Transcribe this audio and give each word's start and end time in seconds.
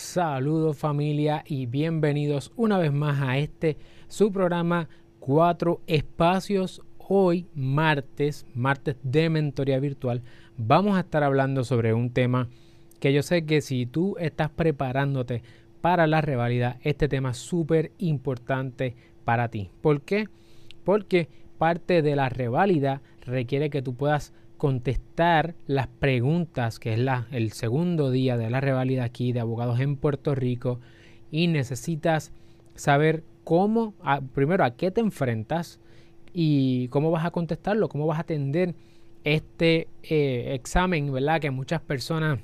Saludos 0.00 0.78
familia 0.78 1.44
y 1.46 1.66
bienvenidos 1.66 2.52
una 2.56 2.78
vez 2.78 2.90
más 2.90 3.20
a 3.20 3.36
este 3.36 3.76
su 4.08 4.32
programa 4.32 4.88
Cuatro 5.20 5.82
Espacios. 5.86 6.80
Hoy 6.96 7.46
martes, 7.54 8.46
martes 8.54 8.96
de 9.02 9.28
mentoría 9.28 9.78
virtual, 9.78 10.22
vamos 10.56 10.96
a 10.96 11.00
estar 11.00 11.22
hablando 11.22 11.64
sobre 11.64 11.92
un 11.92 12.10
tema 12.10 12.48
que 12.98 13.12
yo 13.12 13.22
sé 13.22 13.44
que 13.44 13.60
si 13.60 13.84
tú 13.84 14.16
estás 14.18 14.48
preparándote 14.48 15.42
para 15.82 16.06
la 16.06 16.22
rivalidad, 16.22 16.78
este 16.80 17.06
tema 17.06 17.32
es 17.32 17.36
súper 17.36 17.92
importante 17.98 18.96
para 19.24 19.48
ti. 19.48 19.70
¿Por 19.82 20.00
qué? 20.00 20.28
Porque 20.82 21.28
parte 21.58 22.00
de 22.00 22.16
la 22.16 22.30
reválida 22.30 23.02
requiere 23.20 23.68
que 23.68 23.82
tú 23.82 23.94
puedas 23.94 24.32
contestar 24.60 25.54
las 25.66 25.86
preguntas, 25.86 26.78
que 26.78 26.92
es 26.92 26.98
la, 26.98 27.26
el 27.32 27.52
segundo 27.52 28.10
día 28.10 28.36
de 28.36 28.50
la 28.50 28.60
reválida 28.60 29.04
aquí 29.04 29.32
de 29.32 29.40
abogados 29.40 29.80
en 29.80 29.96
Puerto 29.96 30.34
Rico, 30.34 30.80
y 31.30 31.46
necesitas 31.46 32.30
saber 32.74 33.24
cómo, 33.42 33.94
primero, 34.34 34.62
a 34.62 34.76
qué 34.76 34.90
te 34.90 35.00
enfrentas 35.00 35.80
y 36.34 36.88
cómo 36.88 37.10
vas 37.10 37.24
a 37.24 37.30
contestarlo, 37.30 37.88
cómo 37.88 38.06
vas 38.06 38.18
a 38.18 38.22
atender 38.22 38.74
este 39.24 39.88
eh, 40.02 40.52
examen, 40.54 41.10
¿verdad? 41.10 41.40
Que 41.40 41.50
muchas 41.50 41.80
personas 41.80 42.38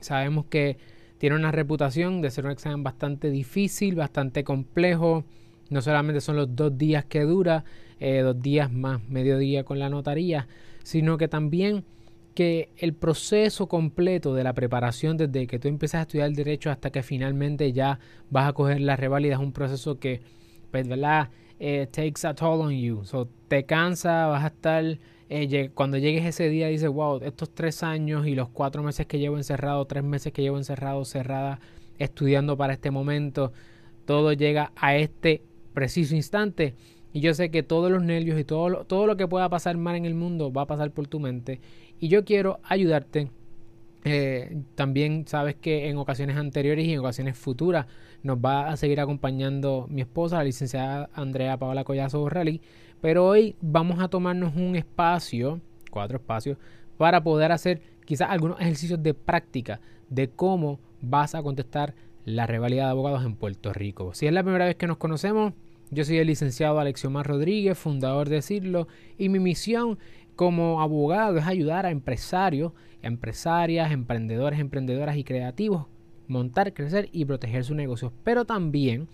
sabemos 0.00 0.46
que 0.46 0.76
tiene 1.18 1.36
una 1.36 1.52
reputación 1.52 2.20
de 2.20 2.32
ser 2.32 2.46
un 2.46 2.50
examen 2.50 2.82
bastante 2.82 3.30
difícil, 3.30 3.94
bastante 3.94 4.42
complejo. 4.42 5.24
No 5.70 5.82
solamente 5.82 6.20
son 6.20 6.34
los 6.34 6.54
dos 6.56 6.76
días 6.76 7.04
que 7.04 7.20
dura, 7.20 7.64
eh, 8.00 8.22
dos 8.22 8.42
días 8.42 8.72
más 8.72 9.08
mediodía 9.08 9.62
con 9.62 9.78
la 9.78 9.88
notaría, 9.88 10.48
sino 10.84 11.18
que 11.18 11.26
también 11.26 11.84
que 12.34 12.68
el 12.76 12.94
proceso 12.94 13.66
completo 13.68 14.34
de 14.34 14.44
la 14.44 14.52
preparación 14.52 15.16
desde 15.16 15.46
que 15.46 15.58
tú 15.58 15.68
empiezas 15.68 16.00
a 16.00 16.02
estudiar 16.02 16.28
el 16.28 16.34
derecho 16.34 16.70
hasta 16.70 16.90
que 16.90 17.02
finalmente 17.02 17.72
ya 17.72 17.98
vas 18.30 18.48
a 18.48 18.52
coger 18.52 18.80
la 18.80 18.96
reválida 18.96 19.34
es 19.34 19.40
un 19.40 19.52
proceso 19.52 19.98
que, 19.98 20.20
pues, 20.70 20.86
¿verdad? 20.86 21.30
Eh, 21.60 21.88
takes 21.90 22.26
a 22.26 22.34
toll 22.34 22.60
on 22.60 22.72
you. 22.72 23.04
So, 23.04 23.28
te 23.48 23.64
cansa, 23.64 24.26
vas 24.26 24.44
a 24.44 24.48
estar, 24.48 24.84
eh, 25.28 25.70
cuando 25.74 25.96
llegues 25.96 26.24
ese 26.24 26.48
día 26.48 26.68
dices, 26.68 26.88
wow, 26.88 27.20
estos 27.22 27.54
tres 27.54 27.82
años 27.82 28.26
y 28.26 28.34
los 28.34 28.48
cuatro 28.48 28.82
meses 28.82 29.06
que 29.06 29.18
llevo 29.18 29.36
encerrado, 29.36 29.84
tres 29.86 30.04
meses 30.04 30.32
que 30.32 30.42
llevo 30.42 30.58
encerrado, 30.58 31.04
cerrada, 31.04 31.60
estudiando 31.98 32.56
para 32.56 32.72
este 32.72 32.90
momento, 32.90 33.52
todo 34.04 34.32
llega 34.32 34.72
a 34.76 34.96
este 34.96 35.42
preciso 35.72 36.16
instante 36.16 36.74
y 37.14 37.20
yo 37.20 37.32
sé 37.32 37.52
que 37.52 37.62
todos 37.62 37.92
los 37.92 38.02
nervios 38.02 38.38
y 38.40 38.42
todo 38.42 38.68
lo, 38.68 38.84
todo 38.86 39.06
lo 39.06 39.16
que 39.16 39.28
pueda 39.28 39.48
pasar 39.48 39.76
mal 39.76 39.94
en 39.94 40.04
el 40.04 40.14
mundo 40.14 40.52
va 40.52 40.62
a 40.62 40.66
pasar 40.66 40.90
por 40.90 41.06
tu 41.06 41.20
mente. 41.20 41.60
Y 42.00 42.08
yo 42.08 42.24
quiero 42.24 42.58
ayudarte. 42.64 43.30
Eh, 44.02 44.62
también 44.74 45.24
sabes 45.28 45.54
que 45.54 45.88
en 45.88 45.96
ocasiones 45.96 46.36
anteriores 46.36 46.84
y 46.84 46.92
en 46.92 46.98
ocasiones 46.98 47.38
futuras 47.38 47.86
nos 48.24 48.38
va 48.38 48.68
a 48.68 48.76
seguir 48.76 49.00
acompañando 49.00 49.86
mi 49.88 50.00
esposa, 50.00 50.38
la 50.38 50.44
licenciada 50.44 51.08
Andrea 51.14 51.56
Paola 51.56 51.84
Collazo 51.84 52.18
Borrelli. 52.18 52.60
Pero 53.00 53.24
hoy 53.28 53.54
vamos 53.60 54.00
a 54.00 54.08
tomarnos 54.08 54.56
un 54.56 54.74
espacio, 54.74 55.60
cuatro 55.92 56.16
espacios, 56.16 56.58
para 56.96 57.22
poder 57.22 57.52
hacer 57.52 57.80
quizás 58.04 58.28
algunos 58.28 58.60
ejercicios 58.60 59.00
de 59.00 59.14
práctica 59.14 59.80
de 60.10 60.30
cómo 60.30 60.80
vas 61.00 61.36
a 61.36 61.44
contestar 61.44 61.94
la 62.24 62.48
rivalidad 62.48 62.86
de 62.86 62.90
abogados 62.90 63.24
en 63.24 63.36
Puerto 63.36 63.72
Rico. 63.72 64.14
Si 64.14 64.26
es 64.26 64.32
la 64.32 64.42
primera 64.42 64.64
vez 64.64 64.74
que 64.74 64.88
nos 64.88 64.96
conocemos, 64.96 65.52
yo 65.90 66.04
soy 66.04 66.18
el 66.18 66.26
licenciado 66.26 66.78
Alexiomar 66.78 67.26
Rodríguez, 67.26 67.78
fundador 67.78 68.28
de 68.28 68.42
Cirlo, 68.42 68.88
y 69.18 69.28
mi 69.28 69.38
misión 69.38 69.98
como 70.36 70.80
abogado 70.80 71.38
es 71.38 71.46
ayudar 71.46 71.86
a 71.86 71.90
empresarios, 71.90 72.72
empresarias, 73.02 73.92
emprendedores, 73.92 74.58
emprendedoras 74.58 75.16
y 75.16 75.24
creativos 75.24 75.86
montar, 76.28 76.72
crecer 76.72 77.08
y 77.12 77.24
proteger 77.24 77.64
sus 77.64 77.76
negocios. 77.76 78.12
Pero 78.22 78.44
también 78.44 79.08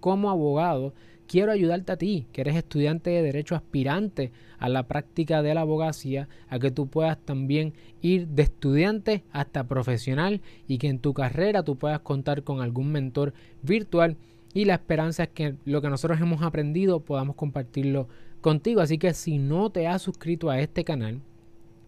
como 0.00 0.30
abogado 0.30 0.94
quiero 1.26 1.50
ayudarte 1.50 1.92
a 1.92 1.96
ti, 1.96 2.26
que 2.32 2.42
eres 2.42 2.56
estudiante 2.56 3.10
de 3.10 3.22
derecho 3.22 3.56
aspirante 3.56 4.30
a 4.58 4.68
la 4.68 4.84
práctica 4.84 5.42
de 5.42 5.54
la 5.54 5.62
abogacía, 5.62 6.28
a 6.48 6.58
que 6.58 6.70
tú 6.70 6.86
puedas 6.86 7.18
también 7.18 7.74
ir 8.00 8.28
de 8.28 8.44
estudiante 8.44 9.24
hasta 9.32 9.64
profesional 9.64 10.40
y 10.68 10.78
que 10.78 10.88
en 10.88 11.00
tu 11.00 11.14
carrera 11.14 11.64
tú 11.64 11.76
puedas 11.76 12.00
contar 12.00 12.44
con 12.44 12.60
algún 12.60 12.92
mentor 12.92 13.34
virtual 13.62 14.16
y 14.56 14.64
la 14.64 14.72
esperanza 14.72 15.24
es 15.24 15.28
que 15.28 15.54
lo 15.66 15.82
que 15.82 15.90
nosotros 15.90 16.18
hemos 16.18 16.40
aprendido 16.40 17.00
podamos 17.00 17.36
compartirlo 17.36 18.08
contigo. 18.40 18.80
Así 18.80 18.96
que 18.96 19.12
si 19.12 19.36
no 19.36 19.68
te 19.68 19.86
has 19.86 20.00
suscrito 20.00 20.48
a 20.48 20.60
este 20.60 20.82
canal, 20.82 21.20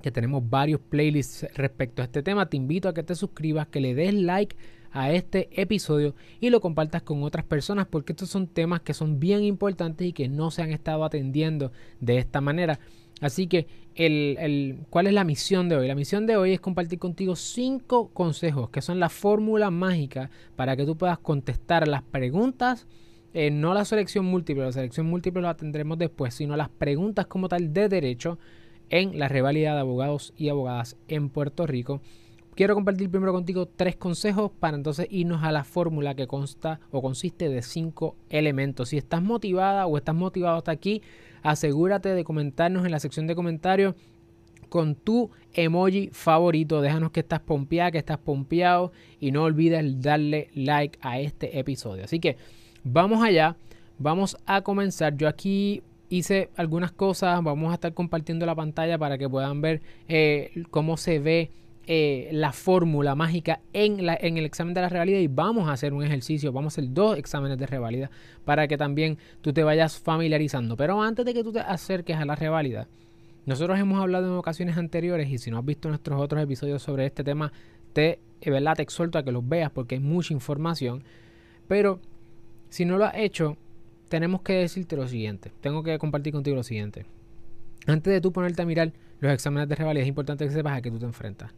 que 0.03 0.13
tenemos 0.13 0.43
varios 0.51 0.79
playlists 0.79 1.47
respecto 1.55 2.03
a 2.03 2.05
este 2.05 2.23
tema, 2.23 2.51
te 2.51 2.59
invito 2.59 2.87
a 2.87 2.93
que 2.93 3.03
te 3.03 3.15
suscribas, 3.15 3.69
que 3.69 3.81
le 3.81 3.95
des 3.95 4.13
like 4.13 4.55
a 4.91 5.11
este 5.13 5.49
episodio 5.59 6.15
y 6.41 6.51
lo 6.51 6.61
compartas 6.61 7.01
con 7.01 7.23
otras 7.23 7.47
personas 7.47 7.87
porque 7.87 8.13
estos 8.13 8.29
son 8.29 8.47
temas 8.47 8.83
que 8.83 8.93
son 8.93 9.19
bien 9.19 9.45
importantes 9.45 10.07
y 10.07 10.13
que 10.13 10.29
no 10.29 10.51
se 10.51 10.61
han 10.61 10.71
estado 10.71 11.07
atendiendo 11.07 11.73
de 12.01 12.19
esta 12.19 12.43
manera. 12.43 12.81
Así 13.21 13.47
que, 13.47 13.67
el, 13.95 14.79
¿cuál 14.91 15.09
es 15.09 15.13
la 15.13 15.25
misión 15.25 15.69
de 15.69 15.77
hoy? 15.77 15.89
La 15.89 15.95
misión 15.95 16.27
de 16.27 16.37
hoy 16.37 16.53
es 16.53 16.61
compartir 16.61 16.99
contigo 16.99 17.35
cinco 17.35 18.11
consejos 18.11 18.71
que 18.71 18.81
son 18.81 19.01
la 19.01 19.09
fórmula 19.09 19.71
mágica 19.71 20.31
para 20.55 20.77
que 20.77 20.85
tú 20.85 20.97
puedas 20.97 21.19
contestar 21.19 21.89
las 21.89 22.03
preguntas, 22.03 22.87
eh, 23.35 23.51
no 23.51 23.75
la 23.75 23.85
selección 23.85 24.25
múltiple, 24.25 24.65
la 24.65 24.73
selección 24.73 25.07
múltiple 25.07 25.43
la 25.43 25.57
tendremos 25.57 25.99
después, 25.99 26.35
sino 26.35 26.57
las 26.57 26.69
preguntas 26.69 27.27
como 27.27 27.49
tal 27.49 27.73
de 27.73 27.89
derecho 27.89 28.39
en 28.91 29.19
la 29.19 29.29
rivalidad 29.29 29.75
de 29.75 29.81
abogados 29.81 30.33
y 30.37 30.49
abogadas 30.49 30.97
en 31.09 31.29
Puerto 31.29 31.67
Rico. 31.67 32.01
Quiero 32.55 32.75
compartir 32.75 33.09
primero 33.09 33.33
contigo 33.33 33.67
tres 33.67 33.95
consejos 33.95 34.51
para 34.59 34.77
entonces 34.77 35.07
irnos 35.11 35.45
a 35.45 35.53
la 35.53 35.63
fórmula 35.63 36.17
que 36.17 36.27
consta 36.27 36.81
o 36.91 37.01
consiste 37.01 37.49
de 37.49 37.63
cinco 37.63 38.17
elementos. 38.31 38.89
Si 38.89 38.97
estás 38.97 39.23
motivada 39.23 39.87
o 39.87 39.97
estás 39.97 40.17
motivado 40.17 40.57
hasta 40.57 40.73
aquí, 40.73 41.01
asegúrate 41.43 42.11
de 42.11 42.25
comentarnos 42.25 42.85
en 42.85 42.93
la 42.93 43.01
sección 43.01 43.27
de 43.27 43.35
comentarios 43.35 43.95
con 44.69 44.95
tu 44.95 45.31
emoji 45.53 46.11
favorito. 46.13 46.81
Déjanos 46.81 47.11
que 47.11 47.21
estás 47.21 47.41
pompeada, 47.41 47.91
que 47.91 47.99
estás 47.99 48.19
pompeado 48.19 48.93
y 49.21 49.31
no 49.31 49.45
olvides 49.45 50.01
darle 50.01 50.51
like 50.55 50.99
a 51.03 51.21
este 51.21 51.59
episodio. 51.59 52.05
Así 52.05 52.21
que 52.21 52.37
vamos 52.85 53.23
allá, 53.23 53.57
vamos 53.99 54.37
a 54.47 54.63
comenzar. 54.63 55.17
Yo 55.17 55.29
aquí 55.29 55.83
hice 56.09 56.51
algunas 56.57 56.93
cosas, 56.93 57.43
vamos 57.43 57.71
a 57.71 57.75
estar 57.75 57.95
compartiendo 57.95 58.47
la 58.47 58.55
pantalla 58.55 58.99
para 58.99 59.19
que 59.19 59.29
puedan 59.29 59.61
ver 59.61 59.83
eh, 60.09 60.65
cómo 60.71 60.97
se 60.97 61.19
ve 61.19 61.51
eh, 61.91 62.29
la 62.33 62.53
fórmula 62.53 63.15
mágica 63.15 63.63
en, 63.73 64.01
el 64.01 64.45
examen 64.45 64.75
de 64.75 64.83
la 64.83 64.91
revalida 64.91 65.21
y 65.21 65.27
vamos 65.27 65.71
a 65.71 65.73
hacer 65.73 65.95
un 65.95 66.05
ejercicio, 66.05 66.53
vamos 66.53 66.75
a 66.75 66.75
hacer 66.75 66.93
dos 66.93 67.17
exámenes 67.17 67.57
de 67.57 67.67
revalida 67.67 68.11
para 68.45 68.69
que 68.69 68.77
también 68.77 69.17
tú 69.41 69.55
te 69.55 69.65
vayas 69.65 69.99
familiarizando. 69.99 70.77
Pero 70.77 71.01
antes 71.01 71.25
de 71.25 71.33
que 71.33 71.43
tú 71.43 71.51
te 71.51 71.61
acerques 71.61 72.19
a 72.19 72.27
la 72.27 72.37
revalida, 72.37 72.89
nosotros 73.47 73.79
hemos 73.79 74.03
hablado 74.03 74.27
en 74.27 74.35
ocasiones 74.35 74.77
anteriores 74.77 75.31
y 75.31 75.39
si 75.39 75.51
no 75.51 75.57
has 75.57 75.65
visto 75.65 75.89
nuestros 75.89 76.21
otros 76.21 76.43
episodios 76.43 76.83
sobre 76.83 77.07
este 77.07 77.25
tema, 77.25 77.55
te, 77.95 78.21
eh, 78.43 78.51
¿verdad? 78.51 78.77
te 78.77 78.83
exhorto 78.83 79.17
a 79.17 79.23
que 79.23 79.33
los 79.33 79.49
veas 79.49 79.71
porque 79.71 79.95
hay 79.95 80.03
mucha 80.03 80.35
información. 80.35 81.05
Pero 81.69 82.01
si 82.69 82.85
no 82.85 82.99
lo 82.99 83.07
has 83.07 83.15
hecho, 83.17 83.57
tenemos 84.11 84.43
que 84.43 84.53
decirte 84.53 84.95
lo 84.95 85.09
siguiente. 85.09 85.53
Tengo 85.63 85.83
que 85.83 85.99
compartir 85.99 86.35
contigo 86.35 86.55
lo 86.55 86.65
siguiente. 86.65 87.07
Antes 87.87 88.13
de 88.13 88.21
tú 88.21 88.31
ponerte 88.31 88.61
a 88.61 88.67
mirar 88.67 88.93
los 89.21 89.33
exámenes 89.33 89.71
de 89.71 89.75
revalida, 89.75 90.03
es 90.03 90.09
importante 90.09 90.45
que 90.45 90.51
sepas 90.51 90.77
a 90.77 90.83
qué 90.83 90.91
tú 90.91 90.99
te 90.99 91.07
enfrentas. 91.07 91.51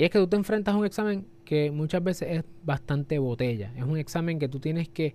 Y 0.00 0.04
es 0.04 0.10
que 0.10 0.18
tú 0.18 0.28
te 0.28 0.36
enfrentas 0.36 0.74
a 0.74 0.78
un 0.78 0.86
examen 0.86 1.26
que 1.44 1.70
muchas 1.70 2.02
veces 2.02 2.28
es 2.30 2.44
bastante 2.64 3.18
botella. 3.18 3.70
Es 3.76 3.82
un 3.82 3.98
examen 3.98 4.38
que 4.38 4.48
tú 4.48 4.58
tienes 4.58 4.88
que 4.88 5.14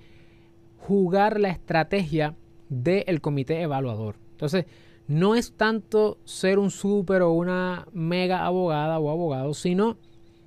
jugar 0.77 1.39
la 1.39 1.49
estrategia 1.49 2.35
del 2.69 3.19
comité 3.19 3.63
evaluador. 3.63 4.17
Entonces, 4.33 4.65
no 5.07 5.33
es 5.33 5.53
tanto 5.53 6.19
ser 6.23 6.59
un 6.59 6.69
súper 6.69 7.23
o 7.23 7.31
una 7.31 7.87
mega 7.93 8.45
abogada 8.45 8.99
o 8.99 9.09
abogado, 9.09 9.55
sino 9.55 9.97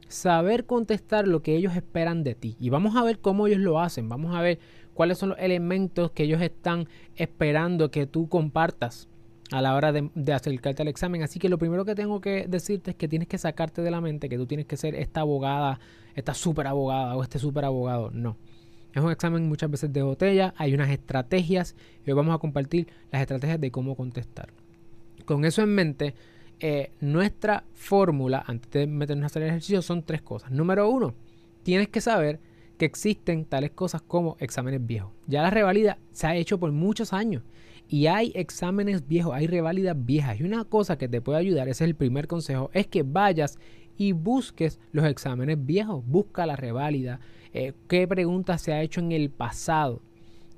saber 0.07 0.67
contestar 0.67 1.27
lo 1.27 1.43
que 1.43 1.57
ellos 1.57 1.75
esperan 1.75 2.23
de 2.23 2.37
ti. 2.37 2.57
Y 2.61 2.71
vamos 2.71 2.95
a 2.95 3.03
ver 3.03 3.19
cómo 3.19 3.49
ellos 3.49 3.59
lo 3.59 3.81
hacen. 3.81 4.09
Vamos 4.09 4.37
a 4.37 4.41
ver 4.41 4.61
cuáles 4.95 5.19
son 5.19 5.31
los 5.31 5.39
elementos 5.41 6.13
que 6.13 6.23
ellos 6.23 6.41
están 6.43 6.87
esperando 7.17 7.91
que 7.91 8.07
tú 8.07 8.29
compartas 8.29 9.08
a 9.51 9.63
la 9.63 9.75
hora 9.75 9.93
de, 9.93 10.33
acercarte 10.33 10.83
al 10.83 10.89
examen. 10.89 11.23
Así 11.23 11.39
que 11.39 11.49
lo 11.49 11.59
primero 11.59 11.85
que 11.85 11.95
tengo 11.95 12.21
que 12.21 12.47
decirte 12.49 12.91
es 12.91 12.97
que 12.97 13.09
tienes 13.09 13.29
que 13.29 13.39
sacarte 13.39 13.83
de 13.83 13.91
la 13.91 14.01
mente 14.01 14.29
que 14.29 14.37
tú 14.37 14.47
tienes 14.47 14.67
que 14.67 14.77
ser 14.77 14.95
esta 14.95 15.21
abogada, 15.21 15.81
esta 16.15 16.35
super 16.35 16.67
abogada 16.67 17.17
o 17.17 17.23
este 17.23 17.39
super 17.39 17.65
abogado. 17.65 18.11
No. 18.13 18.37
Es 18.95 19.03
un 19.03 19.11
examen 19.11 19.49
muchas 19.49 19.71
veces 19.71 19.93
de 19.93 20.03
botella, 20.03 20.55
hay 20.57 20.75
unas 20.75 20.91
estrategias 20.91 21.77
y 22.05 22.11
hoy 22.11 22.17
vamos 22.17 22.35
a 22.35 22.39
compartir 22.39 22.89
las 23.13 23.21
estrategias 23.21 23.61
de 23.61 23.71
cómo 23.71 23.95
contestar. 23.97 24.49
Con 25.25 25.45
eso 25.45 25.63
en 25.63 25.75
mente, 25.75 26.15
eh, 26.61 26.91
nuestra 27.01 27.65
fórmula 27.75 28.43
antes 28.47 28.71
de 28.71 28.87
meternos 28.87 29.25
a 29.25 29.27
hacer 29.27 29.43
el 29.43 29.49
ejercicio 29.51 29.83
son 29.83 30.03
tres 30.03 30.23
cosas. 30.23 30.51
Número 30.51 30.89
uno, 30.89 31.15
tienes 31.63 31.89
que 31.89 32.01
saber 32.01 32.41
que 32.79 32.87
existen 32.87 33.45
tales 33.45 33.73
cosas 33.73 34.03
como 34.03 34.37
exámenes 34.41 34.85
viejos. 34.85 35.13
Ya 35.27 35.43
la 35.43 35.51
revalida 35.51 35.99
se 36.13 36.27
ha 36.27 36.35
hecho 36.35 36.59
por 36.59 36.73
muchos 36.73 37.13
años 37.13 37.43
y 37.89 38.07
hay 38.07 38.33
exámenes 38.35 39.09
viejos, 39.09 39.35
hay 39.35 39.47
reválidas 39.47 39.97
viejas. 39.99 40.39
Y 40.39 40.45
una 40.45 40.65
cosa 40.65 40.99
que 40.99 41.09
te 41.09 41.21
puede 41.21 41.39
ayudar, 41.39 41.69
ese 41.69 41.85
es 41.85 41.89
el 41.89 41.97
primer 41.97 42.27
consejo, 42.27 42.71
es 42.75 42.87
que 42.87 43.03
vayas 43.03 43.59
y 43.97 44.13
busques 44.13 44.79
los 44.93 45.07
exámenes 45.07 45.65
viejos, 45.65 46.05
busca 46.07 46.47
la 46.47 46.55
reválida, 46.55 47.21
eh, 47.53 47.73
qué 47.89 48.07
preguntas 48.07 48.61
se 48.61 48.73
ha 48.73 48.83
hecho 48.83 49.01
en 49.01 49.13
el 49.13 49.31
pasado. 49.31 50.03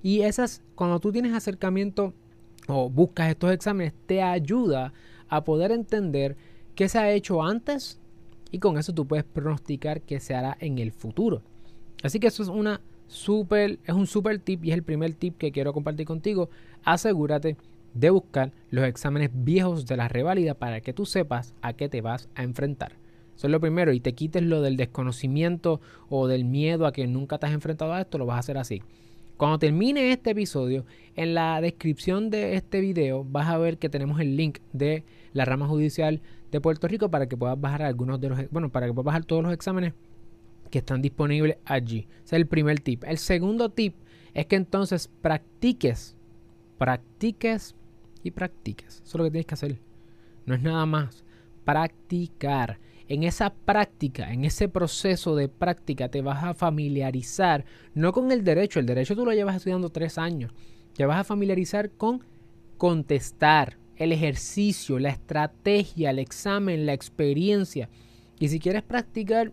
Y 0.02 0.22
esas, 0.22 0.62
cuando 0.74 0.98
tú 0.98 1.12
tienes 1.12 1.32
acercamiento 1.32 2.14
o 2.66 2.90
buscas 2.90 3.30
estos 3.30 3.52
exámenes, 3.52 3.94
te 4.06 4.22
ayuda 4.22 4.92
a 5.28 5.44
poder 5.44 5.70
entender 5.70 6.36
qué 6.74 6.88
se 6.88 6.98
ha 6.98 7.12
hecho 7.12 7.42
antes 7.42 8.00
y 8.50 8.58
con 8.58 8.76
eso 8.76 8.92
tú 8.92 9.06
puedes 9.06 9.24
pronosticar 9.24 10.02
qué 10.02 10.18
se 10.18 10.34
hará 10.34 10.56
en 10.60 10.78
el 10.78 10.90
futuro. 10.90 11.42
Así 12.02 12.18
que 12.18 12.26
eso 12.26 12.42
es 12.42 12.48
una 12.48 12.80
es 13.10 13.94
un 13.94 14.06
super 14.06 14.38
tip 14.38 14.64
y 14.64 14.70
es 14.70 14.76
el 14.76 14.82
primer 14.82 15.14
tip 15.14 15.36
que 15.36 15.50
quiero 15.50 15.72
compartir 15.72 16.06
contigo. 16.06 16.48
Asegúrate 16.84 17.56
de 17.92 18.10
buscar 18.10 18.52
los 18.70 18.84
exámenes 18.84 19.30
viejos 19.32 19.86
de 19.86 19.96
la 19.96 20.08
reválida 20.08 20.54
para 20.54 20.80
que 20.80 20.92
tú 20.92 21.06
sepas 21.06 21.54
a 21.60 21.72
qué 21.72 21.88
te 21.88 22.00
vas 22.00 22.28
a 22.34 22.44
enfrentar. 22.44 22.92
Eso 23.34 23.46
es 23.46 23.50
lo 23.50 23.60
primero 23.60 23.92
y 23.92 24.00
te 24.00 24.14
quites 24.14 24.42
lo 24.42 24.60
del 24.62 24.76
desconocimiento 24.76 25.80
o 26.08 26.28
del 26.28 26.44
miedo 26.44 26.86
a 26.86 26.92
que 26.92 27.06
nunca 27.06 27.38
te 27.38 27.46
has 27.46 27.52
enfrentado 27.52 27.92
a 27.92 28.00
esto, 28.00 28.18
lo 28.18 28.26
vas 28.26 28.36
a 28.36 28.40
hacer 28.40 28.58
así. 28.58 28.82
Cuando 29.36 29.58
termine 29.58 30.12
este 30.12 30.30
episodio, 30.30 30.84
en 31.16 31.34
la 31.34 31.60
descripción 31.62 32.28
de 32.28 32.54
este 32.54 32.80
video 32.80 33.24
vas 33.24 33.48
a 33.48 33.56
ver 33.56 33.78
que 33.78 33.88
tenemos 33.88 34.20
el 34.20 34.36
link 34.36 34.58
de 34.72 35.04
la 35.32 35.46
rama 35.46 35.66
judicial 35.66 36.20
de 36.52 36.60
Puerto 36.60 36.86
Rico 36.86 37.10
para 37.10 37.26
que 37.26 37.36
puedas 37.36 37.58
bajar 37.58 37.82
algunos 37.82 38.20
de 38.20 38.28
los, 38.28 38.50
bueno, 38.50 38.68
para 38.70 38.86
que 38.86 38.92
puedas 38.92 39.06
bajar 39.06 39.24
todos 39.24 39.42
los 39.42 39.52
exámenes 39.52 39.94
que 40.70 40.78
están 40.78 41.02
disponibles 41.02 41.58
allí. 41.64 42.08
Ese 42.24 42.24
es 42.24 42.32
el 42.34 42.46
primer 42.46 42.80
tip. 42.80 43.04
El 43.04 43.18
segundo 43.18 43.70
tip 43.70 43.94
es 44.34 44.46
que 44.46 44.56
entonces 44.56 45.08
practiques, 45.20 46.16
practiques 46.78 47.74
y 48.22 48.30
practiques. 48.30 49.02
Eso 49.04 49.04
es 49.04 49.14
lo 49.14 49.24
que 49.24 49.30
tienes 49.30 49.46
que 49.46 49.54
hacer. 49.54 49.80
No 50.46 50.54
es 50.54 50.62
nada 50.62 50.86
más. 50.86 51.24
Practicar. 51.64 52.78
En 53.08 53.24
esa 53.24 53.52
práctica, 53.52 54.32
en 54.32 54.44
ese 54.44 54.68
proceso 54.68 55.34
de 55.34 55.48
práctica, 55.48 56.08
te 56.08 56.22
vas 56.22 56.44
a 56.44 56.54
familiarizar 56.54 57.64
no 57.92 58.12
con 58.12 58.30
el 58.30 58.44
derecho. 58.44 58.78
El 58.78 58.86
derecho 58.86 59.16
tú 59.16 59.24
lo 59.24 59.32
llevas 59.32 59.56
estudiando 59.56 59.90
tres 59.90 60.16
años. 60.16 60.52
Te 60.94 61.04
vas 61.06 61.18
a 61.18 61.24
familiarizar 61.24 61.90
con 61.90 62.24
contestar, 62.78 63.78
el 63.96 64.12
ejercicio, 64.12 64.98
la 64.98 65.10
estrategia, 65.10 66.10
el 66.10 66.20
examen, 66.20 66.86
la 66.86 66.92
experiencia. 66.92 67.90
Y 68.38 68.48
si 68.48 68.58
quieres 68.58 68.82
practicar 68.82 69.52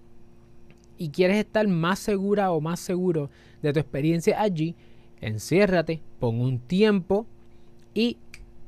y 0.98 1.10
quieres 1.10 1.38
estar 1.38 1.68
más 1.68 2.00
segura 2.00 2.52
o 2.52 2.62
más 2.62 2.80
seguro 2.80 3.30
de 3.62 3.74
tu 3.74 3.80
experiencia 3.80 4.42
allí, 4.42 4.76
enciérrate, 5.22 6.02
pon 6.20 6.40
un 6.40 6.60
tiempo 6.60 7.26
y 7.94 8.18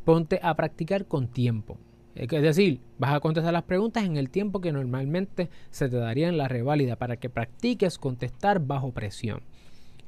ponte 0.06 0.40
a 0.42 0.56
practicar 0.56 1.06
con 1.06 1.28
tiempo. 1.28 1.78
Es 2.16 2.30
decir, 2.30 2.81
vas 2.98 3.14
a 3.14 3.20
contestar 3.20 3.54
las 3.54 3.64
preguntas 3.64 4.04
en 4.04 4.18
el 4.18 4.30
tiempo 4.30 4.60
que 4.60 4.72
normalmente 4.72 5.50
se 5.70 5.88
te 5.88 5.98
daría 5.98 6.28
en 6.28 6.38
la 6.38 6.48
reválida 6.48 6.98
para 6.98 7.18
que 7.18 7.30
practiques 7.30 7.98
contestar 7.98 8.60
bajo 8.60 8.92
presión. 8.92 9.42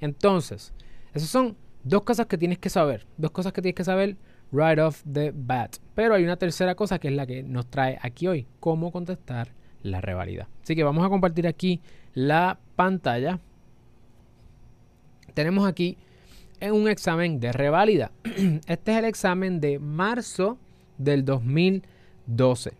Entonces, 0.02 0.74
esas 1.14 1.30
son 1.30 1.56
dos 1.84 2.02
cosas 2.04 2.26
que 2.26 2.38
tienes 2.38 2.58
que 2.58 2.70
saber. 2.70 3.06
Dos 3.18 3.32
cosas 3.32 3.54
que 3.54 3.62
tienes 3.62 3.76
que 3.76 3.84
saber 3.84 4.18
right 4.52 4.80
off 4.80 5.04
the 5.10 5.32
bat. 5.34 5.78
Pero 5.96 6.16
hay 6.16 6.24
una 6.24 6.38
tercera 6.38 6.76
cosa 6.76 7.00
que 7.00 7.08
es 7.08 7.14
la 7.14 7.26
que 7.26 7.44
nos 7.44 7.68
trae 7.68 7.98
aquí 8.02 8.28
hoy. 8.28 8.48
Cómo 8.60 8.92
contestar 8.92 9.54
la 9.84 10.02
reválida. 10.02 10.48
Así 10.62 10.76
que 10.76 10.84
vamos 10.84 11.06
a 11.06 11.10
compartir 11.10 11.48
aquí 11.48 11.82
la 12.14 12.60
pantalla. 12.76 13.40
Tenemos 15.34 15.68
aquí 15.68 15.98
un 16.70 16.88
examen 16.88 17.40
de 17.40 17.52
reválida. 17.52 18.12
Este 18.68 18.92
es 18.92 18.98
el 18.98 19.06
examen 19.06 19.60
de 19.60 19.80
marzo 19.80 20.58
del 20.98 21.26
2012. 21.26 22.74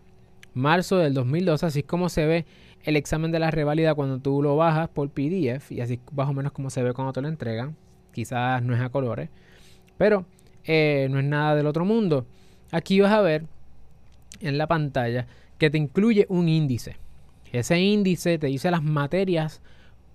Marzo 0.54 0.98
del 0.98 1.14
2012, 1.14 1.66
así 1.66 1.78
es 1.80 1.86
como 1.86 2.08
se 2.08 2.26
ve 2.26 2.46
el 2.84 2.96
examen 2.96 3.32
de 3.32 3.38
la 3.38 3.50
reválida 3.50 3.94
cuando 3.94 4.18
tú 4.18 4.42
lo 4.42 4.56
bajas 4.56 4.88
por 4.88 5.08
PDF 5.10 5.70
y 5.72 5.80
así 5.80 6.00
más 6.12 6.28
o 6.28 6.32
menos 6.32 6.52
como 6.52 6.68
se 6.68 6.82
ve 6.82 6.92
cuando 6.92 7.12
te 7.12 7.22
lo 7.22 7.28
entregan. 7.28 7.76
Quizás 8.12 8.62
no 8.62 8.74
es 8.74 8.80
a 8.80 8.90
colores, 8.90 9.30
pero 9.96 10.26
eh, 10.64 11.08
no 11.10 11.18
es 11.18 11.24
nada 11.24 11.54
del 11.54 11.66
otro 11.66 11.84
mundo. 11.84 12.26
Aquí 12.70 13.00
vas 13.00 13.12
a 13.12 13.22
ver 13.22 13.46
en 14.40 14.58
la 14.58 14.66
pantalla 14.66 15.26
que 15.62 15.70
te 15.70 15.78
incluye 15.78 16.26
un 16.28 16.48
índice. 16.48 16.96
Ese 17.52 17.78
índice 17.78 18.36
te 18.36 18.48
dice 18.48 18.68
las 18.72 18.82
materias, 18.82 19.62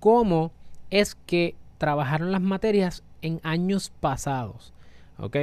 cómo 0.02 0.52
es 0.90 1.16
que 1.16 1.56
trabajaron 1.78 2.34
las 2.34 2.42
materias 2.42 3.02
en 3.22 3.40
años 3.44 3.90
pasados. 4.02 4.74
¿Ok? 5.18 5.38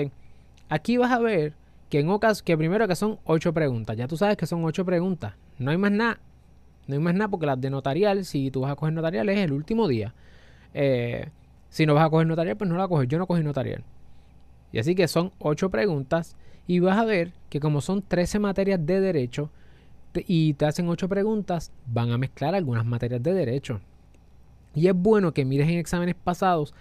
Aquí 0.68 0.98
vas 0.98 1.10
a 1.10 1.20
ver 1.20 1.54
que 1.88 2.00
en 2.00 2.10
ocas 2.10 2.42
que 2.42 2.54
primero 2.58 2.86
que 2.86 2.96
son 2.96 3.18
ocho 3.24 3.54
preguntas. 3.54 3.96
Ya 3.96 4.06
tú 4.06 4.18
sabes 4.18 4.36
que 4.36 4.44
son 4.44 4.62
ocho 4.66 4.84
preguntas. 4.84 5.36
No 5.58 5.70
hay 5.70 5.78
más 5.78 5.92
nada. 5.92 6.20
No 6.86 6.96
hay 6.96 7.00
más 7.00 7.14
nada 7.14 7.28
porque 7.28 7.46
las 7.46 7.58
de 7.58 7.70
notarial, 7.70 8.26
si 8.26 8.50
tú 8.50 8.60
vas 8.60 8.72
a 8.72 8.76
coger 8.76 8.92
notarial, 8.92 9.26
es 9.30 9.38
el 9.38 9.52
último 9.52 9.88
día. 9.88 10.12
Eh, 10.74 11.30
si 11.70 11.86
no 11.86 11.94
vas 11.94 12.04
a 12.04 12.10
coger 12.10 12.26
notarial, 12.26 12.58
pues 12.58 12.68
no 12.68 12.76
la 12.76 12.88
coges. 12.88 13.08
Yo 13.08 13.16
no 13.16 13.26
cogí 13.26 13.42
notarial. 13.42 13.82
Y 14.70 14.80
así 14.80 14.94
que 14.94 15.08
son 15.08 15.32
ocho 15.38 15.70
preguntas. 15.70 16.36
Y 16.66 16.80
vas 16.80 16.98
a 16.98 17.06
ver 17.06 17.32
que 17.48 17.58
como 17.58 17.80
son 17.80 18.02
13 18.02 18.38
materias 18.38 18.84
de 18.84 19.00
derecho, 19.00 19.50
y 20.26 20.54
te 20.54 20.66
hacen 20.66 20.88
ocho 20.88 21.08
preguntas, 21.08 21.72
van 21.86 22.10
a 22.10 22.18
mezclar 22.18 22.54
algunas 22.54 22.84
materias 22.84 23.22
de 23.22 23.34
derecho. 23.34 23.80
Y 24.74 24.88
es 24.88 24.94
bueno 24.94 25.32
que 25.32 25.44
mires 25.44 25.68
en 25.68 25.78
exámenes 25.78 26.14
pasados 26.14 26.74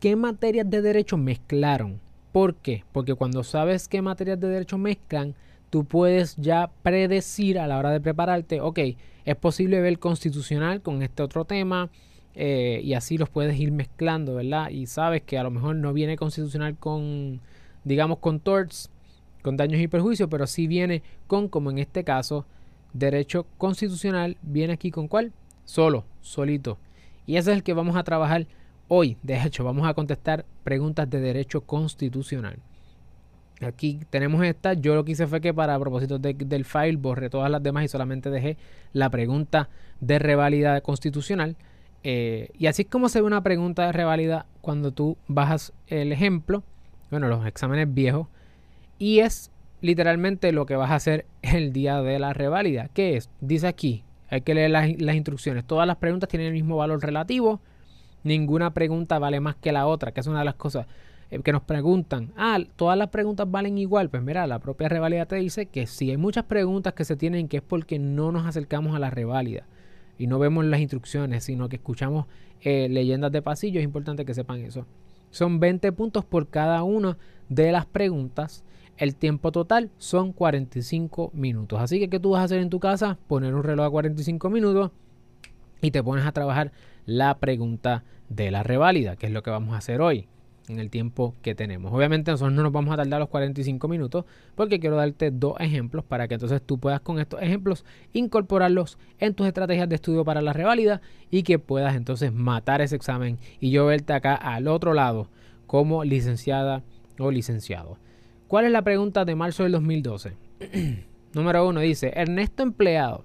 qué 0.00 0.16
materias 0.16 0.68
de 0.68 0.82
derecho 0.82 1.16
mezclaron. 1.16 2.00
¿Por 2.32 2.54
qué? 2.56 2.84
Porque 2.92 3.14
cuando 3.14 3.44
sabes 3.44 3.88
qué 3.88 4.02
materias 4.02 4.40
de 4.40 4.48
derecho 4.48 4.78
mezclan, 4.78 5.34
tú 5.68 5.84
puedes 5.84 6.36
ya 6.36 6.70
predecir 6.82 7.58
a 7.58 7.66
la 7.66 7.78
hora 7.78 7.90
de 7.90 8.00
prepararte, 8.00 8.60
ok, 8.60 8.78
es 9.24 9.36
posible 9.36 9.80
ver 9.80 9.98
constitucional 9.98 10.80
con 10.80 11.02
este 11.02 11.22
otro 11.22 11.44
tema 11.44 11.90
eh, 12.34 12.80
y 12.82 12.94
así 12.94 13.18
los 13.18 13.28
puedes 13.28 13.58
ir 13.58 13.72
mezclando, 13.72 14.36
¿verdad? 14.36 14.70
Y 14.70 14.86
sabes 14.86 15.22
que 15.22 15.38
a 15.38 15.42
lo 15.42 15.50
mejor 15.50 15.76
no 15.76 15.92
viene 15.92 16.16
constitucional 16.16 16.76
con, 16.76 17.40
digamos, 17.84 18.18
con 18.18 18.40
torts, 18.40 18.90
con 19.42 19.56
daños 19.56 19.80
y 19.80 19.88
perjuicios, 19.88 20.28
pero 20.30 20.46
sí 20.46 20.66
viene 20.66 21.02
con, 21.26 21.48
como 21.48 21.70
en 21.70 21.78
este 21.78 22.04
caso, 22.04 22.46
derecho 22.92 23.46
constitucional 23.58 24.36
viene 24.42 24.74
aquí 24.74 24.90
con 24.90 25.08
cuál? 25.08 25.32
Solo, 25.64 26.04
solito. 26.20 26.78
Y 27.26 27.36
ese 27.36 27.52
es 27.52 27.56
el 27.56 27.62
que 27.62 27.74
vamos 27.74 27.96
a 27.96 28.02
trabajar 28.02 28.46
hoy. 28.88 29.16
De 29.22 29.40
hecho, 29.40 29.64
vamos 29.64 29.88
a 29.88 29.94
contestar 29.94 30.44
preguntas 30.64 31.08
de 31.08 31.20
derecho 31.20 31.60
constitucional. 31.60 32.58
Aquí 33.60 34.00
tenemos 34.10 34.42
esta. 34.44 34.72
Yo 34.72 34.94
lo 34.94 35.04
que 35.04 35.12
hice 35.12 35.26
fue 35.26 35.40
que 35.40 35.52
para 35.52 35.78
propósito 35.78 36.18
del 36.18 36.64
file 36.64 36.96
borré 36.96 37.28
todas 37.28 37.50
las 37.50 37.62
demás 37.62 37.84
y 37.84 37.88
solamente 37.88 38.30
dejé 38.30 38.56
la 38.92 39.10
pregunta 39.10 39.68
de 40.00 40.18
revalida 40.18 40.80
constitucional. 40.80 41.56
Eh, 42.02 42.48
y 42.58 42.66
así 42.66 42.82
es 42.82 42.88
como 42.88 43.08
se 43.10 43.20
ve 43.20 43.26
una 43.26 43.42
pregunta 43.42 43.86
de 43.86 43.92
revalida 43.92 44.46
cuando 44.62 44.92
tú 44.92 45.18
bajas 45.28 45.72
el 45.86 46.12
ejemplo, 46.12 46.62
bueno, 47.10 47.28
los 47.28 47.46
exámenes 47.46 47.92
viejos, 47.92 48.28
y 48.98 49.20
es 49.20 49.50
literalmente 49.80 50.52
lo 50.52 50.66
que 50.66 50.76
vas 50.76 50.90
a 50.90 50.96
hacer 50.96 51.26
el 51.42 51.72
día 51.72 52.02
de 52.02 52.18
la 52.18 52.32
reválida. 52.32 52.88
¿Qué 52.92 53.16
es? 53.16 53.30
Dice 53.40 53.66
aquí, 53.66 54.04
hay 54.28 54.42
que 54.42 54.54
leer 54.54 54.70
las, 54.70 54.88
instrucciones. 54.88 55.64
Todas 55.64 55.86
las 55.86 55.96
preguntas 55.96 56.28
tienen 56.28 56.48
el 56.48 56.54
mismo 56.54 56.76
valor 56.76 57.02
relativo. 57.02 57.60
Ninguna 58.22 58.72
pregunta 58.72 59.18
vale 59.18 59.40
más 59.40 59.56
que 59.56 59.72
la 59.72 59.86
otra, 59.86 60.12
que 60.12 60.20
es 60.20 60.26
una 60.26 60.40
de 60.40 60.44
las 60.44 60.54
cosas 60.54 60.86
eh, 61.30 61.40
que 61.42 61.52
nos 61.52 61.62
preguntan. 61.62 62.32
Ah, 62.36 62.58
todas 62.76 62.96
las 62.96 63.08
preguntas 63.08 63.50
valen 63.50 63.78
igual. 63.78 64.08
Pues 64.08 64.22
mira, 64.22 64.46
la 64.46 64.58
propia 64.60 64.88
reválida 64.88 65.26
te 65.26 65.36
dice 65.36 65.66
que 65.66 65.86
si 65.86 66.10
hay 66.10 66.16
muchas 66.16 66.44
preguntas 66.44 66.92
que 66.92 67.04
se 67.04 67.16
tienen 67.16 67.48
que 67.48 67.58
es 67.58 67.62
porque 67.62 67.98
no 67.98 68.30
nos 68.30 68.46
acercamos 68.46 68.94
a 68.94 68.98
la 68.98 69.10
reválida 69.10 69.66
y 70.18 70.26
no 70.26 70.38
vemos 70.38 70.64
las 70.66 70.80
instrucciones, 70.80 71.44
sino 71.44 71.68
que 71.68 71.76
escuchamos 71.76 72.26
eh, 72.60 72.88
leyendas 72.90 73.32
de 73.32 73.42
pasillo. 73.42 73.80
Es 73.80 73.84
importante 73.84 74.24
que 74.24 74.34
sepan 74.34 74.60
eso. 74.60 74.86
Son 75.30 75.60
20 75.60 75.90
puntos 75.92 76.24
por 76.24 76.48
cada 76.48 76.82
una 76.82 77.16
de 77.48 77.72
las 77.72 77.86
preguntas 77.86 78.64
el 79.00 79.16
tiempo 79.16 79.50
total 79.50 79.90
son 79.96 80.32
45 80.32 81.30
minutos. 81.32 81.80
Así 81.80 81.98
que, 81.98 82.10
¿qué 82.10 82.20
tú 82.20 82.30
vas 82.30 82.42
a 82.42 82.44
hacer 82.44 82.60
en 82.60 82.68
tu 82.68 82.78
casa? 82.78 83.18
Poner 83.28 83.54
un 83.54 83.64
reloj 83.64 83.86
a 83.86 83.90
45 83.90 84.50
minutos 84.50 84.90
y 85.80 85.90
te 85.90 86.02
pones 86.02 86.26
a 86.26 86.32
trabajar 86.32 86.70
la 87.06 87.38
pregunta 87.38 88.04
de 88.28 88.50
la 88.50 88.62
reválida, 88.62 89.16
que 89.16 89.26
es 89.26 89.32
lo 89.32 89.42
que 89.42 89.50
vamos 89.50 89.74
a 89.74 89.78
hacer 89.78 90.02
hoy 90.02 90.28
en 90.68 90.78
el 90.78 90.90
tiempo 90.90 91.34
que 91.40 91.54
tenemos. 91.54 91.94
Obviamente 91.94 92.30
nosotros 92.30 92.54
no 92.54 92.62
nos 92.62 92.72
vamos 92.72 92.92
a 92.92 92.98
tardar 92.98 93.20
los 93.20 93.30
45 93.30 93.88
minutos 93.88 94.26
porque 94.54 94.78
quiero 94.78 94.96
darte 94.96 95.30
dos 95.30 95.54
ejemplos 95.60 96.04
para 96.04 96.28
que 96.28 96.34
entonces 96.34 96.60
tú 96.60 96.78
puedas 96.78 97.00
con 97.00 97.18
estos 97.18 97.40
ejemplos 97.40 97.86
incorporarlos 98.12 98.98
en 99.18 99.32
tus 99.32 99.46
estrategias 99.46 99.88
de 99.88 99.94
estudio 99.94 100.26
para 100.26 100.42
la 100.42 100.52
reválida 100.52 101.00
y 101.30 101.42
que 101.42 101.58
puedas 101.58 101.96
entonces 101.96 102.34
matar 102.34 102.82
ese 102.82 102.96
examen 102.96 103.38
y 103.60 103.70
yo 103.70 103.86
verte 103.86 104.12
acá 104.12 104.34
al 104.34 104.68
otro 104.68 104.92
lado 104.92 105.28
como 105.66 106.04
licenciada 106.04 106.82
o 107.18 107.30
licenciado. 107.30 107.96
¿Cuál 108.50 108.64
es 108.64 108.72
la 108.72 108.82
pregunta 108.82 109.24
de 109.24 109.36
marzo 109.36 109.62
del 109.62 109.70
2012? 109.70 110.32
Número 111.34 111.68
uno 111.68 111.78
dice, 111.78 112.12
Ernesto 112.16 112.64
empleado. 112.64 113.22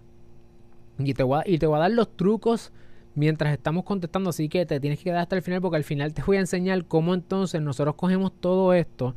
Y 0.99 1.15
te, 1.15 1.23
voy 1.23 1.39
a, 1.39 1.77
a 1.77 1.79
dar 1.79 1.89
los 1.89 2.15
trucos 2.15 2.71
mientras 3.15 3.51
estamos 3.51 3.85
contestando, 3.85 4.29
así 4.29 4.49
que 4.49 4.67
te 4.67 4.79
tienes 4.79 4.99
que 4.99 5.05
quedar 5.05 5.21
hasta 5.21 5.35
el 5.35 5.41
final 5.41 5.61
porque 5.61 5.77
al 5.77 5.83
final 5.83 6.13
te 6.13 6.21
voy 6.21 6.37
a 6.37 6.41
enseñar 6.41 6.85
cómo 6.85 7.15
entonces 7.15 7.59
nosotros 7.59 7.95
cogemos 7.95 8.33
todo 8.39 8.75
esto 8.75 9.15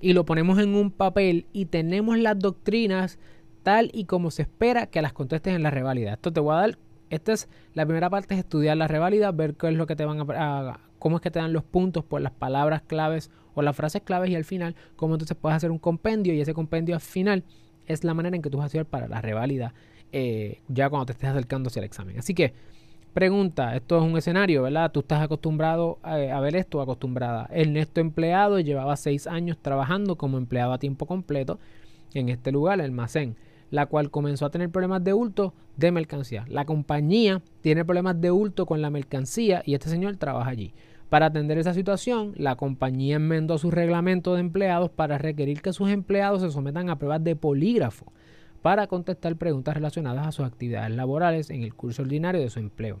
y 0.00 0.12
lo 0.12 0.24
ponemos 0.24 0.60
en 0.60 0.76
un 0.76 0.92
papel 0.92 1.46
y 1.52 1.64
tenemos 1.64 2.16
las 2.18 2.38
doctrinas 2.38 3.18
tal 3.64 3.90
y 3.92 4.04
como 4.04 4.30
se 4.30 4.42
espera 4.42 4.86
que 4.86 5.02
las 5.02 5.12
contestes 5.12 5.56
en 5.56 5.64
la 5.64 5.72
reválida. 5.72 6.12
Esto 6.12 6.32
te 6.32 6.38
voy 6.38 6.54
a 6.54 6.58
dar, 6.58 6.78
esta 7.10 7.32
es 7.32 7.48
la 7.74 7.84
primera 7.84 8.08
parte 8.08 8.34
es 8.34 8.38
estudiar 8.38 8.76
la 8.76 8.86
reválida, 8.86 9.32
ver 9.32 9.56
qué 9.56 9.66
es 9.66 9.74
lo 9.74 9.88
que 9.88 9.96
te 9.96 10.04
van 10.04 10.20
a, 10.20 10.78
cómo 11.00 11.16
es 11.16 11.22
que 11.22 11.32
te 11.32 11.40
dan 11.40 11.52
los 11.52 11.64
puntos 11.64 12.04
por 12.04 12.20
las 12.20 12.32
palabras 12.32 12.82
claves 12.82 13.32
o 13.58 13.62
las 13.62 13.74
frases 13.74 14.02
claves 14.02 14.30
y 14.30 14.36
al 14.36 14.44
final 14.44 14.76
cómo 14.94 15.14
entonces 15.14 15.36
puedes 15.36 15.56
hacer 15.56 15.70
un 15.70 15.78
compendio 15.78 16.32
y 16.32 16.40
ese 16.40 16.54
compendio 16.54 16.94
al 16.94 17.00
final 17.00 17.42
es 17.86 18.04
la 18.04 18.14
manera 18.14 18.36
en 18.36 18.42
que 18.42 18.50
tú 18.50 18.58
vas 18.58 18.64
a 18.64 18.66
hacer 18.66 18.86
para 18.86 19.08
la 19.08 19.20
reválida 19.20 19.74
eh, 20.12 20.60
ya 20.68 20.88
cuando 20.88 21.06
te 21.06 21.12
estés 21.12 21.30
acercando 21.30 21.68
hacia 21.68 21.80
el 21.80 21.86
examen. 21.86 22.18
Así 22.18 22.34
que 22.34 22.54
Pregunta, 23.14 23.74
esto 23.74 23.96
es 23.96 24.04
un 24.04 24.16
escenario, 24.16 24.62
¿verdad? 24.62 24.92
Tú 24.92 25.00
estás 25.00 25.22
acostumbrado 25.22 25.98
a, 26.02 26.38
ver 26.38 26.54
esto, 26.54 26.80
acostumbrada. 26.80 27.48
Ernesto 27.50 28.00
empleado 28.00 28.60
llevaba 28.60 28.94
seis 28.96 29.26
años 29.26 29.58
trabajando 29.60 30.14
como 30.16 30.38
empleado 30.38 30.72
a 30.72 30.78
tiempo 30.78 31.04
completo 31.06 31.58
en 32.14 32.28
este 32.28 32.52
lugar, 32.52 32.78
el 32.78 32.84
almacén, 32.84 33.34
la 33.72 33.86
cual 33.86 34.12
comenzó 34.12 34.46
a 34.46 34.50
tener 34.50 34.70
problemas 34.70 35.02
de 35.02 35.14
hurto 35.14 35.52
de 35.76 35.90
mercancía. 35.90 36.44
La 36.48 36.64
compañía 36.64 37.42
tiene 37.60 37.84
problemas 37.84 38.20
de 38.20 38.30
hurto 38.30 38.66
con 38.66 38.82
la 38.82 38.90
mercancía 38.90 39.62
y 39.66 39.74
este 39.74 39.88
señor 39.88 40.16
trabaja 40.16 40.50
allí. 40.50 40.72
Para 41.08 41.26
atender 41.26 41.56
esa 41.56 41.72
situación, 41.72 42.34
la 42.36 42.56
compañía 42.56 43.16
enmendó 43.16 43.56
su 43.56 43.70
reglamento 43.70 44.34
de 44.34 44.40
empleados 44.40 44.90
para 44.90 45.16
requerir 45.16 45.62
que 45.62 45.72
sus 45.72 45.88
empleados 45.90 46.42
se 46.42 46.50
sometan 46.50 46.90
a 46.90 46.98
pruebas 46.98 47.24
de 47.24 47.34
polígrafo 47.34 48.12
para 48.60 48.86
contestar 48.88 49.36
preguntas 49.36 49.74
relacionadas 49.74 50.26
a 50.26 50.32
sus 50.32 50.44
actividades 50.44 50.94
laborales 50.94 51.48
en 51.48 51.62
el 51.62 51.74
curso 51.74 52.02
ordinario 52.02 52.40
de 52.40 52.50
su 52.50 52.58
empleo. 52.58 53.00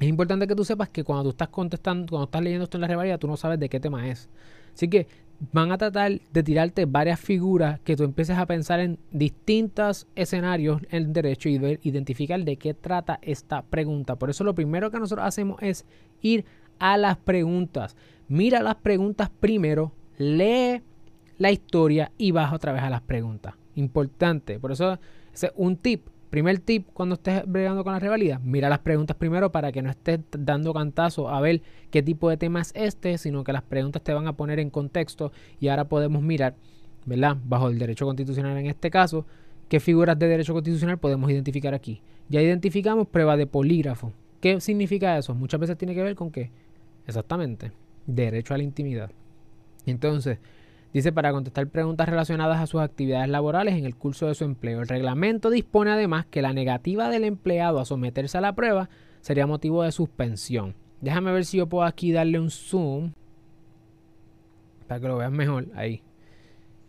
Es 0.00 0.08
importante 0.08 0.46
que 0.46 0.54
tú 0.54 0.64
sepas 0.64 0.88
que 0.88 1.04
cuando 1.04 1.24
tú 1.24 1.30
estás 1.30 1.48
contestando, 1.48 2.10
cuando 2.10 2.24
estás 2.24 2.42
leyendo 2.42 2.64
esto 2.64 2.76
en 2.76 2.82
la 2.82 2.88
revalida, 2.88 3.18
tú 3.18 3.28
no 3.28 3.36
sabes 3.36 3.58
de 3.58 3.68
qué 3.68 3.80
tema 3.80 4.08
es. 4.08 4.28
Así 4.74 4.88
que 4.88 5.06
van 5.52 5.72
a 5.72 5.78
tratar 5.78 6.20
de 6.32 6.42
tirarte 6.42 6.84
varias 6.84 7.20
figuras 7.20 7.80
que 7.80 7.96
tú 7.96 8.04
empieces 8.04 8.36
a 8.36 8.46
pensar 8.46 8.80
en 8.80 8.98
distintos 9.10 10.06
escenarios 10.14 10.82
en 10.90 11.12
derecho 11.12 11.48
y 11.48 11.58
ver, 11.58 11.80
identificar 11.82 12.42
de 12.42 12.56
qué 12.56 12.74
trata 12.74 13.18
esta 13.22 13.62
pregunta. 13.62 14.16
Por 14.16 14.30
eso 14.30 14.44
lo 14.44 14.54
primero 14.54 14.90
que 14.90 14.98
nosotros 14.98 15.26
hacemos 15.26 15.62
es 15.62 15.86
ir 16.20 16.44
a 16.78 16.96
las 16.96 17.16
preguntas. 17.16 17.96
Mira 18.28 18.62
las 18.62 18.76
preguntas 18.76 19.30
primero, 19.30 19.92
lee 20.18 20.82
la 21.38 21.50
historia 21.50 22.12
y 22.18 22.32
baja 22.32 22.54
otra 22.54 22.72
vez 22.72 22.82
a 22.82 22.90
las 22.90 23.02
preguntas. 23.02 23.54
Importante. 23.74 24.58
Por 24.58 24.72
eso 24.72 24.98
es 25.32 25.52
un 25.54 25.76
tip 25.76 26.08
Primer 26.30 26.58
tip 26.58 26.88
cuando 26.92 27.14
estés 27.14 27.44
bregando 27.46 27.84
con 27.84 27.92
la 27.92 28.00
revalida, 28.00 28.40
mira 28.42 28.68
las 28.68 28.80
preguntas 28.80 29.16
primero 29.16 29.52
para 29.52 29.70
que 29.70 29.80
no 29.80 29.90
estés 29.90 30.20
dando 30.36 30.74
cantazo 30.74 31.28
a 31.28 31.40
ver 31.40 31.62
qué 31.90 32.02
tipo 32.02 32.28
de 32.28 32.36
tema 32.36 32.60
es 32.60 32.72
este, 32.74 33.16
sino 33.16 33.44
que 33.44 33.52
las 33.52 33.62
preguntas 33.62 34.02
te 34.02 34.12
van 34.12 34.26
a 34.26 34.36
poner 34.36 34.58
en 34.58 34.70
contexto 34.70 35.30
y 35.60 35.68
ahora 35.68 35.88
podemos 35.88 36.22
mirar, 36.22 36.56
¿verdad? 37.04 37.36
Bajo 37.44 37.68
el 37.68 37.78
derecho 37.78 38.06
constitucional 38.06 38.56
en 38.58 38.66
este 38.66 38.90
caso, 38.90 39.24
qué 39.68 39.78
figuras 39.78 40.18
de 40.18 40.26
derecho 40.26 40.52
constitucional 40.52 40.98
podemos 40.98 41.30
identificar 41.30 41.74
aquí. 41.74 42.02
Ya 42.28 42.42
identificamos 42.42 43.06
prueba 43.06 43.36
de 43.36 43.46
polígrafo. 43.46 44.12
¿Qué 44.40 44.60
significa 44.60 45.16
eso? 45.18 45.34
Muchas 45.34 45.60
veces 45.60 45.78
tiene 45.78 45.94
que 45.94 46.02
ver 46.02 46.14
con 46.14 46.30
qué? 46.30 46.50
Exactamente, 47.06 47.72
derecho 48.06 48.54
a 48.54 48.58
la 48.58 48.64
intimidad. 48.64 49.10
Entonces, 49.86 50.38
Dice 50.96 51.12
para 51.12 51.30
contestar 51.30 51.68
preguntas 51.68 52.08
relacionadas 52.08 52.58
a 52.58 52.66
sus 52.66 52.80
actividades 52.80 53.28
laborales 53.28 53.74
en 53.74 53.84
el 53.84 53.94
curso 53.94 54.28
de 54.28 54.34
su 54.34 54.44
empleo. 54.44 54.80
El 54.80 54.88
reglamento 54.88 55.50
dispone 55.50 55.90
además 55.90 56.24
que 56.24 56.40
la 56.40 56.54
negativa 56.54 57.10
del 57.10 57.24
empleado 57.24 57.80
a 57.80 57.84
someterse 57.84 58.38
a 58.38 58.40
la 58.40 58.54
prueba 58.54 58.88
sería 59.20 59.46
motivo 59.46 59.82
de 59.82 59.92
suspensión. 59.92 60.74
Déjame 61.02 61.32
ver 61.32 61.44
si 61.44 61.58
yo 61.58 61.66
puedo 61.66 61.84
aquí 61.84 62.12
darle 62.12 62.40
un 62.40 62.48
zoom 62.48 63.12
para 64.88 64.98
que 64.98 65.08
lo 65.08 65.18
veas 65.18 65.32
mejor 65.32 65.66
ahí. 65.74 66.02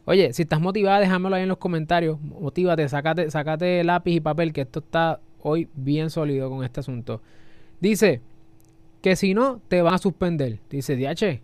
Oye, 0.05 0.31
si 0.31 0.43
estás 0.43 0.61
motivada, 0.61 1.01
déjamelo 1.01 1.35
ahí 1.35 1.43
en 1.43 1.49
los 1.49 1.57
comentarios. 1.57 2.17
Motívate, 2.21 2.87
sácate, 2.87 3.29
sácate 3.29 3.83
lápiz 3.83 4.13
y 4.13 4.19
papel, 4.21 4.53
que 4.53 4.61
esto 4.61 4.79
está 4.79 5.19
hoy 5.41 5.69
bien 5.73 6.09
sólido 6.09 6.49
con 6.49 6.63
este 6.63 6.79
asunto. 6.79 7.21
Dice 7.79 8.21
que 9.01 9.15
si 9.15 9.33
no, 9.33 9.61
te 9.67 9.81
van 9.81 9.93
a 9.93 9.97
suspender. 9.99 10.59
Dice, 10.69 10.95
DH, 10.95 11.41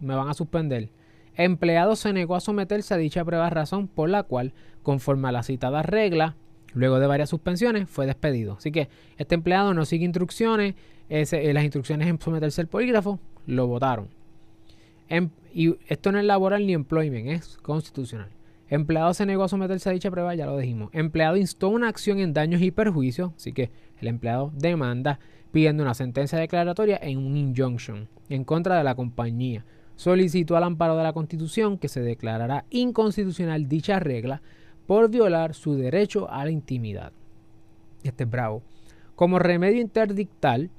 me 0.00 0.14
van 0.14 0.28
a 0.28 0.34
suspender 0.34 0.90
empleado 1.36 1.96
se 1.96 2.12
negó 2.12 2.34
a 2.34 2.40
someterse 2.40 2.94
a 2.94 2.96
dicha 2.96 3.24
prueba 3.24 3.50
razón 3.50 3.88
por 3.88 4.08
la 4.08 4.22
cual, 4.22 4.52
conforme 4.82 5.28
a 5.28 5.32
la 5.32 5.42
citada 5.42 5.82
regla, 5.82 6.36
luego 6.72 6.98
de 6.98 7.06
varias 7.06 7.30
suspensiones, 7.30 7.88
fue 7.88 8.06
despedido. 8.06 8.54
Así 8.58 8.72
que 8.72 8.88
este 9.18 9.34
empleado 9.34 9.74
no 9.74 9.84
sigue 9.84 10.04
instrucciones, 10.04 10.74
eh, 11.08 11.52
las 11.52 11.64
instrucciones 11.64 12.08
en 12.08 12.20
someterse 12.20 12.60
al 12.60 12.68
polígrafo, 12.68 13.20
lo 13.46 13.66
votaron. 13.66 14.08
Em, 15.08 15.30
y 15.52 15.76
esto 15.86 16.10
no 16.10 16.18
es 16.18 16.24
laboral 16.24 16.66
ni 16.66 16.72
employment, 16.72 17.28
es 17.28 17.58
constitucional. 17.58 18.30
Empleado 18.68 19.14
se 19.14 19.26
negó 19.26 19.44
a 19.44 19.48
someterse 19.48 19.88
a 19.88 19.92
dicha 19.92 20.10
prueba, 20.10 20.34
ya 20.34 20.46
lo 20.46 20.58
dijimos. 20.58 20.90
Empleado 20.92 21.36
instó 21.36 21.68
una 21.68 21.88
acción 21.88 22.18
en 22.18 22.32
daños 22.32 22.62
y 22.62 22.70
perjuicios, 22.70 23.32
así 23.36 23.52
que 23.52 23.70
el 23.98 24.08
empleado 24.08 24.50
demanda 24.54 25.20
pidiendo 25.52 25.82
una 25.82 25.94
sentencia 25.94 26.38
declaratoria 26.38 26.98
en 27.00 27.18
un 27.18 27.36
injunction 27.36 28.08
en 28.28 28.44
contra 28.44 28.76
de 28.76 28.84
la 28.84 28.94
compañía 28.94 29.64
solicitó 29.96 30.56
al 30.56 30.64
amparo 30.64 30.96
de 30.96 31.02
la 31.02 31.12
Constitución 31.12 31.78
que 31.78 31.88
se 31.88 32.00
declarará 32.00 32.64
inconstitucional 32.70 33.68
dicha 33.68 33.98
regla 33.98 34.42
por 34.86 35.10
violar 35.10 35.54
su 35.54 35.74
derecho 35.74 36.30
a 36.30 36.44
la 36.44 36.50
intimidad. 36.50 37.12
Este 38.04 38.24
es 38.24 38.30
bravo. 38.30 38.62
Como 39.16 39.38
remedio 39.38 39.80
interdictal, 39.80 40.70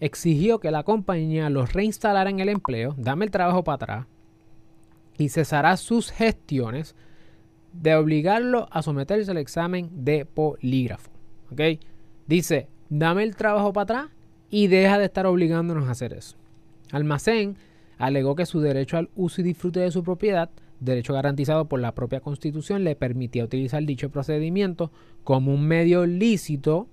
exigió 0.00 0.58
que 0.58 0.72
la 0.72 0.82
compañía 0.82 1.48
los 1.48 1.72
reinstalara 1.72 2.28
en 2.28 2.40
el 2.40 2.48
empleo, 2.48 2.94
dame 2.98 3.24
el 3.24 3.30
trabajo 3.30 3.64
para 3.64 3.76
atrás, 3.76 4.06
y 5.16 5.28
cesará 5.28 5.76
sus 5.76 6.10
gestiones 6.10 6.96
de 7.80 7.94
obligarlo 7.96 8.68
a 8.70 8.82
someterse 8.82 9.30
al 9.30 9.38
examen 9.38 9.90
de 10.04 10.24
polígrafo. 10.24 11.10
Dice, 12.26 12.68
dame 12.88 13.22
el 13.22 13.36
trabajo 13.36 13.72
para 13.72 13.82
atrás 13.82 14.10
y 14.50 14.68
deja 14.68 14.98
de 14.98 15.06
estar 15.06 15.26
obligándonos 15.26 15.88
a 15.88 15.92
hacer 15.92 16.12
eso. 16.12 16.36
Almacén 16.92 17.56
alegó 17.98 18.34
que 18.34 18.46
su 18.46 18.60
derecho 18.60 18.96
al 18.96 19.10
uso 19.14 19.40
y 19.40 19.44
disfrute 19.44 19.80
de 19.80 19.90
su 19.90 20.02
propiedad, 20.02 20.50
derecho 20.80 21.12
garantizado 21.12 21.66
por 21.66 21.80
la 21.80 21.94
propia 21.94 22.20
Constitución, 22.20 22.84
le 22.84 22.96
permitía 22.96 23.44
utilizar 23.44 23.82
dicho 23.84 24.10
procedimiento 24.10 24.90
como 25.22 25.52
un 25.52 25.66
medio 25.66 26.06
lícito 26.06 26.88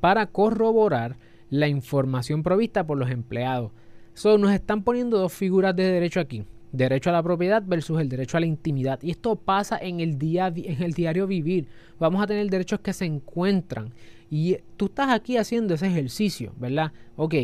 para 0.00 0.26
corroborar 0.26 1.16
la 1.50 1.68
información 1.68 2.42
provista 2.42 2.86
por 2.86 2.98
los 2.98 3.10
empleados. 3.10 3.72
So, 4.14 4.38
nos 4.38 4.52
están 4.52 4.82
poniendo 4.82 5.18
dos 5.18 5.32
figuras 5.32 5.74
de 5.76 5.84
derecho 5.84 6.20
aquí. 6.20 6.44
Derecho 6.72 7.10
a 7.10 7.12
la 7.12 7.22
propiedad 7.22 7.62
versus 7.66 8.00
el 8.00 8.08
derecho 8.08 8.36
a 8.36 8.40
la 8.40 8.46
intimidad. 8.46 9.00
Y 9.02 9.10
esto 9.10 9.36
pasa 9.36 9.78
en 9.80 10.00
el, 10.00 10.18
día, 10.18 10.52
en 10.54 10.82
el 10.82 10.92
diario 10.92 11.26
vivir. 11.26 11.66
Vamos 11.98 12.22
a 12.22 12.26
tener 12.26 12.48
derechos 12.48 12.80
que 12.80 12.92
se 12.92 13.04
encuentran. 13.04 13.92
Y 14.30 14.58
tú 14.76 14.86
estás 14.86 15.10
aquí 15.10 15.36
haciendo 15.36 15.74
ese 15.74 15.88
ejercicio, 15.88 16.52
¿verdad? 16.58 16.92
Ok, 17.16 17.34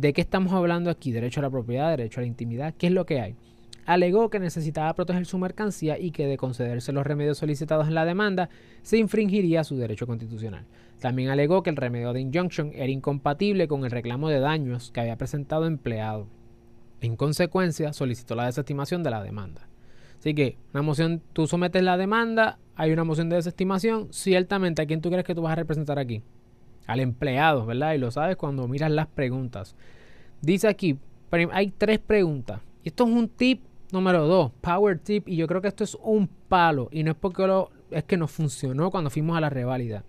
¿De 0.00 0.14
qué 0.14 0.22
estamos 0.22 0.54
hablando 0.54 0.88
aquí? 0.88 1.12
Derecho 1.12 1.40
a 1.40 1.42
la 1.42 1.50
propiedad, 1.50 1.90
derecho 1.90 2.20
a 2.20 2.22
la 2.22 2.26
intimidad. 2.26 2.72
¿Qué 2.78 2.86
es 2.86 2.92
lo 2.94 3.04
que 3.04 3.20
hay? 3.20 3.34
Alegó 3.84 4.30
que 4.30 4.38
necesitaba 4.38 4.94
proteger 4.94 5.26
su 5.26 5.36
mercancía 5.36 5.98
y 5.98 6.10
que 6.10 6.26
de 6.26 6.38
concederse 6.38 6.90
los 6.90 7.06
remedios 7.06 7.36
solicitados 7.36 7.86
en 7.86 7.94
la 7.94 8.06
demanda 8.06 8.48
se 8.80 8.96
infringiría 8.96 9.62
su 9.62 9.76
derecho 9.76 10.06
constitucional. 10.06 10.64
También 11.00 11.28
alegó 11.28 11.62
que 11.62 11.68
el 11.68 11.76
remedio 11.76 12.14
de 12.14 12.22
injunction 12.22 12.72
era 12.74 12.88
incompatible 12.88 13.68
con 13.68 13.84
el 13.84 13.90
reclamo 13.90 14.30
de 14.30 14.40
daños 14.40 14.90
que 14.90 15.00
había 15.00 15.18
presentado 15.18 15.66
empleado. 15.66 16.28
En 17.00 17.16
consecuencia, 17.16 17.92
solicitó 17.92 18.34
la 18.34 18.46
desestimación 18.46 19.02
de 19.02 19.10
la 19.10 19.22
demanda. 19.22 19.68
Así 20.18 20.34
que, 20.34 20.58
una 20.74 20.82
moción, 20.82 21.22
tú 21.32 21.46
sometes 21.46 21.82
la 21.82 21.96
demanda, 21.96 22.58
hay 22.76 22.92
una 22.92 23.04
moción 23.04 23.28
de 23.28 23.36
desestimación, 23.36 24.08
ciertamente, 24.12 24.82
¿a 24.82 24.86
quién 24.86 25.00
tú 25.00 25.10
crees 25.10 25.24
que 25.24 25.34
tú 25.34 25.42
vas 25.42 25.52
a 25.52 25.56
representar 25.56 25.98
aquí? 25.98 26.22
al 26.90 27.00
empleado, 27.00 27.66
¿verdad? 27.66 27.94
Y 27.94 27.98
lo 27.98 28.10
sabes 28.10 28.36
cuando 28.36 28.66
miras 28.66 28.90
las 28.90 29.06
preguntas. 29.06 29.76
Dice 30.40 30.66
aquí, 30.66 30.98
hay 31.52 31.70
tres 31.70 32.00
preguntas. 32.00 32.60
Esto 32.82 33.04
es 33.04 33.10
un 33.10 33.28
tip 33.28 33.62
número 33.92 34.26
dos, 34.26 34.50
power 34.60 34.98
tip. 34.98 35.28
Y 35.28 35.36
yo 35.36 35.46
creo 35.46 35.62
que 35.62 35.68
esto 35.68 35.84
es 35.84 35.96
un 36.02 36.26
palo. 36.26 36.88
Y 36.90 37.04
no 37.04 37.12
es 37.12 37.16
porque 37.16 37.46
lo, 37.46 37.70
es 37.90 38.02
que 38.04 38.16
nos 38.16 38.32
funcionó 38.32 38.90
cuando 38.90 39.08
fuimos 39.08 39.36
a 39.36 39.40
la 39.40 39.50
reválida. 39.50 40.04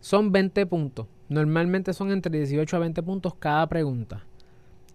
Son 0.00 0.32
20 0.32 0.66
puntos. 0.66 1.06
Normalmente 1.28 1.92
son 1.92 2.10
entre 2.10 2.36
18 2.36 2.76
a 2.76 2.80
20 2.80 3.02
puntos 3.04 3.34
cada 3.36 3.68
pregunta. 3.68 4.24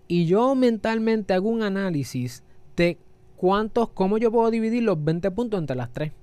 Y 0.07 0.25
yo 0.25 0.55
mentalmente 0.55 1.33
hago 1.33 1.49
un 1.49 1.63
análisis 1.63 2.43
de 2.75 2.97
cuántos, 3.35 3.89
cómo 3.89 4.17
yo 4.17 4.31
puedo 4.31 4.49
dividir 4.51 4.83
los 4.83 5.03
20 5.03 5.31
puntos 5.31 5.59
entre 5.59 5.75
las 5.75 5.91
tres. 5.91 6.13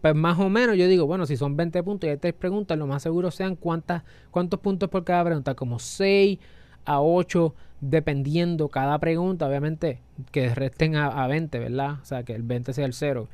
Pues 0.00 0.14
más 0.14 0.38
o 0.38 0.48
menos 0.48 0.76
yo 0.76 0.86
digo, 0.86 1.06
bueno, 1.06 1.26
si 1.26 1.36
son 1.36 1.56
20 1.56 1.82
puntos 1.82 2.06
y 2.06 2.10
hay 2.10 2.16
tres 2.18 2.34
preguntas, 2.34 2.78
lo 2.78 2.86
más 2.86 3.02
seguro 3.02 3.30
sean 3.30 3.56
cuántas, 3.56 4.02
cuántos 4.30 4.60
puntos 4.60 4.88
por 4.88 5.04
cada 5.04 5.24
pregunta, 5.24 5.54
como 5.54 5.78
6 5.78 6.38
a 6.84 7.00
8, 7.00 7.54
dependiendo 7.80 8.68
cada 8.68 8.98
pregunta, 8.98 9.46
obviamente 9.46 10.00
que 10.30 10.54
resten 10.54 10.96
a, 10.96 11.26
20, 11.26 11.58
¿verdad? 11.58 11.98
O 12.02 12.04
sea, 12.04 12.22
que 12.22 12.34
el 12.34 12.42
20 12.42 12.72
sea 12.72 12.86
el 12.86 12.92
0. 12.92 13.28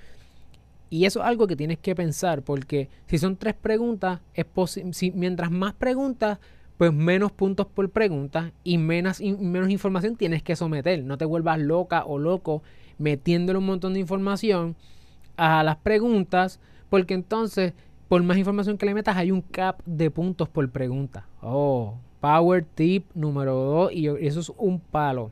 Y 0.91 1.07
eso 1.07 1.21
es 1.21 1.27
algo 1.27 1.47
que 1.47 1.57
tienes 1.57 1.79
que 1.79 1.95
pensar, 1.95 2.43
porque 2.43 2.89
si 3.07 3.19
son 3.19 3.37
tres 3.37 3.55
preguntas, 3.55 4.21
es 4.35 4.47
si, 4.93 5.11
mientras 5.11 5.51
más 5.51 5.75
preguntas, 5.75 6.39
pues 6.83 6.93
menos 6.93 7.31
puntos 7.31 7.69
por 7.69 7.91
pregunta 7.91 8.51
y 8.65 8.77
menos, 8.77 9.21
menos 9.21 9.71
información 9.71 10.17
tienes 10.17 10.43
que 10.43 10.57
someter. 10.57 11.05
No 11.05 11.17
te 11.17 11.25
vuelvas 11.25 11.61
loca 11.61 12.05
o 12.05 12.19
loco 12.19 12.65
metiéndole 12.99 13.61
un 13.61 13.67
montón 13.67 13.95
de 13.95 14.01
información 14.01 14.75
a 15.37 15.63
las 15.63 15.77
preguntas 15.77 16.59
Porque 16.91 17.15
entonces, 17.15 17.75
por 18.09 18.21
más 18.25 18.37
información 18.37 18.79
que 18.79 18.87
le 18.87 18.95
metas, 18.95 19.17
hay 19.17 19.31
un 19.31 19.43
cap 19.43 19.81
de 19.87 20.11
puntos 20.11 20.49
por 20.49 20.69
pregunta. 20.71 21.25
Oh, 21.41 21.95
power 22.19 22.65
tip 22.75 23.07
número 23.15 23.55
2 23.55 23.93
y 23.93 24.09
eso 24.27 24.41
es 24.41 24.51
un 24.57 24.81
palo. 24.81 25.31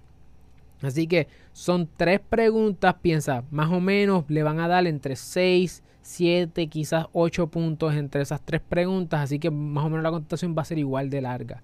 Así 0.83 1.09
que 1.09 1.27
son 1.53 1.89
tres 1.97 2.21
preguntas, 2.21 2.95
piensa, 3.03 3.43
más 3.51 3.73
o 3.73 3.81
menos 3.81 4.25
le 4.29 4.45
van 4.45 4.61
a 4.61 4.69
dar 4.69 4.87
entre 4.87 5.17
6, 5.17 5.83
7, 6.03 6.67
quizás 6.69 7.07
8 7.13 7.49
puntos 7.49 7.95
entre 7.95 8.23
esas 8.23 8.41
tres 8.41 8.61
preguntas, 8.61 9.21
así 9.21 9.39
que 9.39 9.51
más 9.51 9.85
o 9.85 9.91
menos 9.91 10.03
la 10.03 10.11
contestación 10.11 10.55
va 10.57 10.63
a 10.63 10.65
ser 10.65 10.79
igual 10.79 11.11
de 11.11 11.21
larga. 11.21 11.63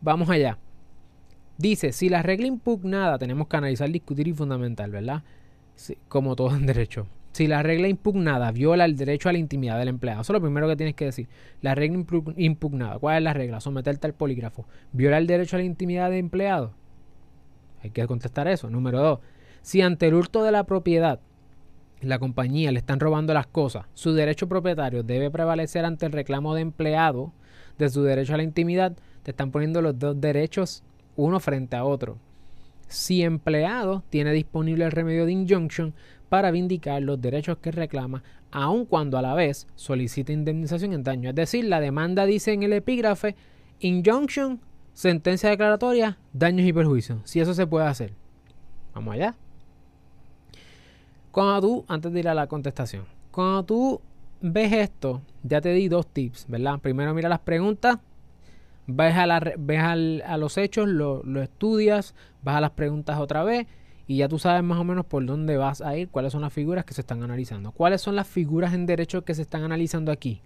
Vamos 0.00 0.28
allá. 0.30 0.58
Dice, 1.58 1.92
si 1.92 2.08
la 2.08 2.22
regla 2.22 2.46
impugnada, 2.46 3.18
tenemos 3.18 3.48
que 3.48 3.56
analizar, 3.56 3.90
discutir 3.90 4.28
y 4.28 4.34
fundamental, 4.34 4.90
¿verdad? 4.90 5.22
como 6.08 6.36
todo 6.36 6.56
en 6.56 6.66
derecho. 6.66 7.06
Si 7.32 7.46
la 7.46 7.62
regla 7.62 7.88
impugnada 7.88 8.50
viola 8.50 8.86
el 8.86 8.96
derecho 8.96 9.28
a 9.28 9.32
la 9.32 9.38
intimidad 9.38 9.78
del 9.78 9.88
empleado, 9.88 10.22
eso 10.22 10.32
es 10.32 10.34
lo 10.34 10.40
primero 10.40 10.68
que 10.68 10.76
tienes 10.76 10.94
que 10.94 11.04
decir. 11.04 11.28
La 11.60 11.74
regla 11.74 12.02
impugnada, 12.36 12.98
¿cuál 12.98 13.18
es 13.18 13.22
la 13.22 13.34
regla? 13.34 13.60
Someterte 13.60 14.06
al 14.06 14.14
polígrafo. 14.14 14.66
¿Viola 14.92 15.18
el 15.18 15.26
derecho 15.26 15.56
a 15.56 15.58
la 15.58 15.66
intimidad 15.66 16.08
del 16.08 16.20
empleado? 16.20 16.72
Hay 17.82 17.90
que 17.90 18.06
contestar 18.06 18.48
eso. 18.48 18.70
Número 18.70 19.00
dos, 19.00 19.20
si 19.60 19.82
ante 19.82 20.06
el 20.06 20.14
hurto 20.14 20.44
de 20.44 20.52
la 20.52 20.64
propiedad 20.64 21.20
la 22.00 22.18
compañía 22.18 22.72
le 22.72 22.78
están 22.78 23.00
robando 23.00 23.32
las 23.34 23.46
cosas, 23.46 23.86
su 23.94 24.12
derecho 24.12 24.48
propietario 24.48 25.02
debe 25.02 25.30
prevalecer 25.30 25.84
ante 25.84 26.06
el 26.06 26.12
reclamo 26.12 26.54
de 26.54 26.60
empleado 26.60 27.32
de 27.78 27.88
su 27.88 28.02
derecho 28.02 28.34
a 28.34 28.36
la 28.36 28.42
intimidad. 28.42 28.96
Te 29.22 29.30
están 29.30 29.50
poniendo 29.50 29.82
los 29.82 29.98
dos 29.98 30.20
derechos 30.20 30.82
uno 31.16 31.40
frente 31.40 31.76
a 31.76 31.84
otro. 31.84 32.18
Si 32.88 33.22
empleado 33.22 34.04
tiene 34.10 34.32
disponible 34.32 34.84
el 34.84 34.92
remedio 34.92 35.26
de 35.26 35.32
injunction 35.32 35.94
para 36.28 36.50
vindicar 36.50 37.02
los 37.02 37.20
derechos 37.20 37.58
que 37.58 37.72
reclama, 37.72 38.22
aun 38.50 38.84
cuando 38.84 39.18
a 39.18 39.22
la 39.22 39.34
vez 39.34 39.66
solicita 39.74 40.32
indemnización 40.32 40.92
en 40.92 41.02
daño. 41.02 41.30
Es 41.30 41.34
decir, 41.34 41.64
la 41.64 41.80
demanda 41.80 42.26
dice 42.26 42.52
en 42.52 42.62
el 42.62 42.72
epígrafe 42.72 43.34
injunction, 43.80 44.60
sentencia 44.92 45.50
declaratoria, 45.50 46.18
daños 46.32 46.66
y 46.66 46.72
perjuicios. 46.72 47.20
Si 47.24 47.40
eso 47.40 47.54
se 47.54 47.66
puede 47.66 47.86
hacer. 47.86 48.12
Vamos 48.94 49.14
allá. 49.14 49.36
Cuando 51.36 51.60
tú, 51.60 51.84
antes 51.86 52.10
de 52.14 52.20
ir 52.20 52.28
a 52.30 52.34
la 52.34 52.46
contestación, 52.46 53.04
cuando 53.30 53.62
tú 53.62 54.00
ves 54.40 54.72
esto, 54.72 55.20
ya 55.42 55.60
te 55.60 55.68
di 55.74 55.86
dos 55.86 56.06
tips, 56.06 56.46
¿verdad? 56.48 56.78
Primero 56.78 57.12
mira 57.12 57.28
las 57.28 57.40
preguntas, 57.40 57.98
ves 58.86 59.14
a, 59.14 60.36
los 60.38 60.56
hechos, 60.56 60.88
lo, 60.88 61.22
lo, 61.24 61.42
estudias, 61.42 62.14
vas 62.42 62.56
a 62.56 62.62
las 62.62 62.70
preguntas 62.70 63.18
otra 63.18 63.44
vez 63.44 63.66
y 64.06 64.16
ya 64.16 64.28
tú 64.28 64.38
sabes 64.38 64.62
más 64.62 64.78
o 64.78 64.84
menos 64.84 65.04
por 65.04 65.26
dónde 65.26 65.58
vas 65.58 65.82
a 65.82 65.94
ir, 65.94 66.08
cuáles 66.08 66.32
son 66.32 66.40
las 66.40 66.54
figuras 66.54 66.86
que 66.86 66.94
se 66.94 67.02
están 67.02 67.22
analizando. 67.22 67.70
¿Cuáles 67.70 68.00
son 68.00 68.16
las 68.16 68.26
figuras 68.26 68.72
en 68.72 68.86
derecho 68.86 69.22
que 69.22 69.34
se 69.34 69.42
están 69.42 69.62
analizando 69.62 70.12
aquí? 70.12 70.40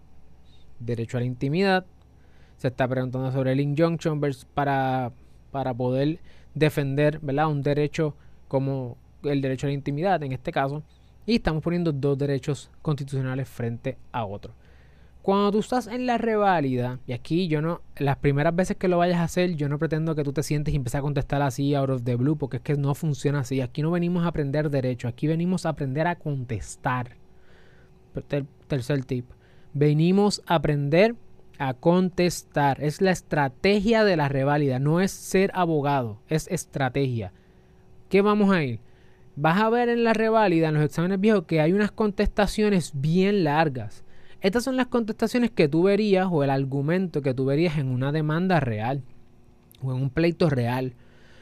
Derecho 0.80 1.18
a 1.18 1.20
la 1.20 1.26
intimidad, 1.26 1.86
se 2.56 2.66
está 2.66 2.88
preguntando 2.88 3.30
sobre 3.30 3.52
el 3.52 3.60
injunction 3.60 4.20
para, 4.54 5.12
para 5.52 5.72
poder 5.72 6.18
defender 6.56 7.20
¿verdad? 7.20 7.46
un 7.46 7.62
derecho 7.62 8.16
como 8.48 8.96
el 9.24 9.40
derecho 9.40 9.66
a 9.66 9.68
la 9.68 9.74
intimidad 9.74 10.22
en 10.22 10.32
este 10.32 10.52
caso, 10.52 10.82
y 11.26 11.36
estamos 11.36 11.62
poniendo 11.62 11.92
dos 11.92 12.18
derechos 12.18 12.70
constitucionales 12.82 13.48
frente 13.48 13.98
a 14.12 14.24
otro. 14.24 14.54
Cuando 15.22 15.52
tú 15.52 15.58
estás 15.58 15.86
en 15.86 16.06
la 16.06 16.16
reválida, 16.16 16.98
y 17.06 17.12
aquí 17.12 17.46
yo 17.46 17.60
no, 17.60 17.82
las 17.98 18.16
primeras 18.16 18.56
veces 18.56 18.78
que 18.78 18.88
lo 18.88 18.96
vayas 18.96 19.18
a 19.18 19.24
hacer, 19.24 19.54
yo 19.54 19.68
no 19.68 19.78
pretendo 19.78 20.14
que 20.14 20.24
tú 20.24 20.32
te 20.32 20.42
sientes 20.42 20.72
y 20.72 20.78
empieces 20.78 20.98
a 20.98 21.02
contestar 21.02 21.42
así 21.42 21.74
out 21.74 21.90
of 21.90 22.04
the 22.04 22.16
blue, 22.16 22.36
porque 22.36 22.56
es 22.56 22.62
que 22.62 22.76
no 22.76 22.94
funciona 22.94 23.40
así. 23.40 23.60
Aquí 23.60 23.82
no 23.82 23.90
venimos 23.90 24.24
a 24.24 24.28
aprender 24.28 24.70
derecho, 24.70 25.08
aquí 25.08 25.26
venimos 25.26 25.66
a 25.66 25.70
aprender 25.70 26.06
a 26.06 26.16
contestar. 26.16 27.16
tercer 28.66 29.04
tip. 29.04 29.26
Venimos 29.74 30.42
a 30.46 30.54
aprender 30.54 31.14
a 31.58 31.74
contestar. 31.74 32.82
Es 32.82 33.02
la 33.02 33.10
estrategia 33.10 34.04
de 34.04 34.16
la 34.16 34.30
reválida, 34.30 34.78
no 34.78 35.02
es 35.02 35.10
ser 35.10 35.50
abogado, 35.52 36.18
es 36.28 36.48
estrategia. 36.48 37.34
¿Qué 38.08 38.22
vamos 38.22 38.50
a 38.50 38.64
ir? 38.64 38.80
Vas 39.40 39.58
a 39.58 39.70
ver 39.70 39.88
en 39.88 40.04
la 40.04 40.12
reválida, 40.12 40.68
en 40.68 40.74
los 40.74 40.84
exámenes 40.84 41.18
viejos, 41.18 41.44
que 41.44 41.60
hay 41.60 41.72
unas 41.72 41.90
contestaciones 41.90 42.92
bien 42.94 43.42
largas. 43.44 44.04
Estas 44.42 44.64
son 44.64 44.76
las 44.76 44.86
contestaciones 44.86 45.50
que 45.50 45.66
tú 45.66 45.84
verías 45.84 46.28
o 46.30 46.44
el 46.44 46.50
argumento 46.50 47.22
que 47.22 47.32
tú 47.32 47.46
verías 47.46 47.78
en 47.78 47.88
una 47.88 48.12
demanda 48.12 48.60
real 48.60 49.02
o 49.82 49.94
en 49.94 50.02
un 50.02 50.10
pleito 50.10 50.50
real. 50.50 50.94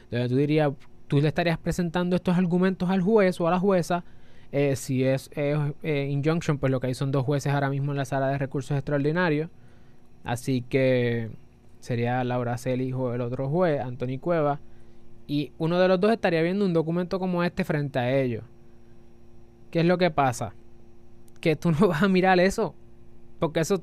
Entonces 0.05 0.29
tú 0.29 0.37
dirías, 0.37 0.71
tú 1.07 1.19
le 1.21 1.27
estarías 1.27 1.57
presentando 1.57 2.15
estos 2.15 2.37
argumentos 2.37 2.89
al 2.89 3.01
juez 3.01 3.39
o 3.41 3.47
a 3.47 3.51
la 3.51 3.59
jueza. 3.59 4.05
Eh, 4.51 4.75
si 4.77 5.03
es 5.03 5.29
eh, 5.35 6.09
injunction, 6.09 6.57
pues 6.57 6.71
lo 6.71 6.79
que 6.79 6.87
hay 6.87 6.93
son 6.93 7.11
dos 7.11 7.25
jueces 7.25 7.53
ahora 7.53 7.69
mismo 7.69 7.91
en 7.91 7.97
la 7.97 8.05
sala 8.05 8.29
de 8.29 8.37
recursos 8.37 8.77
extraordinarios. 8.77 9.49
Así 10.23 10.61
que 10.61 11.31
sería 11.81 12.23
Laura 12.23 12.57
Celis 12.57 12.93
o 12.93 13.13
el 13.13 13.21
otro 13.21 13.49
juez, 13.49 13.81
Anthony 13.81 14.19
Cueva 14.19 14.59
y 15.29 15.51
uno 15.59 15.79
de 15.79 15.87
los 15.87 15.99
dos 15.99 16.11
estaría 16.11 16.41
viendo 16.41 16.65
un 16.65 16.73
documento 16.73 17.19
como 17.19 17.43
este 17.43 17.63
frente 17.63 17.99
a 17.99 18.19
ellos. 18.19 18.43
¿Qué 19.69 19.81
es 19.81 19.85
lo 19.85 19.99
que 19.99 20.09
pasa? 20.09 20.55
Que 21.39 21.55
tú 21.55 21.69
no 21.79 21.87
vas 21.87 22.01
a 22.01 22.07
mirar 22.07 22.39
eso. 22.39 22.73
Porque 23.37 23.59
eso, 23.59 23.79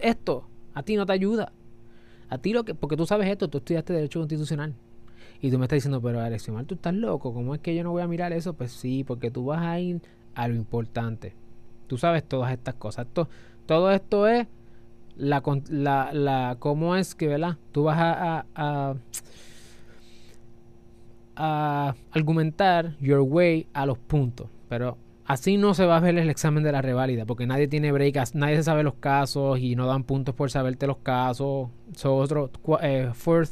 esto 0.00 0.48
a 0.72 0.82
ti 0.82 0.96
no 0.96 1.04
te 1.04 1.12
ayuda. 1.12 1.52
A 2.30 2.38
ti 2.38 2.54
lo 2.54 2.64
que, 2.64 2.74
porque 2.74 2.96
tú 2.96 3.04
sabes 3.04 3.28
esto, 3.28 3.48
tú 3.48 3.58
estudiaste 3.58 3.92
Derecho 3.92 4.20
Constitucional. 4.20 4.74
Y 5.42 5.50
tú 5.50 5.58
me 5.58 5.66
estás 5.66 5.76
diciendo, 5.76 6.00
pero 6.00 6.18
Alexio 6.18 6.54
tú 6.64 6.76
estás 6.76 6.94
loco. 6.94 7.34
¿Cómo 7.34 7.54
es 7.54 7.60
que 7.60 7.74
yo 7.74 7.84
no 7.84 7.90
voy 7.90 8.00
a 8.00 8.08
mirar 8.08 8.32
eso? 8.32 8.54
Pues 8.54 8.72
sí, 8.72 9.04
porque 9.04 9.30
tú 9.30 9.44
vas 9.44 9.60
a 9.60 9.78
ir 9.78 10.00
a 10.34 10.48
lo 10.48 10.54
importante. 10.54 11.34
Tú 11.88 11.98
sabes 11.98 12.24
todas 12.24 12.50
estas 12.52 12.74
cosas. 12.76 13.06
todo 13.66 13.90
esto 13.90 14.26
es 14.28 14.46
la, 15.18 15.42
la, 15.68 16.14
la, 16.14 16.56
cómo 16.58 16.96
es 16.96 17.14
que, 17.14 17.26
¿verdad? 17.26 17.58
Tú 17.72 17.82
vas 17.82 17.98
a 17.98 18.94
argumentar 21.36 22.96
your 22.98 23.20
way 23.20 23.66
a 23.72 23.86
los 23.86 23.98
puntos. 23.98 24.48
Pero 24.68 24.98
así 25.24 25.56
no 25.56 25.74
se 25.74 25.86
va 25.86 25.98
a 25.98 26.00
ver 26.00 26.16
el 26.18 26.30
examen 26.30 26.62
de 26.62 26.72
la 26.72 26.82
reválida, 26.82 27.24
porque 27.26 27.46
nadie 27.46 27.68
tiene 27.68 27.92
break, 27.92 28.34
nadie 28.34 28.56
se 28.56 28.64
sabe 28.64 28.82
los 28.82 28.94
casos 28.94 29.58
y 29.58 29.76
no 29.76 29.86
dan 29.86 30.04
puntos 30.04 30.34
por 30.34 30.50
saberte 30.50 30.86
los 30.86 30.98
casos. 30.98 31.68
So, 31.94 32.16
otro 32.16 32.50
eh, 32.82 33.10
fourth 33.14 33.50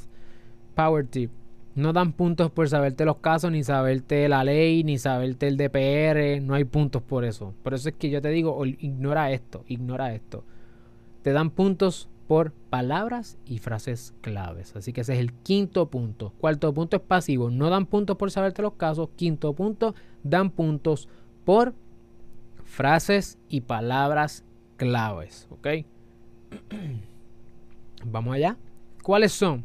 power 0.75 1.07
tip. 1.07 1.31
No 1.75 1.92
dan 1.92 2.12
puntos 2.12 2.53
por 2.53 2.68
saberte 2.68 3.05
los 3.05 3.16
casos, 3.16 3.51
ni 3.51 3.64
saberte 3.64 4.29
la 4.29 4.44
ley, 4.44 4.85
ni 4.85 4.97
saberte 4.97 5.49
el 5.49 5.57
DPR. 5.57 6.40
No 6.40 6.55
hay 6.55 6.64
puntos 6.64 7.03
por 7.03 7.25
eso. 7.25 7.53
Por 7.64 7.75
eso 7.75 7.88
es 7.88 7.97
que 7.97 8.11
yo 8.11 8.23
te 8.23 8.29
digo, 8.29 8.64
ignora 8.64 9.33
esto, 9.33 9.64
ignora 9.66 10.14
esto. 10.14 10.44
Te 11.23 11.33
dan 11.33 11.51
puntos 11.51 12.09
por 12.26 12.52
palabras 12.52 13.38
y 13.46 13.58
frases 13.58 14.14
claves. 14.20 14.74
Así 14.76 14.92
que 14.92 15.02
ese 15.02 15.14
es 15.14 15.20
el 15.20 15.32
quinto 15.32 15.88
punto. 15.90 16.32
Cuarto 16.38 16.72
punto 16.72 16.96
es 16.96 17.02
pasivo. 17.02 17.50
No 17.50 17.70
dan 17.70 17.87
puntos 17.87 18.16
por 18.16 18.30
saberte 18.30 18.62
los 18.62 18.74
casos. 18.74 19.10
Quinto 19.16 19.52
punto, 19.52 19.94
dan 20.22 20.50
puntos 20.50 21.08
por 21.44 21.74
frases 22.64 23.38
y 23.48 23.62
palabras 23.62 24.44
claves. 24.76 25.46
¿Ok? 25.50 25.68
Vamos 28.04 28.34
allá. 28.34 28.56
¿Cuáles 29.02 29.32
son? 29.32 29.64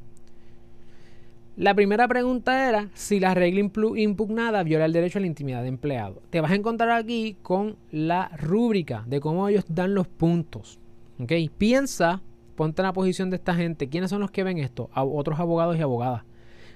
La 1.55 1.73
primera 1.73 2.07
pregunta 2.07 2.69
era 2.69 2.89
si 2.93 3.19
la 3.19 3.33
regla 3.33 3.59
impugnada 3.95 4.63
viola 4.63 4.85
el 4.85 4.93
derecho 4.93 5.19
a 5.19 5.21
la 5.21 5.27
intimidad 5.27 5.61
de 5.61 5.67
empleado. 5.67 6.21
Te 6.29 6.39
vas 6.39 6.51
a 6.51 6.55
encontrar 6.55 6.91
aquí 6.91 7.35
con 7.41 7.75
la 7.91 8.29
rúbrica 8.37 9.03
de 9.07 9.19
cómo 9.19 9.47
ellos 9.49 9.65
dan 9.67 9.93
los 9.93 10.07
puntos. 10.07 10.79
¿Ok? 11.19 11.33
Piensa 11.57 12.21
ponte 12.59 12.81
en 12.81 12.87
la 12.87 12.91
posición 12.91 13.29
de 13.29 13.37
esta 13.37 13.55
gente. 13.55 13.87
¿Quiénes 13.87 14.09
son 14.09 14.19
los 14.19 14.31
que 14.31 14.43
ven 14.43 14.57
esto? 14.57 14.89
A 14.91 15.05
otros 15.05 15.39
abogados 15.39 15.77
y 15.77 15.81
abogadas 15.81 16.23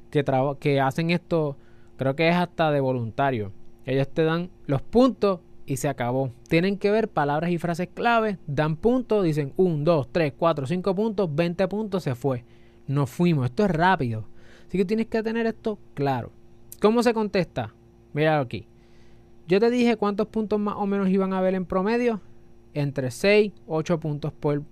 que, 0.10 0.80
hacen 0.80 1.10
esto, 1.10 1.58
creo 1.98 2.16
que 2.16 2.30
es 2.30 2.36
hasta 2.36 2.72
de 2.72 2.80
voluntario. 2.80 3.52
Ellos 3.86 4.08
te 4.08 4.24
dan 4.24 4.50
los 4.66 4.82
puntos 4.82 5.42
y 5.66 5.76
se 5.76 5.90
acabó. 5.90 6.32
Tienen 6.48 6.78
que 6.78 6.90
ver 6.90 7.10
palabras 7.10 7.52
y 7.52 7.58
frases 7.58 7.90
clave, 7.94 8.38
dan 8.48 8.78
puntos, 8.78 9.26
dicen 9.26 9.52
1, 9.58 9.84
2, 9.84 10.08
3, 10.10 10.34
4, 10.38 10.68
5 10.68 10.96
puntos, 10.96 11.36
20 11.36 11.68
puntos, 11.68 12.04
se 12.04 12.16
fue. 12.16 12.46
Nos 12.88 13.10
fuimos, 13.10 13.44
esto 13.44 13.66
es 13.66 13.72
rápido. 13.72 14.24
Así 14.66 14.78
que 14.78 14.86
tienes 14.86 15.08
que 15.08 15.22
tener 15.22 15.46
esto 15.48 15.80
claro. 15.96 16.32
¿Cómo 16.82 17.04
se 17.04 17.14
contesta? 17.14 17.74
Mira 18.14 18.40
aquí. 18.40 18.68
Yo 19.50 19.60
te 19.60 19.70
dije 19.70 19.98
cuántos 19.98 20.28
puntos 20.28 20.62
más 20.62 20.76
o 20.78 20.88
menos 20.88 21.10
iban 21.10 21.34
a 21.34 21.40
haber 21.40 21.56
en 21.56 21.66
promedio. 21.66 22.22
Entre 22.74 23.12
6, 23.12 23.52
8 23.68 24.00
puntos 24.00 24.32
por 24.32 24.64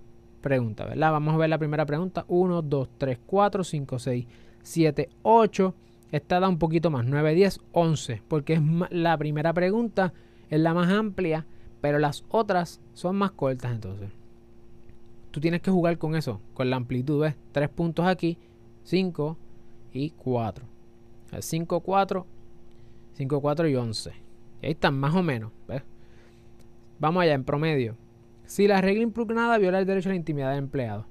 pregunta, 0.42 0.84
¿verdad? 0.84 1.12
Vamos 1.12 1.34
a 1.34 1.38
ver 1.38 1.48
la 1.48 1.58
primera 1.58 1.86
pregunta. 1.86 2.26
1, 2.28 2.60
2, 2.60 2.88
3, 2.98 3.18
4, 3.24 3.64
5, 3.64 3.98
6, 3.98 4.26
7, 4.62 5.08
8. 5.22 5.74
Esta 6.10 6.40
da 6.40 6.48
un 6.48 6.58
poquito 6.58 6.90
más, 6.90 7.06
9, 7.06 7.34
10, 7.34 7.60
11, 7.72 8.22
porque 8.28 8.52
es 8.52 8.60
la 8.90 9.16
primera 9.16 9.54
pregunta, 9.54 10.12
es 10.50 10.60
la 10.60 10.74
más 10.74 10.90
amplia, 10.90 11.46
pero 11.80 11.98
las 11.98 12.26
otras 12.28 12.82
son 12.92 13.16
más 13.16 13.30
cortas 13.30 13.72
entonces. 13.72 14.10
Tú 15.30 15.40
tienes 15.40 15.62
que 15.62 15.70
jugar 15.70 15.96
con 15.96 16.14
eso, 16.14 16.42
con 16.52 16.68
la 16.68 16.76
amplitud, 16.76 17.22
¿ves? 17.22 17.34
3 17.52 17.70
puntos 17.70 18.06
aquí, 18.06 18.36
5 18.84 19.38
y 19.94 20.10
4. 20.10 20.66
5, 21.40 21.80
4, 21.80 22.26
5, 23.14 23.40
4 23.40 23.68
y 23.68 23.76
11. 23.76 24.12
Y 24.60 24.66
ahí 24.66 24.72
están 24.72 24.98
más 24.98 25.14
o 25.14 25.22
menos, 25.22 25.50
¿ves? 25.66 25.82
Vamos 26.98 27.22
allá, 27.22 27.32
en 27.32 27.44
promedio. 27.44 27.96
Si 28.52 28.68
la 28.68 28.82
regla 28.82 29.02
impugnada 29.02 29.56
viola 29.56 29.78
el 29.78 29.86
derecho 29.86 30.10
a 30.10 30.12
la 30.12 30.16
intimidad 30.16 30.50
del 30.50 30.58
empleado. 30.58 31.06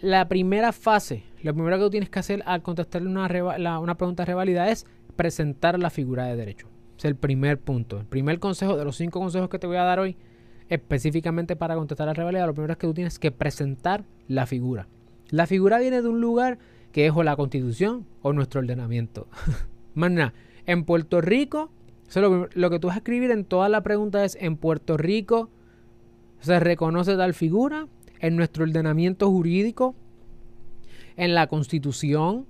La 0.00 0.28
primera 0.28 0.72
fase, 0.72 1.24
lo 1.42 1.52
primero 1.52 1.76
que 1.76 1.82
tú 1.84 1.90
tienes 1.90 2.08
que 2.08 2.20
hacer 2.20 2.42
al 2.46 2.62
contestarle 2.62 3.06
una, 3.06 3.94
pregunta 3.98 4.24
reválida 4.24 4.70
es 4.70 4.86
presentar 5.14 5.78
la 5.78 5.90
figura 5.90 6.24
de 6.24 6.36
derecho. 6.36 6.66
Es 6.96 7.04
el 7.04 7.16
primer 7.16 7.58
punto. 7.58 8.00
El 8.00 8.06
primer 8.06 8.38
consejo 8.38 8.78
de 8.78 8.86
los 8.86 8.96
cinco 8.96 9.20
consejos 9.20 9.50
que 9.50 9.58
te 9.58 9.66
voy 9.66 9.76
a 9.76 9.82
dar 9.82 10.00
hoy, 10.00 10.16
específicamente 10.70 11.54
para 11.54 11.74
contestar 11.74 12.06
la 12.06 12.14
revalida, 12.14 12.46
lo 12.46 12.54
primero 12.54 12.72
es 12.72 12.78
que 12.78 12.86
tú 12.86 12.94
tienes 12.94 13.18
que 13.18 13.30
presentar 13.30 14.04
la 14.26 14.46
figura. 14.46 14.88
La 15.28 15.46
figura 15.46 15.78
viene 15.78 16.00
de 16.00 16.08
un 16.08 16.22
lugar 16.22 16.56
que 16.92 17.04
es 17.04 17.12
o 17.14 17.24
la 17.24 17.36
constitución 17.36 18.06
o 18.22 18.32
nuestro 18.32 18.60
ordenamiento. 18.60 19.28
Más 19.94 20.32
en 20.64 20.84
Puerto 20.84 21.20
Rico, 21.20 21.70
lo, 22.14 22.70
que 22.70 22.78
tú 22.78 22.86
vas 22.86 22.96
a 22.96 23.00
escribir 23.00 23.32
en 23.32 23.44
toda 23.44 23.68
la 23.68 23.82
pregunta 23.82 24.24
es, 24.24 24.38
en 24.40 24.56
Puerto 24.56 24.96
Rico 24.96 25.50
se 26.40 26.60
reconoce 26.60 27.16
tal 27.16 27.34
figura, 27.34 27.86
en 28.20 28.36
nuestro 28.36 28.64
ordenamiento 28.64 29.30
jurídico, 29.30 29.94
en 31.16 31.34
la 31.34 31.46
constitución, 31.46 32.46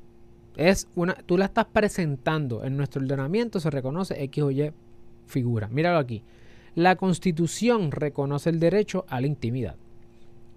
es 0.57 0.89
una, 0.95 1.15
tú 1.15 1.39
la 1.39 1.47
estás 1.47 1.67
presentando 1.67 2.65
en 2.65 2.77
nuestro 2.77 3.03
ordenamiento, 3.03 3.61
se 3.61 3.71
reconoce 3.71 4.23
X 4.25 4.43
o 4.43 4.51
Y 4.51 4.73
figura. 5.27 5.69
Míralo 5.69 5.99
aquí. 5.99 6.23
La 6.75 6.97
constitución 6.97 7.91
reconoce 7.91 8.51
el 8.51 8.61
derecho 8.61 9.05
a 9.09 9.21
la 9.21 9.27
intimidad 9.27 9.77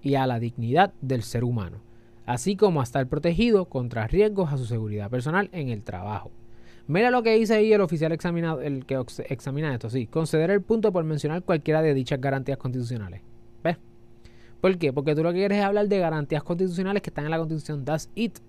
y 0.01 0.15
a 0.15 0.27
la 0.27 0.39
dignidad 0.39 0.93
del 1.01 1.23
ser 1.23 1.43
humano, 1.43 1.77
así 2.25 2.55
como 2.55 2.79
a 2.79 2.83
estar 2.83 3.07
protegido 3.07 3.65
contra 3.65 4.07
riesgos 4.07 4.51
a 4.51 4.57
su 4.57 4.65
seguridad 4.65 5.09
personal 5.09 5.49
en 5.51 5.69
el 5.69 5.83
trabajo. 5.83 6.31
Mira 6.91 7.10
lo 7.10 7.23
que 7.23 7.34
dice 7.36 7.54
ahí 7.54 7.71
el 7.71 7.80
oficial 7.80 8.12
examinado, 8.12 8.60
el 8.60 8.86
que 8.86 9.01
examina 9.30 9.73
esto, 9.73 9.89
sí. 9.89 10.08
Conceder 10.08 10.51
el 10.51 10.62
punto 10.62 10.91
por 10.91 11.06
mencionar 11.06 11.41
cualquiera 11.41 11.82
de 11.82 11.93
dichas 11.93 12.19
garantías 12.19 12.58
constitucionales. 12.58 13.21
¿Ves? 13.63 13.77
¿Por 14.60 14.77
qué? 14.77 14.91
Porque 14.91 15.15
tú 15.15 15.23
lo 15.23 15.32
que 15.32 15.38
quieres 15.38 15.60
es 15.60 15.63
hablar 15.63 15.88
de 15.88 15.99
garantías 15.99 16.43
constitucionales 16.43 17.01
que 17.01 17.10
están 17.10 17.23
en 17.23 17.32
la 17.32 17.38
Constitución. 17.38 17.86
That's 17.86 18.10
it. 18.13 18.39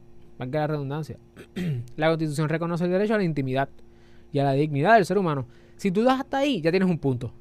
que 0.41 0.47
la 0.49 0.67
redundancia. 0.67 1.19
la 1.97 2.09
Constitución 2.09 2.49
reconoce 2.49 2.85
el 2.85 2.91
derecho 2.91 3.15
a 3.15 3.19
la 3.19 3.23
intimidad 3.23 3.69
y 4.33 4.41
a 4.41 4.45
la 4.45 4.55
dignidad 4.55 4.95
del 4.95 5.07
ser 5.07 5.19
humano. 5.19 5.47
Si 5.77 5.93
tú 5.93 6.03
das 6.03 6.19
hasta 6.19 6.39
ahí, 6.39 6.61
ya 6.61 6.73
tienes 6.73 6.89
un 6.89 6.99
punto. 6.99 7.33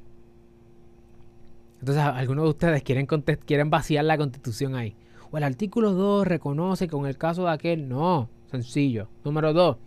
Entonces, 1.79 2.03
algunos 2.03 2.43
de 2.43 2.49
ustedes 2.51 2.83
quieren, 2.83 3.07
quieren 3.07 3.71
vaciar 3.71 4.05
la 4.05 4.19
Constitución 4.19 4.75
ahí. 4.75 4.93
O 5.31 5.37
el 5.39 5.45
artículo 5.45 5.93
2 5.93 6.27
reconoce 6.27 6.87
con 6.87 7.07
el 7.07 7.17
caso 7.17 7.45
de 7.45 7.53
aquel. 7.53 7.89
No, 7.89 8.29
sencillo. 8.51 9.07
Número 9.25 9.51
2. 9.51 9.77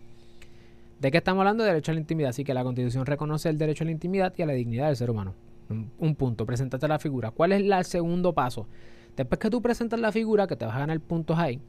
¿De 0.99 1.11
qué 1.11 1.17
estamos 1.17 1.41
hablando? 1.41 1.63
De 1.63 1.69
derecho 1.69 1.91
a 1.91 1.95
la 1.95 1.99
intimidad. 1.99 2.29
Así 2.29 2.43
que 2.43 2.53
la 2.53 2.63
Constitución 2.63 3.05
reconoce 3.05 3.49
el 3.49 3.57
derecho 3.57 3.83
a 3.83 3.85
la 3.85 3.91
intimidad 3.91 4.33
y 4.37 4.41
a 4.41 4.45
la 4.45 4.53
dignidad 4.53 4.87
del 4.87 4.95
ser 4.95 5.09
humano. 5.09 5.33
Un 5.69 6.15
punto, 6.15 6.45
presentaste 6.45 6.87
la 6.87 6.99
figura. 6.99 7.31
¿Cuál 7.31 7.51
es 7.51 7.61
el 7.61 7.85
segundo 7.85 8.33
paso? 8.33 8.67
Después 9.15 9.39
que 9.39 9.49
tú 9.49 9.61
presentas 9.61 9.99
la 9.99 10.11
figura, 10.11 10.47
que 10.47 10.55
te 10.55 10.65
vas 10.65 10.75
a 10.75 10.79
ganar 10.79 10.99
puntos 10.99 11.39
ahí, 11.39 11.59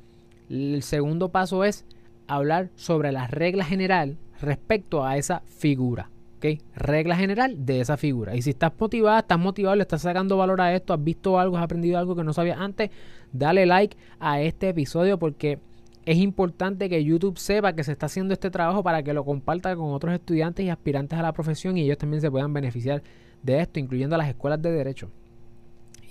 el 0.50 0.82
segundo 0.82 1.30
paso 1.30 1.64
es 1.64 1.84
hablar 2.26 2.70
sobre 2.74 3.12
la 3.12 3.26
regla 3.26 3.64
general 3.64 4.18
respecto 4.40 5.04
a 5.04 5.16
esa 5.16 5.42
figura. 5.46 6.10
¿ok? 6.36 6.60
Regla 6.74 7.16
general 7.16 7.64
de 7.64 7.80
esa 7.80 7.96
figura. 7.96 8.36
Y 8.36 8.42
si 8.42 8.50
estás 8.50 8.72
motivada, 8.78 9.20
estás 9.20 9.38
motivado, 9.38 9.76
le 9.76 9.82
estás 9.82 10.02
sacando 10.02 10.36
valor 10.36 10.60
a 10.60 10.74
esto, 10.74 10.92
has 10.92 11.02
visto 11.02 11.38
algo, 11.38 11.56
has 11.56 11.64
aprendido 11.64 11.98
algo 11.98 12.14
que 12.14 12.24
no 12.24 12.32
sabías 12.32 12.58
antes, 12.58 12.90
dale 13.32 13.64
like 13.64 13.96
a 14.18 14.40
este 14.40 14.68
episodio 14.68 15.18
porque 15.18 15.58
es 16.06 16.18
importante 16.18 16.88
que 16.88 17.02
YouTube 17.04 17.36
sepa 17.36 17.72
que 17.74 17.82
se 17.82 17.90
está 17.90 18.06
haciendo 18.06 18.32
este 18.32 18.48
trabajo 18.48 18.84
para 18.84 19.02
que 19.02 19.12
lo 19.12 19.24
comparta 19.24 19.74
con 19.74 19.92
otros 19.92 20.14
estudiantes 20.14 20.64
y 20.64 20.70
aspirantes 20.70 21.18
a 21.18 21.22
la 21.22 21.32
profesión 21.32 21.76
y 21.76 21.82
ellos 21.82 21.98
también 21.98 22.20
se 22.20 22.30
puedan 22.30 22.52
beneficiar 22.52 23.02
de 23.42 23.60
esto, 23.60 23.80
incluyendo 23.80 24.16
las 24.16 24.28
escuelas 24.28 24.62
de 24.62 24.70
derecho. 24.70 25.10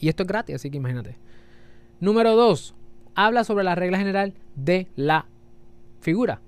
Y 0.02 0.10
esto 0.10 0.24
es 0.24 0.28
gratis, 0.28 0.56
así 0.56 0.70
que 0.70 0.78
imagínate. 0.78 1.18
Número 2.02 2.36
2. 2.36 2.76
Habla 3.16 3.46
sobre 3.46 3.64
la 3.64 3.76
regla 3.76 3.98
general 3.98 4.34
de 4.56 4.88
la 4.98 5.28
figura. 6.02 6.42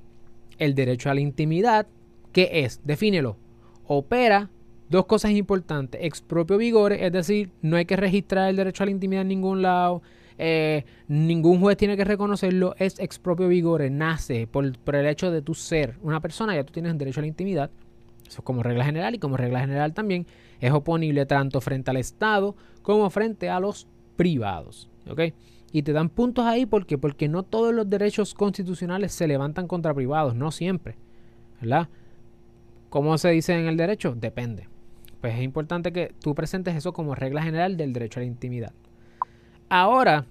El 0.57 0.75
derecho 0.75 1.09
a 1.09 1.13
la 1.13 1.21
intimidad, 1.21 1.87
¿qué 2.33 2.49
es? 2.51 2.81
Defínelo. 2.83 3.37
Opera 3.85 4.49
dos 4.89 5.05
cosas 5.05 5.31
importantes. 5.31 6.01
Expropio 6.03 6.57
vigore, 6.57 7.05
es 7.05 7.13
decir, 7.13 7.51
no 7.61 7.77
hay 7.77 7.85
que 7.85 7.95
registrar 7.95 8.49
el 8.49 8.57
derecho 8.57 8.83
a 8.83 8.87
la 8.87 8.91
intimidad 8.91 9.21
en 9.21 9.29
ningún 9.29 9.61
lado 9.61 10.01
eh, 10.37 10.85
ningún 11.07 11.59
juez 11.59 11.77
tiene 11.77 11.97
que 11.97 12.03
reconocerlo, 12.03 12.75
es 12.77 12.99
expropio 12.99 13.47
vigore, 13.47 13.89
nace 13.89 14.47
por, 14.47 14.65
el 14.65 15.05
hecho 15.07 15.31
de 15.31 15.41
tu 15.41 15.55
ser 15.55 15.95
una 16.01 16.19
persona, 16.19 16.55
ya 16.55 16.63
tú 16.63 16.73
tienes 16.73 16.97
derecho 16.97 17.19
a 17.19 17.21
la 17.21 17.27
intimidad. 17.27 17.71
Eso 18.27 18.41
es 18.41 18.43
como 18.43 18.61
regla 18.61 18.83
general 18.83 19.15
y 19.15 19.19
como 19.19 19.37
regla 19.37 19.61
general 19.61 19.93
también 19.93 20.27
es 20.59 20.71
oponible 20.71 21.25
tanto 21.25 21.61
frente 21.61 21.91
al 21.91 21.97
Estado 21.97 22.55
como 22.81 23.09
frente 23.09 23.49
a 23.49 23.59
los 23.59 23.87
privados. 24.15 24.89
Y 25.71 25.83
te 25.83 25.93
dan 25.93 26.09
puntos 26.09 26.45
ahí 26.45 26.65
porque, 26.65 26.97
porque 26.97 27.29
no 27.29 27.43
todos 27.43 27.73
los 27.73 27.89
derechos 27.89 28.33
constitucionales 28.33 29.13
se 29.13 29.27
levantan 29.27 29.67
contra 29.67 29.93
privados, 29.93 30.35
no 30.35 30.51
siempre. 30.51 30.95
¿Verdad? 31.61 31.87
¿Cómo 32.89 33.17
se 33.17 33.29
dice 33.29 33.57
en 33.57 33.67
el 33.67 33.77
derecho? 33.77 34.13
Depende. 34.15 34.67
Pues 35.21 35.35
es 35.35 35.41
importante 35.41 35.91
que 35.91 36.13
tú 36.21 36.35
presentes 36.35 36.75
eso 36.75 36.93
como 36.93 37.15
regla 37.15 37.41
general 37.41 37.77
del 37.77 37.93
derecho 37.93 38.19
a 38.19 38.21
la 38.21 38.27
intimidad. 38.27 38.73
Ahora 39.69 40.25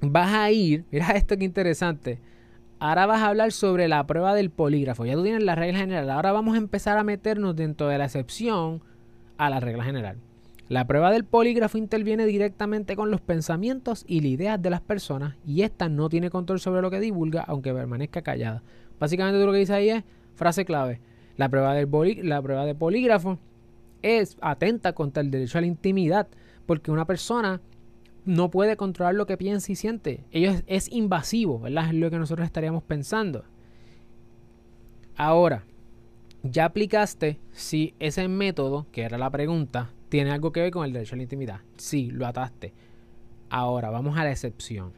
vas 0.00 0.34
a 0.34 0.50
ir, 0.50 0.84
mira 0.90 1.10
esto 1.12 1.36
que 1.36 1.44
interesante. 1.44 2.18
Ahora 2.80 3.06
vas 3.06 3.22
a 3.22 3.28
hablar 3.28 3.50
sobre 3.52 3.88
la 3.88 4.06
prueba 4.06 4.34
del 4.34 4.50
polígrafo. 4.50 5.04
Ya 5.04 5.14
tú 5.14 5.22
tienes 5.22 5.42
la 5.42 5.54
regla 5.54 5.78
general. 5.78 6.10
Ahora 6.10 6.32
vamos 6.32 6.54
a 6.54 6.58
empezar 6.58 6.96
a 6.98 7.04
meternos 7.04 7.56
dentro 7.56 7.88
de 7.88 7.98
la 7.98 8.04
excepción 8.04 8.82
a 9.36 9.50
la 9.50 9.58
regla 9.58 9.84
general. 9.84 10.18
La 10.68 10.86
prueba 10.86 11.10
del 11.10 11.24
polígrafo 11.24 11.78
interviene 11.78 12.26
directamente 12.26 12.94
con 12.94 13.10
los 13.10 13.22
pensamientos 13.22 14.04
y 14.06 14.20
las 14.20 14.30
ideas 14.30 14.60
de 14.60 14.68
las 14.68 14.82
personas 14.82 15.34
y 15.46 15.62
esta 15.62 15.88
no 15.88 16.10
tiene 16.10 16.28
control 16.28 16.60
sobre 16.60 16.82
lo 16.82 16.90
que 16.90 17.00
divulga 17.00 17.42
aunque 17.42 17.72
permanezca 17.72 18.20
callada. 18.20 18.62
Básicamente 19.00 19.38
todo 19.38 19.46
lo 19.46 19.52
que 19.52 19.60
dice 19.60 19.72
ahí 19.72 19.88
es 19.88 20.04
frase 20.34 20.66
clave. 20.66 21.00
La 21.38 21.48
prueba, 21.48 21.74
del 21.74 22.76
polígrafo 22.76 23.38
es 24.02 24.36
atenta 24.42 24.92
contra 24.92 25.22
el 25.22 25.30
derecho 25.30 25.56
a 25.56 25.62
la 25.62 25.68
intimidad 25.68 26.28
porque 26.66 26.90
una 26.90 27.06
persona 27.06 27.62
no 28.28 28.50
puede 28.50 28.76
controlar 28.76 29.14
lo 29.14 29.24
que 29.24 29.38
piensa 29.38 29.72
y 29.72 29.74
siente. 29.74 30.26
Ello 30.30 30.52
es, 30.66 30.92
invasivo, 30.92 31.60
¿verdad? 31.60 31.86
Es 31.88 31.94
lo 31.94 32.10
que 32.10 32.18
nosotros 32.18 32.44
estaríamos 32.44 32.82
pensando. 32.82 33.44
Ahora, 35.16 35.64
ya 36.42 36.66
aplicaste 36.66 37.40
si 37.52 37.94
ese 37.98 38.28
método, 38.28 38.86
que 38.92 39.02
era 39.02 39.16
la 39.16 39.30
pregunta, 39.30 39.94
tiene 40.10 40.30
algo 40.30 40.52
que 40.52 40.60
ver 40.60 40.70
con 40.70 40.84
el 40.84 40.92
derecho 40.92 41.14
a 41.14 41.16
la 41.16 41.22
intimidad. 41.22 41.60
Sí, 41.78 42.10
lo 42.10 42.26
ataste. 42.26 42.74
Ahora, 43.48 43.88
vamos 43.88 44.18
a 44.18 44.24
la 44.24 44.30
excepción. 44.30 44.92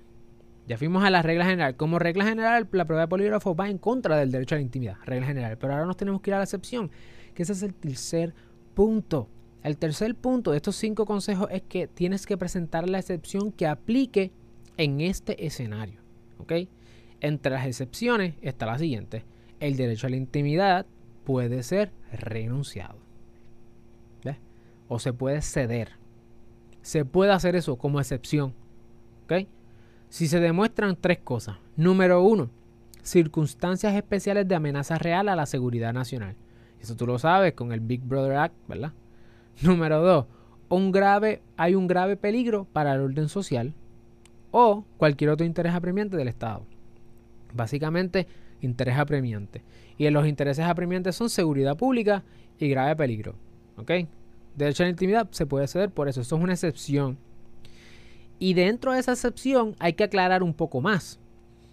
Ya 0.66 0.76
fuimos 0.76 1.04
a 1.04 1.10
la 1.10 1.22
regla 1.22 1.44
general. 1.44 1.76
Como 1.76 2.00
regla 2.00 2.24
general, 2.24 2.68
la 2.72 2.84
prueba 2.84 3.02
de 3.02 3.08
polígrafo 3.08 3.54
va 3.54 3.70
en 3.70 3.78
contra 3.78 4.16
del 4.16 4.32
derecho 4.32 4.56
a 4.56 4.58
la 4.58 4.62
intimidad. 4.62 4.96
Regla 5.04 5.28
general. 5.28 5.56
Pero 5.56 5.72
ahora 5.72 5.86
nos 5.86 5.96
tenemos 5.96 6.20
que 6.20 6.30
ir 6.30 6.34
a 6.34 6.38
la 6.38 6.44
excepción, 6.44 6.90
que 7.32 7.44
ese 7.44 7.52
es 7.52 7.62
el 7.62 7.74
tercer 7.74 8.34
punto. 8.74 9.28
El 9.62 9.76
tercer 9.76 10.14
punto 10.14 10.52
de 10.52 10.56
estos 10.56 10.76
cinco 10.76 11.04
consejos 11.04 11.48
es 11.50 11.62
que 11.62 11.86
tienes 11.86 12.26
que 12.26 12.38
presentar 12.38 12.88
la 12.88 12.98
excepción 12.98 13.52
que 13.52 13.66
aplique 13.66 14.32
en 14.76 15.00
este 15.00 15.46
escenario. 15.46 16.00
¿ok? 16.38 16.52
Entre 17.20 17.52
las 17.52 17.66
excepciones 17.66 18.34
está 18.40 18.66
la 18.66 18.78
siguiente. 18.78 19.24
El 19.60 19.76
derecho 19.76 20.06
a 20.06 20.10
la 20.10 20.16
intimidad 20.16 20.86
puede 21.24 21.62
ser 21.62 21.92
renunciado. 22.12 22.98
¿Ves? 24.24 24.38
O 24.88 24.98
se 24.98 25.12
puede 25.12 25.42
ceder. 25.42 25.92
Se 26.80 27.04
puede 27.04 27.32
hacer 27.32 27.56
eso 27.56 27.76
como 27.76 28.00
excepción. 28.00 28.54
¿Ok? 29.24 29.46
Si 30.08 30.26
se 30.26 30.40
demuestran 30.40 30.96
tres 30.96 31.18
cosas. 31.18 31.58
Número 31.76 32.22
uno, 32.22 32.50
circunstancias 33.02 33.94
especiales 33.94 34.48
de 34.48 34.54
amenaza 34.54 34.98
real 34.98 35.28
a 35.28 35.36
la 35.36 35.46
seguridad 35.46 35.92
nacional. 35.92 36.36
Eso 36.80 36.96
tú 36.96 37.06
lo 37.06 37.18
sabes 37.18 37.52
con 37.52 37.72
el 37.72 37.80
Big 37.80 38.00
Brother 38.00 38.36
Act, 38.36 38.54
¿verdad? 38.66 38.92
Número 39.62 40.00
dos, 40.00 40.26
un 40.68 40.92
grave, 40.92 41.42
hay 41.56 41.74
un 41.74 41.86
grave 41.86 42.16
peligro 42.16 42.66
para 42.72 42.94
el 42.94 43.00
orden 43.00 43.28
social 43.28 43.74
o 44.50 44.84
cualquier 44.96 45.30
otro 45.30 45.46
interés 45.46 45.74
apremiante 45.74 46.16
del 46.16 46.28
Estado. 46.28 46.64
Básicamente, 47.52 48.26
interés 48.60 48.96
apremiante. 48.98 49.62
Y 49.98 50.08
los 50.10 50.26
intereses 50.26 50.64
apremiantes 50.64 51.16
son 51.16 51.28
seguridad 51.30 51.76
pública 51.76 52.22
y 52.58 52.68
grave 52.68 52.96
peligro. 52.96 53.34
¿Ok? 53.76 53.90
Derecho 54.56 54.82
a 54.82 54.86
la 54.86 54.90
intimidad 54.90 55.28
se 55.30 55.46
puede 55.46 55.68
ceder 55.68 55.90
por 55.90 56.08
eso. 56.08 56.20
Eso 56.20 56.36
es 56.36 56.42
una 56.42 56.52
excepción. 56.52 57.18
Y 58.38 58.54
dentro 58.54 58.92
de 58.92 59.00
esa 59.00 59.12
excepción 59.12 59.76
hay 59.78 59.92
que 59.92 60.04
aclarar 60.04 60.42
un 60.42 60.54
poco 60.54 60.80
más. 60.80 61.18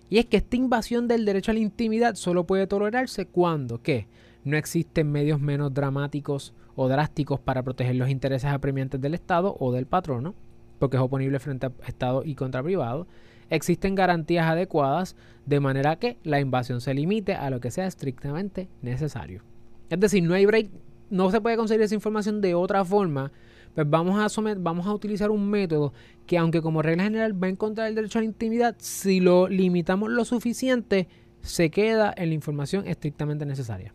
Y 0.09 0.19
es 0.19 0.25
que 0.25 0.37
esta 0.37 0.55
invasión 0.55 1.07
del 1.07 1.25
derecho 1.25 1.51
a 1.51 1.53
la 1.53 1.59
intimidad 1.59 2.15
solo 2.15 2.45
puede 2.45 2.67
tolerarse 2.67 3.25
cuando, 3.25 3.81
¿qué? 3.81 4.07
No 4.43 4.57
existen 4.57 5.11
medios 5.11 5.39
menos 5.39 5.73
dramáticos 5.73 6.53
o 6.77 6.87
drásticos 6.87 7.41
para 7.41 7.63
proteger 7.63 7.95
los 7.95 8.07
intereses 8.07 8.49
apremiantes 8.49 9.01
del 9.01 9.15
Estado 9.15 9.57
o 9.59 9.73
del 9.73 9.87
patrono, 9.87 10.33
porque 10.79 10.95
es 10.95 11.03
oponible 11.03 11.39
frente 11.39 11.65
a 11.65 11.71
Estado 11.85 12.23
y 12.23 12.35
contra 12.35 12.63
privado. 12.63 13.07
Existen 13.49 13.95
garantías 13.95 14.47
adecuadas 14.47 15.17
de 15.45 15.59
manera 15.59 15.97
que 15.97 16.17
la 16.23 16.39
invasión 16.39 16.79
se 16.79 16.93
limite 16.93 17.33
a 17.33 17.49
lo 17.49 17.59
que 17.59 17.71
sea 17.71 17.87
estrictamente 17.87 18.69
necesario. 18.81 19.43
Es 19.89 19.99
decir, 19.99 20.23
no 20.23 20.35
hay 20.35 20.45
break, 20.45 20.69
no 21.09 21.31
se 21.31 21.41
puede 21.41 21.57
conseguir 21.57 21.81
esa 21.81 21.95
información 21.95 22.39
de 22.39 22.55
otra 22.55 22.85
forma 22.85 23.33
pues 23.77 23.87
vamos 23.87 24.17
a, 24.19 24.55
vamos 24.57 24.87
a 24.87 24.93
utilizar 24.93 25.29
un 25.29 25.51
método 25.51 25.93
que 26.25 26.39
aunque 26.39 26.63
como 26.63 26.81
regla 26.81 27.03
general 27.03 27.41
va 27.41 27.47
en 27.47 27.55
contra 27.55 27.83
del 27.83 27.93
derecho 27.93 28.17
a 28.17 28.23
la 28.23 28.25
intimidad, 28.25 28.75
si 28.79 29.19
lo 29.19 29.47
limitamos 29.47 30.09
lo 30.09 30.25
suficiente, 30.25 31.07
se 31.41 31.69
queda 31.69 32.11
en 32.17 32.29
la 32.29 32.33
información 32.33 32.87
estrictamente 32.87 33.45
necesaria. 33.45 33.93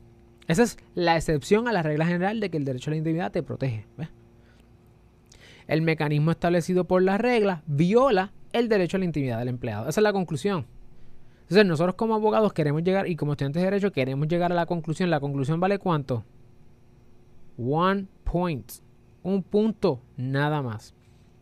Esa 0.53 0.65
es 0.65 0.77
la 0.95 1.17
excepción 1.17 1.67
a 1.67 1.73
la 1.73 1.83
regla 1.83 2.05
general 2.05 2.39
de 2.39 2.51
que 2.51 2.59
el 2.59 2.67
derecho 2.67 2.91
a 2.91 2.93
la 2.93 2.99
intimidad 2.99 3.33
te 3.33 3.43
protege. 3.43 3.87
El 5.67 5.81
mecanismo 5.81 6.31
establecido 6.31 6.85
por 6.85 7.01
las 7.03 7.19
reglas 7.19 7.63
viola 7.67 8.33
el 8.53 8.69
derecho 8.69 8.99
a 8.99 9.01
la 9.01 9.07
intimidad 9.07 9.39
del 9.39 9.49
empleado. 9.49 9.89
Esa 9.89 10.01
es 10.01 10.03
la 10.03 10.13
conclusión. 10.13 10.67
Entonces 11.45 11.65
nosotros 11.65 11.95
como 11.95 12.15
abogados 12.15 12.53
queremos 12.53 12.83
llegar 12.83 13.09
y 13.09 13.17
como 13.17 13.33
estudiantes 13.33 13.63
de 13.63 13.71
derecho 13.71 13.93
queremos 13.93 14.29
llegar 14.29 14.53
a 14.53 14.55
la 14.55 14.67
conclusión. 14.67 15.09
¿La 15.09 15.21
conclusión 15.21 15.59
vale 15.59 15.79
cuánto? 15.79 16.23
One 17.57 18.09
point. 18.25 18.71
Un 19.23 19.43
punto 19.43 20.03
nada 20.19 20.61
más. 20.61 20.95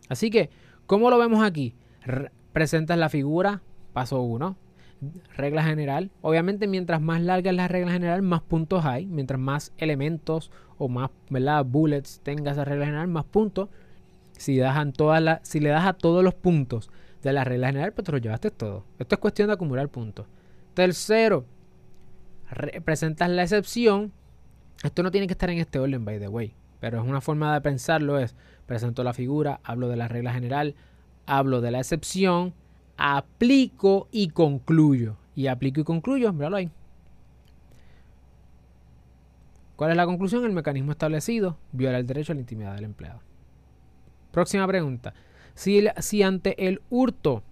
Así 0.07 0.29
que, 0.29 0.49
¿cómo 0.85 1.09
lo 1.09 1.17
vemos 1.17 1.43
aquí? 1.43 1.75
presentas 2.53 2.97
la 2.97 3.09
figura, 3.09 3.61
paso 3.91 4.21
1. 4.21 4.55
Regla 5.35 5.63
general. 5.63 6.11
Obviamente, 6.21 6.67
mientras 6.67 7.01
más 7.01 7.21
larga 7.21 7.49
es 7.49 7.57
la 7.57 7.67
regla 7.67 7.91
general, 7.91 8.21
más 8.21 8.41
puntos 8.41 8.85
hay. 8.85 9.05
Mientras 9.07 9.39
más 9.39 9.73
elementos 9.77 10.51
o 10.77 10.87
más 10.87 11.09
¿verdad? 11.29 11.65
bullets 11.65 12.21
tenga 12.23 12.51
esa 12.51 12.65
regla 12.65 12.85
general, 12.85 13.07
más 13.07 13.25
puntos. 13.25 13.69
Si, 14.33 14.59
si 15.43 15.59
le 15.59 15.69
das 15.69 15.85
a 15.85 15.93
todos 15.93 16.23
los 16.23 16.33
puntos 16.33 16.89
de 17.21 17.33
la 17.33 17.43
regla 17.43 17.67
general, 17.67 17.93
pues 17.93 18.05
te 18.05 18.11
lo 18.11 18.17
llevaste 18.17 18.51
todo. 18.51 18.85
Esto 18.99 19.15
es 19.15 19.19
cuestión 19.19 19.47
de 19.47 19.53
acumular 19.53 19.87
puntos. 19.89 20.25
Tercero, 20.73 21.45
presentas 22.83 23.29
la 23.29 23.43
excepción. 23.43 24.11
Esto 24.83 25.03
no 25.03 25.11
tiene 25.11 25.27
que 25.27 25.33
estar 25.33 25.49
en 25.49 25.59
este 25.59 25.79
orden, 25.79 26.03
by 26.05 26.19
the 26.19 26.27
way. 26.27 26.53
Pero 26.79 27.01
es 27.01 27.07
una 27.07 27.21
forma 27.21 27.53
de 27.53 27.61
pensarlo, 27.61 28.17
es 28.17 28.35
presento 28.65 29.03
la 29.03 29.13
figura, 29.13 29.59
hablo 29.63 29.87
de 29.87 29.97
la 29.97 30.07
regla 30.07 30.33
general, 30.33 30.75
hablo 31.27 31.61
de 31.61 31.71
la 31.71 31.79
excepción, 31.79 32.53
aplico 32.97 34.07
y 34.11 34.29
concluyo. 34.29 35.17
Y 35.35 35.47
aplico 35.47 35.81
y 35.81 35.83
concluyo, 35.83 36.31
míralo 36.33 36.57
ahí. 36.57 36.71
¿Cuál 39.75 39.91
es 39.91 39.97
la 39.97 40.05
conclusión? 40.05 40.45
El 40.45 40.53
mecanismo 40.53 40.91
establecido 40.91 41.57
viola 41.71 41.97
el 41.97 42.05
derecho 42.05 42.33
a 42.33 42.35
la 42.35 42.41
intimidad 42.41 42.75
del 42.75 42.85
empleado. 42.85 43.21
Próxima 44.31 44.67
pregunta. 44.67 45.13
Si, 45.55 46.23
ante 46.23 46.67
el 46.67 46.81
hurto 46.89 47.43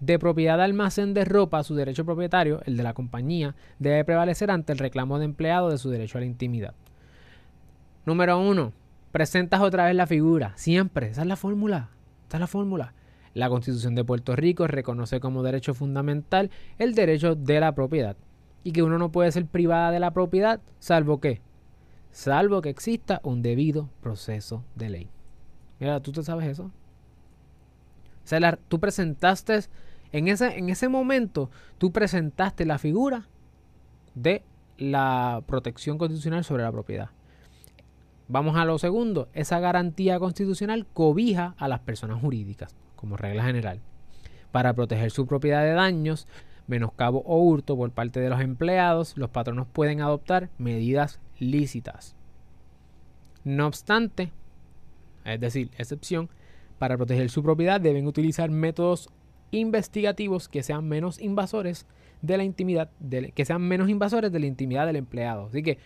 de 0.00 0.18
propiedad 0.18 0.58
de 0.58 0.64
almacén 0.64 1.14
de 1.14 1.24
ropa, 1.24 1.62
su 1.62 1.74
derecho 1.74 2.04
propietario, 2.04 2.60
el 2.66 2.76
de 2.76 2.82
la 2.82 2.94
compañía, 2.94 3.54
debe 3.78 4.04
prevalecer 4.04 4.50
ante 4.50 4.72
el 4.72 4.78
reclamo 4.78 5.18
de 5.18 5.24
empleado 5.24 5.70
de 5.70 5.78
su 5.78 5.90
derecho 5.90 6.18
a 6.18 6.20
la 6.20 6.26
intimidad. 6.26 6.74
Número 8.06 8.38
uno, 8.40 8.72
presentas 9.12 9.60
otra 9.60 9.86
vez 9.86 9.94
la 9.94 10.06
figura. 10.06 10.52
Siempre, 10.56 11.10
esa 11.10 11.22
es 11.22 11.26
la 11.26 11.36
fórmula. 11.36 11.90
Esa 12.26 12.38
es 12.38 12.40
la 12.40 12.46
fórmula. 12.46 12.92
La 13.38 13.48
Constitución 13.48 13.94
de 13.94 14.04
Puerto 14.04 14.34
Rico 14.34 14.66
reconoce 14.66 15.20
como 15.20 15.44
derecho 15.44 15.72
fundamental 15.72 16.50
el 16.76 16.96
derecho 16.96 17.36
de 17.36 17.60
la 17.60 17.70
propiedad 17.70 18.16
y 18.64 18.72
que 18.72 18.82
uno 18.82 18.98
no 18.98 19.12
puede 19.12 19.30
ser 19.30 19.46
privada 19.46 19.92
de 19.92 20.00
la 20.00 20.10
propiedad 20.10 20.60
salvo 20.80 21.20
que, 21.20 21.40
salvo 22.10 22.60
que 22.62 22.70
exista 22.70 23.20
un 23.22 23.40
debido 23.40 23.90
proceso 24.00 24.64
de 24.74 24.90
ley. 24.90 25.10
Mira, 25.78 26.00
¿tú 26.00 26.10
te 26.10 26.24
sabes 26.24 26.48
eso? 26.48 26.64
O 26.64 26.72
sea, 28.24 28.58
tú 28.66 28.80
presentaste, 28.80 29.60
en 30.10 30.26
ese, 30.26 30.58
en 30.58 30.68
ese 30.68 30.88
momento, 30.88 31.48
tú 31.78 31.92
presentaste 31.92 32.66
la 32.66 32.78
figura 32.78 33.28
de 34.16 34.42
la 34.78 35.44
protección 35.46 35.96
constitucional 35.96 36.42
sobre 36.42 36.64
la 36.64 36.72
propiedad. 36.72 37.10
Vamos 38.26 38.56
a 38.56 38.64
lo 38.64 38.78
segundo, 38.78 39.28
esa 39.32 39.60
garantía 39.60 40.18
constitucional 40.18 40.86
cobija 40.92 41.54
a 41.56 41.68
las 41.68 41.78
personas 41.78 42.20
jurídicas, 42.20 42.74
como 42.98 43.16
regla 43.16 43.44
general, 43.44 43.80
para 44.52 44.74
proteger 44.74 45.10
su 45.10 45.26
propiedad 45.26 45.62
de 45.62 45.72
daños, 45.72 46.26
menoscabo 46.66 47.22
o 47.24 47.42
hurto 47.42 47.76
por 47.76 47.90
parte 47.92 48.20
de 48.20 48.28
los 48.28 48.40
empleados, 48.40 49.16
los 49.16 49.30
patronos 49.30 49.66
pueden 49.66 50.00
adoptar 50.00 50.50
medidas 50.58 51.20
lícitas. 51.38 52.16
No 53.44 53.66
obstante, 53.66 54.32
es 55.24 55.40
decir, 55.40 55.70
excepción, 55.78 56.28
para 56.78 56.96
proteger 56.96 57.30
su 57.30 57.42
propiedad 57.42 57.80
deben 57.80 58.06
utilizar 58.06 58.50
métodos 58.50 59.08
investigativos 59.50 60.48
que 60.48 60.62
sean 60.62 60.86
menos 60.88 61.20
invasores 61.20 61.86
de 62.22 62.36
la 62.36 62.44
intimidad, 62.44 62.90
que 63.34 63.44
sean 63.44 63.62
menos 63.62 63.88
invasores 63.88 64.32
de 64.32 64.40
la 64.40 64.46
intimidad 64.46 64.86
del 64.86 64.96
empleado. 64.96 65.46
Así 65.46 65.62
que 65.62 65.78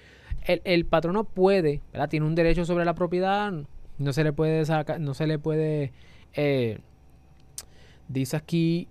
el, 0.44 0.86
patrono 0.86 1.24
puede, 1.24 1.82
¿verdad? 1.92 2.08
Tiene 2.08 2.26
un 2.26 2.34
derecho 2.34 2.64
sobre 2.64 2.84
la 2.84 2.94
propiedad, 2.94 3.52
no 3.98 4.12
se 4.12 4.24
le 4.24 4.32
puede 4.32 4.64
sacar, 4.64 5.00
no 5.00 5.14
se 5.14 5.26
le 5.26 5.38
puede, 5.38 5.92
eh, 6.34 6.80
dice 8.12 8.36
aquí, 8.36 8.88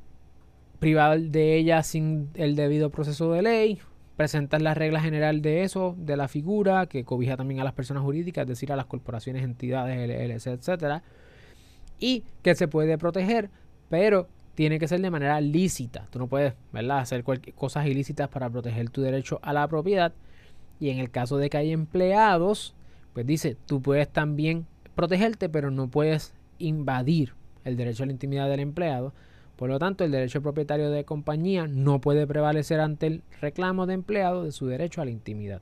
privar 0.80 1.20
de 1.20 1.56
ella 1.56 1.84
sin 1.84 2.30
el 2.34 2.56
debido 2.56 2.90
proceso 2.90 3.32
de 3.32 3.42
ley, 3.42 3.80
presentar 4.18 4.62
la 4.62 4.74
regla 4.74 5.02
general 5.02 5.42
de 5.42 5.64
eso, 5.64 5.96
de 5.98 6.18
la 6.18 6.28
figura, 6.28 6.86
que 6.88 7.04
cobija 7.04 7.38
también 7.38 7.60
a 7.60 7.64
las 7.64 7.74
personas 7.74 8.04
jurídicas, 8.04 8.44
es 8.44 8.50
decir, 8.50 8.72
a 8.72 8.76
las 8.76 8.86
corporaciones, 8.86 9.44
entidades, 9.44 9.98
LLC, 9.98 10.48
etcétera 10.48 11.04
y 12.02 12.26
que 12.42 12.56
se 12.56 12.68
puede 12.68 12.98
proteger, 12.98 13.50
pero 13.88 14.28
tiene 14.56 14.80
que 14.80 14.90
ser 14.90 15.00
de 15.00 15.10
manera 15.10 15.40
lícita. 15.40 16.08
Tú 16.10 16.20
no 16.20 16.28
puedes 16.28 16.56
¿verdad? 16.74 17.00
hacer 17.00 17.24
cosas 17.56 17.86
ilícitas 17.86 18.28
para 18.28 18.50
proteger 18.50 18.90
tu 18.90 19.02
derecho 19.02 19.40
a 19.44 19.54
la 19.54 19.66
propiedad. 19.70 20.12
Y 20.82 20.90
en 20.90 20.98
el 20.98 21.12
caso 21.12 21.38
de 21.38 21.50
que 21.50 21.58
hay 21.58 21.72
empleados, 21.72 22.74
pues 23.14 23.26
dice, 23.26 23.56
tú 23.66 23.82
puedes 23.82 24.10
también 24.10 24.66
protegerte, 24.96 25.48
pero 25.48 25.72
no 25.72 25.88
puedes 25.88 26.34
invadir 26.58 27.34
el 27.64 27.78
derecho 27.78 28.04
a 28.04 28.06
la 28.06 28.12
intimidad 28.12 28.50
del 28.50 28.60
empleado. 28.60 29.14
Por 29.56 29.70
lo 29.70 29.80
tanto, 29.80 30.04
el 30.04 30.12
derecho 30.12 30.42
propietario 30.42 30.90
de 30.90 31.06
compañía 31.06 31.68
no 31.68 32.02
puede 32.02 32.26
prevalecer 32.26 32.80
ante 32.80 33.08
el 33.08 33.24
reclamo 33.42 33.86
de 33.86 33.94
empleado 33.94 34.44
de 34.44 34.52
su 34.52 34.68
derecho 34.68 35.02
a 35.02 35.06
la 35.06 35.12
intimidad. 35.12 35.62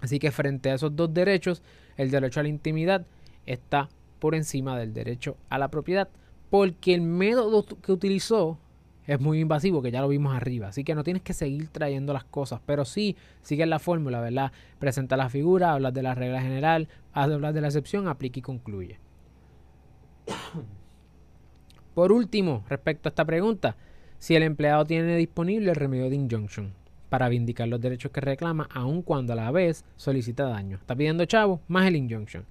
Así 0.00 0.18
que 0.18 0.30
frente 0.30 0.70
a 0.70 0.74
esos 0.74 0.94
dos 0.94 1.14
derechos, 1.14 1.62
el 1.96 2.10
derecho 2.10 2.40
a 2.40 2.42
la 2.42 2.48
intimidad 2.48 3.06
está 3.46 3.88
por 4.18 4.34
encima 4.34 4.78
del 4.78 4.92
derecho 4.92 5.36
a 5.48 5.58
la 5.58 5.68
propiedad, 5.68 6.08
porque 6.50 6.92
el 6.92 7.00
método 7.02 7.64
que 7.64 7.92
utilizó 7.92 8.58
es 9.06 9.20
muy 9.20 9.40
invasivo, 9.40 9.82
que 9.82 9.90
ya 9.90 10.00
lo 10.00 10.08
vimos 10.08 10.34
arriba. 10.34 10.68
Así 10.68 10.84
que 10.84 10.94
no 10.94 11.02
tienes 11.04 11.22
que 11.22 11.32
seguir 11.32 11.68
trayendo 11.68 12.12
las 12.12 12.24
cosas, 12.24 12.60
pero 12.66 12.84
sí 12.84 13.16
sigue 13.42 13.66
la 13.66 13.78
fórmula, 13.78 14.20
¿verdad? 14.20 14.52
Presenta 14.78 15.16
la 15.16 15.28
figura, 15.28 15.72
hablas 15.72 15.94
de 15.94 16.02
la 16.02 16.14
regla 16.14 16.42
general, 16.42 16.88
hablas 17.12 17.54
de 17.54 17.60
la 17.60 17.68
excepción, 17.68 18.06
aplica 18.06 18.38
y 18.38 18.42
concluye. 18.42 18.98
Por 21.94 22.12
último, 22.12 22.64
respecto 22.68 23.08
a 23.08 23.10
esta 23.10 23.24
pregunta, 23.24 23.76
si 24.18 24.34
el 24.34 24.42
empleado 24.42 24.84
tiene 24.84 25.16
disponible 25.16 25.70
el 25.70 25.76
remedio 25.76 26.08
de 26.08 26.16
injunction 26.16 26.72
para 27.08 27.28
vindicar 27.28 27.68
los 27.68 27.80
derechos 27.80 28.10
que 28.10 28.22
reclama, 28.22 28.68
aun 28.72 29.02
cuando 29.02 29.34
a 29.34 29.36
la 29.36 29.50
vez 29.50 29.84
solicita 29.96 30.44
daño. 30.44 30.78
Está 30.78 30.96
pidiendo 30.96 31.26
chavo 31.26 31.60
más 31.68 31.86
el 31.86 31.96
injunction. 31.96 32.46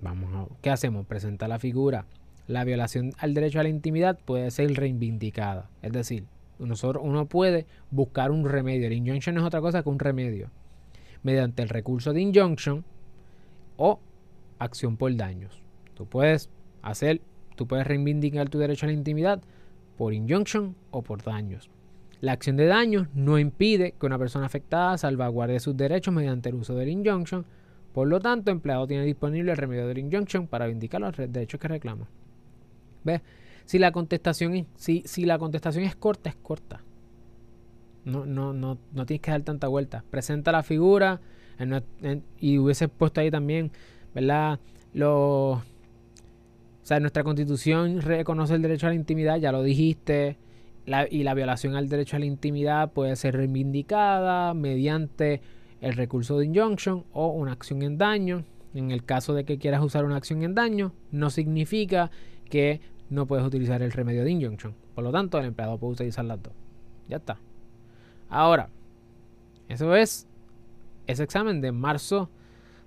Vamos 0.00 0.34
a, 0.34 0.52
¿Qué 0.60 0.70
hacemos? 0.70 1.06
Presenta 1.06 1.46
la 1.46 1.60
figura. 1.60 2.06
La 2.48 2.64
violación 2.64 3.12
al 3.18 3.32
derecho 3.32 3.60
a 3.60 3.62
la 3.62 3.68
intimidad 3.68 4.18
puede 4.18 4.50
ser 4.50 4.74
reivindicada. 4.74 5.70
Es 5.80 5.92
decir, 5.92 6.24
nosotros, 6.58 7.04
uno 7.06 7.26
puede 7.26 7.66
buscar 7.90 8.30
un 8.30 8.48
remedio. 8.48 8.88
El 8.88 8.94
injunction 8.94 9.38
es 9.38 9.44
otra 9.44 9.60
cosa 9.60 9.82
que 9.82 9.88
un 9.88 9.98
remedio. 9.98 10.50
Mediante 11.22 11.62
el 11.62 11.68
recurso 11.68 12.12
de 12.12 12.20
injunction 12.20 12.84
o 13.76 14.00
acción 14.58 14.96
por 14.96 15.14
daños. 15.16 15.62
Tú 15.94 16.06
puedes 16.06 16.50
hacer, 16.82 17.20
tú 17.54 17.66
puedes 17.66 17.86
reivindicar 17.86 18.48
tu 18.48 18.58
derecho 18.58 18.86
a 18.86 18.88
la 18.88 18.94
intimidad 18.94 19.42
por 19.96 20.12
injunction 20.12 20.74
o 20.90 21.02
por 21.02 21.22
daños. 21.22 21.70
La 22.20 22.32
acción 22.32 22.56
de 22.56 22.66
daños 22.66 23.08
no 23.14 23.38
impide 23.38 23.92
que 23.98 24.06
una 24.06 24.18
persona 24.18 24.46
afectada 24.46 24.96
salvaguarde 24.98 25.60
sus 25.60 25.76
derechos 25.76 26.14
mediante 26.14 26.48
el 26.48 26.54
uso 26.56 26.74
del 26.74 26.88
injunction 26.88 27.44
por 27.94 28.08
lo 28.08 28.18
tanto, 28.18 28.50
el 28.50 28.56
empleado 28.56 28.88
tiene 28.88 29.04
disponible 29.04 29.52
el 29.52 29.56
remedio 29.56 29.86
de 29.86 30.00
injunction 30.00 30.48
para 30.48 30.66
vindicar 30.66 31.00
los 31.00 31.16
derechos 31.16 31.60
que 31.60 31.68
reclama. 31.68 32.08
¿Ves? 33.04 33.22
Si 33.66 33.78
la 33.78 33.92
contestación 33.92 34.56
es, 34.56 34.66
si, 34.74 35.04
si 35.06 35.24
la 35.24 35.38
contestación 35.38 35.84
es 35.84 35.94
corta, 35.94 36.28
es 36.28 36.34
corta. 36.34 36.82
No, 38.04 38.26
no, 38.26 38.52
no, 38.52 38.78
no 38.92 39.06
tienes 39.06 39.22
que 39.22 39.30
dar 39.30 39.42
tanta 39.42 39.68
vuelta. 39.68 40.02
Presenta 40.10 40.50
la 40.50 40.64
figura 40.64 41.20
y 42.40 42.58
hubiese 42.58 42.88
puesto 42.88 43.20
ahí 43.20 43.30
también, 43.30 43.70
¿verdad? 44.12 44.58
Lo, 44.92 45.62
o 46.84 46.86
sea, 46.86 47.00
nuestra 47.00 47.24
constitución 47.24 48.02
reconoce 48.02 48.54
el 48.54 48.60
derecho 48.60 48.86
a 48.86 48.90
la 48.90 48.94
intimidad, 48.94 49.38
ya 49.38 49.52
lo 49.52 49.62
dijiste. 49.62 50.36
y 51.10 51.22
la 51.22 51.32
violación 51.32 51.76
al 51.76 51.88
derecho 51.88 52.16
a 52.16 52.18
la 52.18 52.26
intimidad 52.26 52.92
puede 52.92 53.16
ser 53.16 53.34
reivindicada 53.36 54.52
mediante 54.52 55.40
el 55.80 55.94
recurso 55.94 56.38
de 56.38 56.44
injunction 56.44 57.04
o 57.14 57.28
una 57.28 57.52
acción 57.52 57.80
en 57.80 57.96
daño. 57.96 58.44
En 58.74 58.90
el 58.90 59.02
caso 59.02 59.32
de 59.32 59.46
que 59.46 59.56
quieras 59.56 59.82
usar 59.82 60.04
una 60.04 60.16
acción 60.16 60.42
en 60.42 60.54
daño, 60.54 60.92
no 61.10 61.30
significa 61.30 62.10
que 62.50 62.82
no 63.08 63.24
puedes 63.24 63.46
utilizar 63.46 63.80
el 63.80 63.90
remedio 63.90 64.22
de 64.22 64.32
injunction. 64.32 64.74
Por 64.94 65.04
lo 65.04 65.10
tanto, 65.10 65.38
el 65.38 65.46
empleado 65.46 65.78
puede 65.78 65.94
utilizar 65.94 66.26
las 66.26 66.42
dos. 66.42 66.52
Ya 67.08 67.16
está. 67.16 67.38
Ahora, 68.28 68.68
eso 69.70 69.96
es 69.96 70.26
ese 71.06 71.22
examen 71.22 71.62
de 71.62 71.72
marzo 71.72 72.28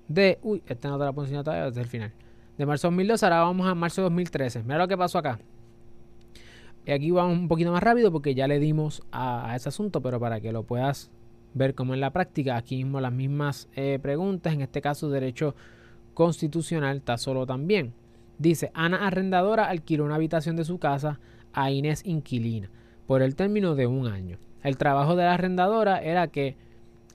de... 0.08 0.38
Uy, 0.44 0.62
esta 0.68 0.88
no 0.88 1.00
te 1.00 1.06
la 1.06 1.14
puedo 1.14 1.26
enseñar 1.26 1.44
todavía 1.44 1.66
desde 1.66 1.82
el 1.82 1.88
final. 1.88 2.14
De 2.58 2.65
marzo 2.65 2.88
2012, 2.88 3.26
ahora 3.26 3.41
vamos 3.41 3.67
a 3.67 3.76
marzo 3.76 4.02
2013. 4.02 4.63
Mira 4.63 4.80
lo 4.80 4.88
que 4.88 4.98
pasó 4.98 5.20
acá. 5.20 5.39
Y 6.86 6.91
aquí 6.91 7.12
vamos 7.12 7.38
un 7.38 7.48
poquito 7.48 7.72
más 7.72 7.84
rápido 7.84 8.12
porque 8.12 8.34
ya 8.34 8.48
le 8.48 8.60
dimos 8.60 9.04
a, 9.12 9.54
ese 9.56 9.70
asunto, 9.70 10.02
pero 10.02 10.20
para 10.20 10.39
que 10.39 10.52
lo 10.52 10.63
puedas 10.63 11.12
ver 11.54 11.76
como 11.76 11.93
en 11.93 12.00
la 12.00 12.12
práctica, 12.12 12.56
aquí 12.56 12.78
mismo 12.78 13.02
las 13.02 13.12
mismas 13.12 13.67
eh, 13.76 14.00
preguntas, 14.02 14.54
en 14.54 14.62
este 14.62 14.82
caso 14.82 15.10
derecho 15.10 15.56
constitucional 16.13 16.98
está 16.98 17.17
solo 17.17 17.46
también. 17.46 17.93
Dice, 18.39 18.72
Ana 18.74 19.06
Arrendadora 19.06 19.65
alquiló 19.65 20.06
una 20.06 20.15
habitación 20.15 20.56
de 20.56 20.63
su 20.63 20.80
casa 20.80 21.20
a 21.54 21.72
Inés 21.72 22.02
Inquilina 22.06 22.70
por 23.06 23.22
el 23.22 23.36
término 23.36 23.76
de 23.76 23.88
un 23.88 24.08
año. 24.08 24.38
El 24.63 24.78
trabajo 24.78 25.15
de 25.15 25.24
la 25.24 25.34
arrendadora 25.34 26.00
era 26.00 26.28
que 26.28 26.58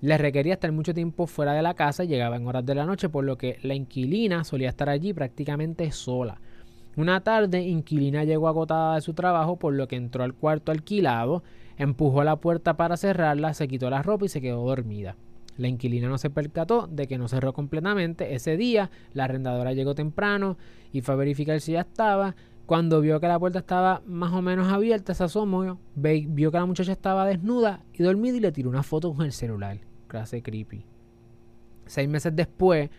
le 0.02 0.18
requería 0.18 0.54
estar 0.54 0.72
mucho 0.72 0.92
tiempo 0.92 1.28
fuera 1.28 1.52
de 1.52 1.62
la 1.62 1.74
casa 1.74 2.02
llegaba 2.02 2.34
en 2.34 2.44
horas 2.48 2.66
de 2.66 2.74
la 2.74 2.84
noche, 2.84 3.08
por 3.08 3.24
lo 3.24 3.38
que 3.38 3.58
la 3.62 3.74
inquilina 3.74 4.42
solía 4.42 4.68
estar 4.68 4.88
allí 4.88 5.12
prácticamente 5.12 5.92
sola. 5.92 6.40
Una 6.96 7.20
tarde, 7.20 7.62
inquilina 7.62 8.24
llegó 8.24 8.48
agotada 8.48 8.96
de 8.96 9.00
su 9.00 9.14
trabajo, 9.14 9.60
por 9.60 9.74
lo 9.74 9.86
que 9.86 9.94
entró 9.94 10.24
al 10.24 10.34
cuarto 10.34 10.72
alquilado, 10.72 11.44
empujó 11.76 12.24
la 12.24 12.34
puerta 12.34 12.76
para 12.76 12.96
cerrarla, 12.96 13.54
se 13.54 13.68
quitó 13.68 13.90
la 13.90 14.02
ropa 14.02 14.24
y 14.24 14.28
se 14.28 14.40
quedó 14.40 14.66
dormida. 14.66 15.14
La 15.56 15.68
inquilina 15.68 16.08
no 16.08 16.18
se 16.18 16.30
percató 16.30 16.88
de 16.88 17.06
que 17.06 17.16
no 17.16 17.28
cerró 17.28 17.52
completamente. 17.52 18.34
Ese 18.34 18.56
día, 18.56 18.90
la 19.12 19.24
arrendadora 19.24 19.72
llegó 19.72 19.94
temprano 19.94 20.58
y 20.92 21.02
fue 21.02 21.14
a 21.14 21.18
verificar 21.18 21.60
si 21.60 21.72
ya 21.72 21.82
estaba. 21.82 22.34
Cuando 22.66 23.00
vio 23.00 23.20
que 23.20 23.28
la 23.28 23.38
puerta 23.38 23.60
estaba 23.60 24.02
más 24.04 24.32
o 24.32 24.42
menos 24.42 24.72
abierta, 24.72 25.14
se 25.14 25.22
asomó, 25.22 25.78
vio 25.94 26.50
que 26.50 26.58
la 26.58 26.66
muchacha 26.66 26.90
estaba 26.90 27.24
desnuda 27.24 27.84
y 27.92 28.02
dormida 28.02 28.36
y 28.36 28.40
le 28.40 28.50
tiró 28.50 28.68
una 28.68 28.82
foto 28.82 29.14
con 29.14 29.24
el 29.24 29.32
celular. 29.32 29.78
Clase 30.12 30.42
creepy. 30.42 30.84
Seis 31.86 32.06
meses 32.06 32.36
después, 32.36 32.90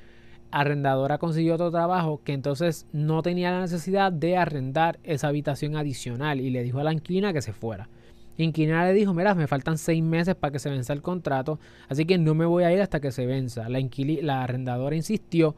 arrendadora 0.50 1.20
consiguió 1.20 1.54
otro 1.54 1.70
trabajo 1.70 2.22
que 2.24 2.34
entonces 2.34 2.88
no 2.92 3.22
tenía 3.22 3.52
la 3.52 3.62
necesidad 3.62 4.12
de 4.12 4.36
arrendar 4.36 5.00
esa 5.04 5.28
habitación 5.28 5.76
adicional 5.76 6.42
y 6.42 6.50
le 6.50 6.64
dijo 6.64 6.80
a 6.80 6.84
la 6.84 6.92
inquilina 6.92 7.32
que 7.32 7.44
se 7.44 7.54
fuera. 7.54 7.88
Inquilina 8.36 8.84
le 8.86 8.94
dijo, 8.94 9.14
mira, 9.14 9.36
me 9.36 9.46
faltan 9.46 9.78
seis 9.78 10.02
meses 10.02 10.34
para 10.34 10.52
que 10.54 10.58
se 10.58 10.72
venza 10.72 10.92
el 10.92 11.04
contrato, 11.04 11.60
así 11.88 12.06
que 12.06 12.18
no 12.18 12.34
me 12.34 12.48
voy 12.48 12.64
a 12.64 12.74
ir 12.74 12.82
hasta 12.82 13.00
que 13.00 13.12
se 13.12 13.28
venza. 13.28 13.70
La, 13.70 13.80
la 14.24 14.44
arrendadora 14.44 14.96
insistió 14.96 15.56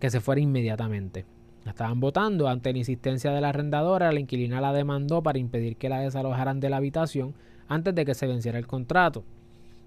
que 0.00 0.08
se 0.08 0.20
fuera 0.20 0.40
inmediatamente. 0.40 1.26
estaban 1.66 2.00
votando 2.00 2.48
ante 2.48 2.72
la 2.72 2.78
insistencia 2.78 3.30
de 3.30 3.42
la 3.42 3.50
arrendadora, 3.50 4.10
la 4.10 4.20
inquilina 4.20 4.62
la 4.62 4.72
demandó 4.72 5.22
para 5.22 5.38
impedir 5.38 5.76
que 5.76 5.90
la 5.90 6.00
desalojaran 6.00 6.60
de 6.60 6.70
la 6.70 6.78
habitación 6.78 7.34
antes 7.68 7.94
de 7.94 8.06
que 8.06 8.14
se 8.14 8.26
venciera 8.26 8.58
el 8.58 8.66
contrato. 8.66 9.22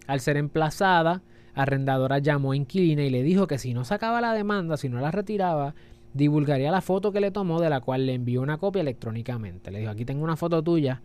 Al 0.07 0.19
ser 0.19 0.37
emplazada, 0.37 1.21
arrendadora 1.53 2.19
llamó 2.19 2.51
a 2.51 2.55
inquilina 2.55 3.03
y 3.03 3.09
le 3.09 3.23
dijo 3.23 3.47
que 3.47 3.57
si 3.57 3.73
no 3.73 3.85
sacaba 3.85 4.21
la 4.21 4.33
demanda, 4.33 4.77
si 4.77 4.89
no 4.89 4.99
la 4.99 5.11
retiraba, 5.11 5.75
divulgaría 6.13 6.71
la 6.71 6.81
foto 6.81 7.11
que 7.11 7.21
le 7.21 7.31
tomó 7.31 7.59
de 7.59 7.69
la 7.69 7.81
cual 7.81 8.05
le 8.05 8.13
envió 8.13 8.41
una 8.41 8.57
copia 8.57 8.81
electrónicamente. 8.81 9.71
Le 9.71 9.79
dijo, 9.79 9.91
aquí 9.91 10.05
tengo 10.05 10.23
una 10.23 10.35
foto 10.35 10.63
tuya 10.63 11.01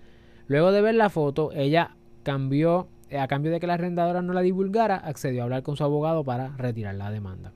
Luego 0.51 0.73
de 0.73 0.83
ver 0.83 0.97
la 0.97 1.11
foto, 1.11 1.53
ella 1.53 1.95
cambió, 2.25 2.89
a 3.17 3.29
cambio 3.29 3.53
de 3.53 3.61
que 3.61 3.69
la 3.69 3.75
arrendadora 3.75 4.21
no 4.21 4.33
la 4.33 4.41
divulgara, 4.41 4.97
accedió 4.97 5.43
a 5.43 5.45
hablar 5.45 5.63
con 5.63 5.77
su 5.77 5.85
abogado 5.85 6.25
para 6.25 6.57
retirar 6.57 6.97
la 6.97 7.13
demanda. 7.13 7.53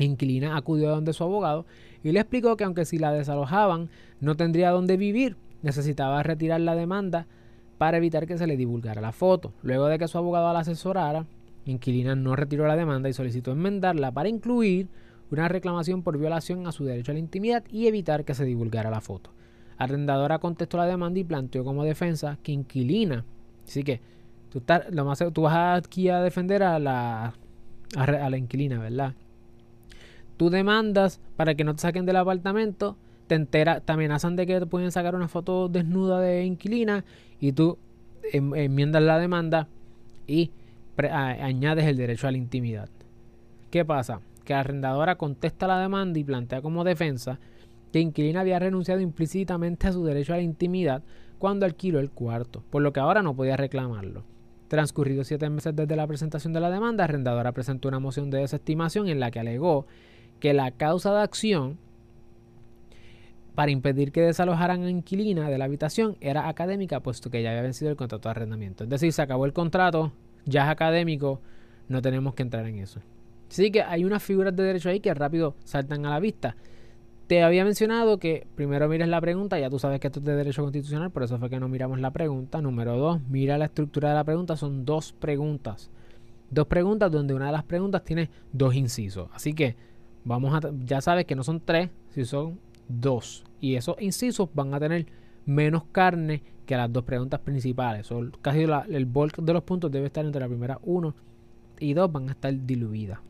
Inquilina 0.00 0.56
acudió 0.56 0.88
a 0.88 0.96
donde 0.96 1.12
su 1.12 1.22
abogado 1.22 1.66
y 2.02 2.10
le 2.10 2.18
explicó 2.18 2.56
que 2.56 2.64
aunque 2.64 2.84
si 2.84 2.98
la 2.98 3.12
desalojaban 3.12 3.90
no 4.18 4.34
tendría 4.34 4.72
dónde 4.72 4.96
vivir, 4.96 5.36
necesitaba 5.62 6.20
retirar 6.24 6.60
la 6.62 6.74
demanda 6.74 7.28
para 7.78 7.98
evitar 7.98 8.26
que 8.26 8.38
se 8.38 8.46
le 8.46 8.56
divulgara 8.56 9.00
la 9.00 9.12
foto. 9.12 9.52
Luego 9.62 9.86
de 9.86 9.98
que 9.98 10.08
su 10.08 10.18
abogado 10.18 10.52
la 10.52 10.60
asesorara, 10.60 11.26
Inquilina 11.64 12.14
no 12.14 12.36
retiró 12.36 12.66
la 12.66 12.76
demanda 12.76 13.08
y 13.08 13.12
solicitó 13.12 13.52
enmendarla 13.52 14.12
para 14.12 14.28
incluir 14.28 14.88
una 15.30 15.48
reclamación 15.48 16.02
por 16.02 16.18
violación 16.18 16.66
a 16.66 16.72
su 16.72 16.84
derecho 16.84 17.12
a 17.12 17.14
la 17.14 17.20
intimidad 17.20 17.64
y 17.70 17.86
evitar 17.88 18.24
que 18.24 18.34
se 18.34 18.44
divulgara 18.44 18.90
la 18.90 19.00
foto. 19.00 19.30
Arrendadora 19.78 20.38
contestó 20.38 20.76
la 20.76 20.86
demanda 20.86 21.18
y 21.18 21.24
planteó 21.24 21.64
como 21.64 21.84
defensa 21.84 22.38
que 22.42 22.52
inquilina. 22.52 23.24
Así 23.66 23.82
que 23.82 24.00
tú, 24.50 24.62
lo 24.90 25.04
más, 25.04 25.22
tú 25.32 25.42
vas 25.42 25.84
aquí 25.84 26.08
a 26.08 26.20
defender 26.20 26.62
a 26.62 26.78
la, 26.78 27.34
a, 27.96 28.30
la 28.30 28.36
inquilina, 28.36 28.78
¿verdad? 28.78 29.14
Tú 30.36 30.50
demandas 30.50 31.20
para 31.36 31.54
que 31.54 31.64
no 31.64 31.74
te 31.74 31.82
saquen 31.82 32.06
del 32.06 32.16
apartamento, 32.16 32.96
te, 33.26 33.34
entera, 33.34 33.80
te 33.80 33.92
amenazan 33.92 34.36
de 34.36 34.46
que 34.46 34.60
te 34.60 34.66
pueden 34.66 34.92
sacar 34.92 35.14
una 35.14 35.28
foto 35.28 35.68
desnuda 35.68 36.20
de 36.20 36.44
inquilina 36.44 37.04
y 37.40 37.52
tú 37.52 37.78
em, 38.32 38.54
enmiendas 38.54 39.02
la 39.02 39.18
demanda 39.18 39.68
y 40.26 40.50
añades 40.98 41.86
el 41.86 41.96
derecho 41.96 42.26
a 42.26 42.30
la 42.30 42.38
intimidad. 42.38 42.88
¿Qué 43.70 43.84
pasa? 43.84 44.20
Que 44.44 44.54
la 44.54 44.60
arrendadora 44.60 45.16
contesta 45.16 45.66
la 45.66 45.80
demanda 45.80 46.18
y 46.18 46.24
plantea 46.24 46.62
como 46.62 46.84
defensa 46.84 47.38
que 47.92 48.00
inquilina 48.00 48.40
había 48.40 48.58
renunciado 48.58 49.00
implícitamente 49.00 49.86
a 49.86 49.92
su 49.92 50.04
derecho 50.04 50.32
a 50.32 50.36
la 50.36 50.42
intimidad 50.42 51.02
cuando 51.38 51.66
alquiló 51.66 51.98
el 52.00 52.10
cuarto, 52.10 52.62
por 52.70 52.82
lo 52.82 52.92
que 52.92 53.00
ahora 53.00 53.22
no 53.22 53.34
podía 53.34 53.56
reclamarlo. 53.56 54.24
Transcurridos 54.68 55.28
siete 55.28 55.48
meses 55.48 55.76
desde 55.76 55.94
la 55.94 56.06
presentación 56.06 56.52
de 56.52 56.60
la 56.60 56.70
demanda, 56.70 57.04
Arrendadora 57.04 57.52
presentó 57.52 57.88
una 57.88 58.00
moción 58.00 58.30
de 58.30 58.38
desestimación 58.38 59.08
en 59.08 59.20
la 59.20 59.30
que 59.30 59.40
alegó 59.40 59.86
que 60.40 60.54
la 60.54 60.72
causa 60.72 61.14
de 61.14 61.20
acción 61.20 61.78
para 63.56 63.70
impedir 63.70 64.12
que 64.12 64.20
desalojaran 64.20 64.82
a 64.82 64.90
inquilina 64.90 65.48
de 65.48 65.56
la 65.56 65.64
habitación 65.64 66.18
era 66.20 66.48
académica, 66.48 67.00
puesto 67.00 67.30
que 67.30 67.42
ya 67.42 67.50
había 67.50 67.62
vencido 67.62 67.90
el 67.90 67.96
contrato 67.96 68.28
de 68.28 68.32
arrendamiento. 68.32 68.84
Es 68.84 68.90
decir, 68.90 69.12
se 69.14 69.22
acabó 69.22 69.46
el 69.46 69.54
contrato, 69.54 70.12
ya 70.44 70.64
es 70.64 70.68
académico, 70.68 71.40
no 71.88 72.02
tenemos 72.02 72.34
que 72.34 72.42
entrar 72.42 72.66
en 72.66 72.78
eso. 72.78 73.00
Así 73.50 73.70
que 73.70 73.82
hay 73.82 74.04
unas 74.04 74.22
figuras 74.22 74.54
de 74.54 74.62
derecho 74.62 74.90
ahí 74.90 75.00
que 75.00 75.12
rápido 75.14 75.56
saltan 75.64 76.04
a 76.04 76.10
la 76.10 76.20
vista. 76.20 76.54
Te 77.28 77.42
había 77.42 77.64
mencionado 77.64 78.18
que 78.18 78.46
primero 78.54 78.88
mires 78.90 79.08
la 79.08 79.22
pregunta, 79.22 79.58
ya 79.58 79.70
tú 79.70 79.78
sabes 79.78 80.00
que 80.00 80.08
esto 80.08 80.20
es 80.20 80.26
de 80.26 80.36
derecho 80.36 80.62
constitucional, 80.62 81.10
por 81.10 81.22
eso 81.22 81.38
fue 81.38 81.48
que 81.48 81.58
no 81.58 81.66
miramos 81.66 81.98
la 81.98 82.10
pregunta. 82.10 82.60
Número 82.60 82.94
dos, 82.98 83.22
mira 83.30 83.56
la 83.56 83.64
estructura 83.64 84.10
de 84.10 84.16
la 84.16 84.24
pregunta, 84.24 84.56
son 84.56 84.84
dos 84.84 85.14
preguntas. 85.14 85.90
Dos 86.50 86.66
preguntas 86.66 87.10
donde 87.10 87.32
una 87.32 87.46
de 87.46 87.52
las 87.52 87.64
preguntas 87.64 88.04
tiene 88.04 88.28
dos 88.52 88.74
incisos. 88.74 89.30
Así 89.32 89.54
que 89.54 89.76
vamos 90.24 90.54
a, 90.54 90.60
ya 90.84 91.00
sabes 91.00 91.24
que 91.24 91.34
no 91.34 91.42
son 91.42 91.60
tres, 91.60 91.88
si 92.10 92.26
son 92.26 92.60
dos. 92.88 93.44
Y 93.60 93.76
esos 93.76 93.96
incisos 94.00 94.48
van 94.54 94.74
a 94.74 94.80
tener 94.80 95.06
menos 95.44 95.84
carne 95.92 96.42
que 96.66 96.76
las 96.76 96.92
dos 96.92 97.04
preguntas 97.04 97.40
principales. 97.40 98.06
Son 98.06 98.32
casi 98.42 98.66
el 98.88 99.06
bulk 99.06 99.38
de 99.38 99.52
los 99.52 99.62
puntos 99.62 99.90
debe 99.90 100.06
estar 100.06 100.24
entre 100.24 100.40
la 100.40 100.48
primera 100.48 100.78
uno 100.82 101.14
y 101.78 101.94
dos, 101.94 102.10
van 102.10 102.28
a 102.28 102.32
estar 102.32 102.54
diluidas. 102.66 103.20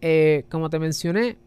Eh, 0.00 0.44
como 0.50 0.68
te 0.68 0.78
mencioné, 0.78 1.38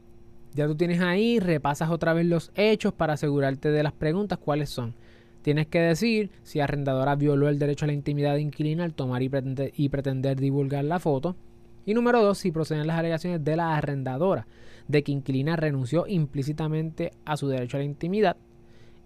ya 0.53 0.65
tú 0.65 0.75
tienes 0.75 0.99
ahí, 1.01 1.39
repasas 1.39 1.89
otra 1.91 2.13
vez 2.13 2.25
los 2.25 2.51
hechos 2.55 2.93
para 2.93 3.13
asegurarte 3.13 3.69
de 3.69 3.83
las 3.83 3.93
preguntas 3.93 4.39
cuáles 4.39 4.69
son. 4.69 4.95
Tienes 5.43 5.67
que 5.67 5.79
decir 5.79 6.31
si 6.43 6.59
arrendadora 6.59 7.15
violó 7.15 7.47
el 7.47 7.59
derecho 7.59 7.85
a 7.85 7.87
la 7.87 7.93
intimidad 7.93 8.33
de 8.33 8.41
inquilina 8.41 8.83
al 8.83 8.93
tomar 8.93 9.21
y 9.21 9.29
pretender, 9.29 9.71
y 9.75 9.89
pretender 9.89 10.39
divulgar 10.39 10.83
la 10.83 10.99
foto. 10.99 11.35
Y 11.85 11.93
número 11.93 12.21
dos, 12.21 12.39
si 12.39 12.51
proceden 12.51 12.87
las 12.87 12.97
alegaciones 12.97 13.43
de 13.43 13.55
la 13.55 13.77
arrendadora 13.77 14.47
de 14.87 15.03
que 15.03 15.11
inquilina 15.11 15.55
renunció 15.55 16.07
implícitamente 16.07 17.11
a 17.25 17.37
su 17.37 17.47
derecho 17.47 17.77
a 17.77 17.79
la 17.79 17.85
intimidad 17.85 18.37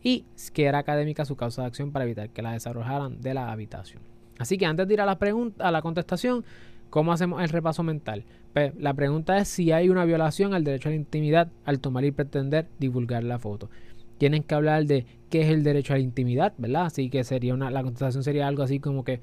y 0.03 0.25
que 0.53 0.65
era 0.65 0.79
académica 0.79 1.25
su 1.25 1.35
causa 1.35 1.61
de 1.61 1.67
acción 1.67 1.91
para 1.91 2.05
evitar 2.05 2.29
que 2.29 2.41
la 2.41 2.53
desarrollaran 2.53 3.21
de 3.21 3.33
la 3.33 3.51
habitación. 3.51 4.01
Así 4.39 4.57
que 4.57 4.65
antes 4.65 4.87
de 4.87 4.93
ir 4.95 5.01
a 5.01 5.05
la, 5.05 5.19
pregunta, 5.19 5.67
a 5.67 5.71
la 5.71 5.81
contestación, 5.81 6.43
¿Cómo 6.91 7.13
hacemos 7.13 7.41
el 7.41 7.47
repaso 7.47 7.83
mental? 7.83 8.25
Pues, 8.51 8.73
la 8.75 8.93
pregunta 8.93 9.37
es 9.37 9.47
si 9.47 9.71
hay 9.71 9.87
una 9.87 10.03
violación 10.03 10.53
al 10.53 10.65
derecho 10.65 10.89
a 10.89 10.91
la 10.91 10.97
intimidad 10.97 11.47
al 11.63 11.79
tomar 11.79 12.03
y 12.03 12.11
pretender 12.11 12.67
divulgar 12.79 13.23
la 13.23 13.39
foto. 13.39 13.69
Tienen 14.17 14.43
que 14.43 14.53
hablar 14.55 14.85
de 14.85 15.05
qué 15.29 15.43
es 15.43 15.47
el 15.51 15.63
derecho 15.63 15.93
a 15.93 15.95
la 15.95 16.03
intimidad, 16.03 16.53
¿verdad? 16.57 16.87
Así 16.87 17.09
que 17.09 17.23
sería 17.23 17.53
una, 17.53 17.71
la 17.71 17.81
contestación 17.81 18.25
sería 18.25 18.45
algo 18.45 18.63
así 18.63 18.81
como 18.81 19.05
que 19.05 19.21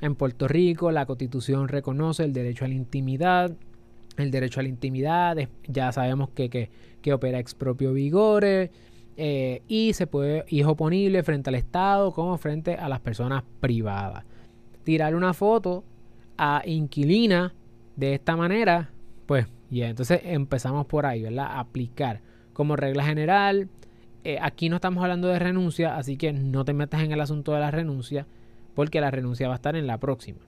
en 0.00 0.14
Puerto 0.14 0.48
Rico 0.48 0.90
la 0.92 1.04
constitución 1.04 1.68
reconoce 1.68 2.24
el 2.24 2.32
derecho 2.32 2.64
a 2.64 2.68
la 2.68 2.74
intimidad. 2.74 3.52
El 4.16 4.30
derecho 4.30 4.60
a 4.60 4.62
la 4.62 4.68
intimidad, 4.68 5.36
ya 5.66 5.92
sabemos 5.92 6.30
que, 6.30 6.50
que, 6.50 7.12
opera 7.12 7.38
expropio 7.38 7.92
vigore 7.92 8.70
eh, 9.16 9.62
y 9.66 9.92
se 9.92 10.06
puede, 10.06 10.44
y 10.48 10.60
es 10.60 10.66
oponible 10.66 11.22
frente 11.22 11.50
al 11.50 11.56
Estado 11.56 12.12
como 12.12 12.36
frente 12.38 12.74
a 12.74 12.88
las 12.88 13.00
personas 13.00 13.44
privadas. 13.60 14.24
Tirar 14.84 15.14
una 15.14 15.32
foto 15.32 15.84
a 16.36 16.62
inquilina 16.66 17.54
de 17.96 18.14
esta 18.14 18.36
manera, 18.36 18.90
pues 19.26 19.46
ya, 19.70 19.88
entonces 19.88 20.20
empezamos 20.24 20.86
por 20.86 21.06
ahí, 21.06 21.22
¿verdad? 21.22 21.58
Aplicar 21.58 22.20
como 22.52 22.76
regla 22.76 23.04
general. 23.04 23.68
Eh, 24.24 24.38
aquí 24.40 24.68
no 24.68 24.76
estamos 24.76 25.02
hablando 25.02 25.28
de 25.28 25.38
renuncia, 25.38 25.96
así 25.96 26.16
que 26.16 26.32
no 26.32 26.64
te 26.64 26.74
metas 26.74 27.02
en 27.02 27.12
el 27.12 27.20
asunto 27.20 27.52
de 27.52 27.60
la 27.60 27.70
renuncia, 27.70 28.26
porque 28.74 29.00
la 29.00 29.10
renuncia 29.10 29.48
va 29.48 29.54
a 29.54 29.56
estar 29.56 29.76
en 29.76 29.86
la 29.86 29.98
próxima. 29.98 30.40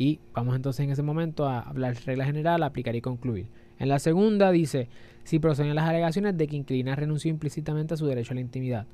Y 0.00 0.18
vamos 0.32 0.56
entonces 0.56 0.82
en 0.82 0.90
ese 0.92 1.02
momento 1.02 1.46
a 1.46 1.60
hablar 1.60 1.94
regla 2.06 2.24
general, 2.24 2.62
aplicar 2.62 2.96
y 2.96 3.02
concluir. 3.02 3.48
En 3.78 3.90
la 3.90 3.98
segunda 3.98 4.50
dice, 4.50 4.88
si 5.24 5.38
proceden 5.38 5.74
las 5.74 5.86
alegaciones 5.86 6.38
de 6.38 6.46
que 6.46 6.56
inquilina 6.56 6.96
renunció 6.96 7.30
implícitamente 7.30 7.92
a 7.92 7.96
su 7.98 8.06
derecho 8.06 8.32
a 8.32 8.36
la 8.36 8.40
intimidad. 8.40 8.86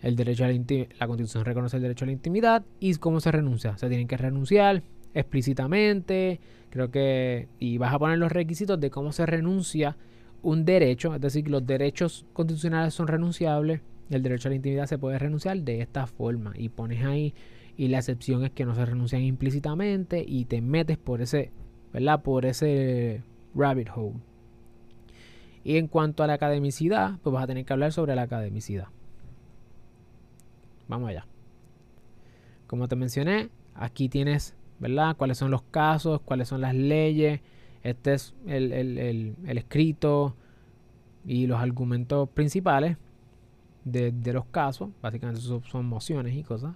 El 0.00 0.14
derecho 0.14 0.44
a 0.44 0.48
la, 0.48 0.54
la 1.00 1.06
Constitución 1.08 1.44
reconoce 1.44 1.78
el 1.78 1.82
derecho 1.82 2.04
a 2.04 2.06
la 2.06 2.12
intimidad 2.12 2.64
y 2.78 2.94
cómo 2.94 3.18
se 3.18 3.32
renuncia. 3.32 3.76
Se 3.78 3.88
tienen 3.88 4.06
que 4.06 4.16
renunciar 4.16 4.84
explícitamente, 5.12 6.38
creo 6.70 6.88
que, 6.88 7.48
y 7.58 7.78
vas 7.78 7.92
a 7.92 7.98
poner 7.98 8.18
los 8.18 8.30
requisitos 8.30 8.78
de 8.78 8.90
cómo 8.90 9.10
se 9.10 9.26
renuncia 9.26 9.96
un 10.44 10.64
derecho, 10.64 11.16
es 11.16 11.20
decir, 11.20 11.48
los 11.48 11.66
derechos 11.66 12.26
constitucionales 12.32 12.94
son 12.94 13.08
renunciables, 13.08 13.80
el 14.08 14.22
derecho 14.22 14.46
a 14.46 14.50
la 14.50 14.56
intimidad 14.56 14.86
se 14.86 14.98
puede 14.98 15.18
renunciar 15.18 15.58
de 15.62 15.80
esta 15.80 16.06
forma 16.06 16.52
y 16.56 16.68
pones 16.68 17.04
ahí 17.04 17.34
y 17.76 17.88
la 17.88 17.98
excepción 17.98 18.44
es 18.44 18.50
que 18.50 18.64
no 18.64 18.74
se 18.74 18.84
renuncian 18.84 19.22
implícitamente 19.22 20.24
y 20.26 20.44
te 20.44 20.60
metes 20.60 20.98
por 20.98 21.20
ese, 21.22 21.52
¿verdad? 21.92 22.22
Por 22.22 22.46
ese 22.46 23.22
rabbit 23.54 23.88
hole. 23.94 24.14
Y 25.64 25.78
en 25.78 25.88
cuanto 25.88 26.22
a 26.22 26.26
la 26.26 26.34
academicidad, 26.34 27.18
pues 27.22 27.32
vas 27.32 27.44
a 27.44 27.46
tener 27.46 27.64
que 27.64 27.72
hablar 27.72 27.92
sobre 27.92 28.14
la 28.14 28.22
academicidad. 28.22 28.88
Vamos 30.88 31.08
allá. 31.08 31.26
Como 32.66 32.86
te 32.86 32.96
mencioné, 32.96 33.48
aquí 33.74 34.08
tienes, 34.08 34.54
¿verdad? 34.78 35.16
Cuáles 35.16 35.38
son 35.38 35.50
los 35.50 35.62
casos, 35.62 36.20
cuáles 36.20 36.48
son 36.48 36.60
las 36.60 36.74
leyes. 36.74 37.40
Este 37.82 38.14
es 38.14 38.34
el, 38.46 38.72
el 38.72 39.58
escrito 39.58 40.36
y 41.26 41.46
los 41.46 41.60
argumentos 41.60 42.28
principales 42.28 42.98
de, 43.84 44.32
los 44.32 44.46
casos. 44.46 44.90
Básicamente 45.02 45.40
son, 45.40 45.86
mociones 45.86 46.34
y 46.34 46.42
cosas. 46.42 46.74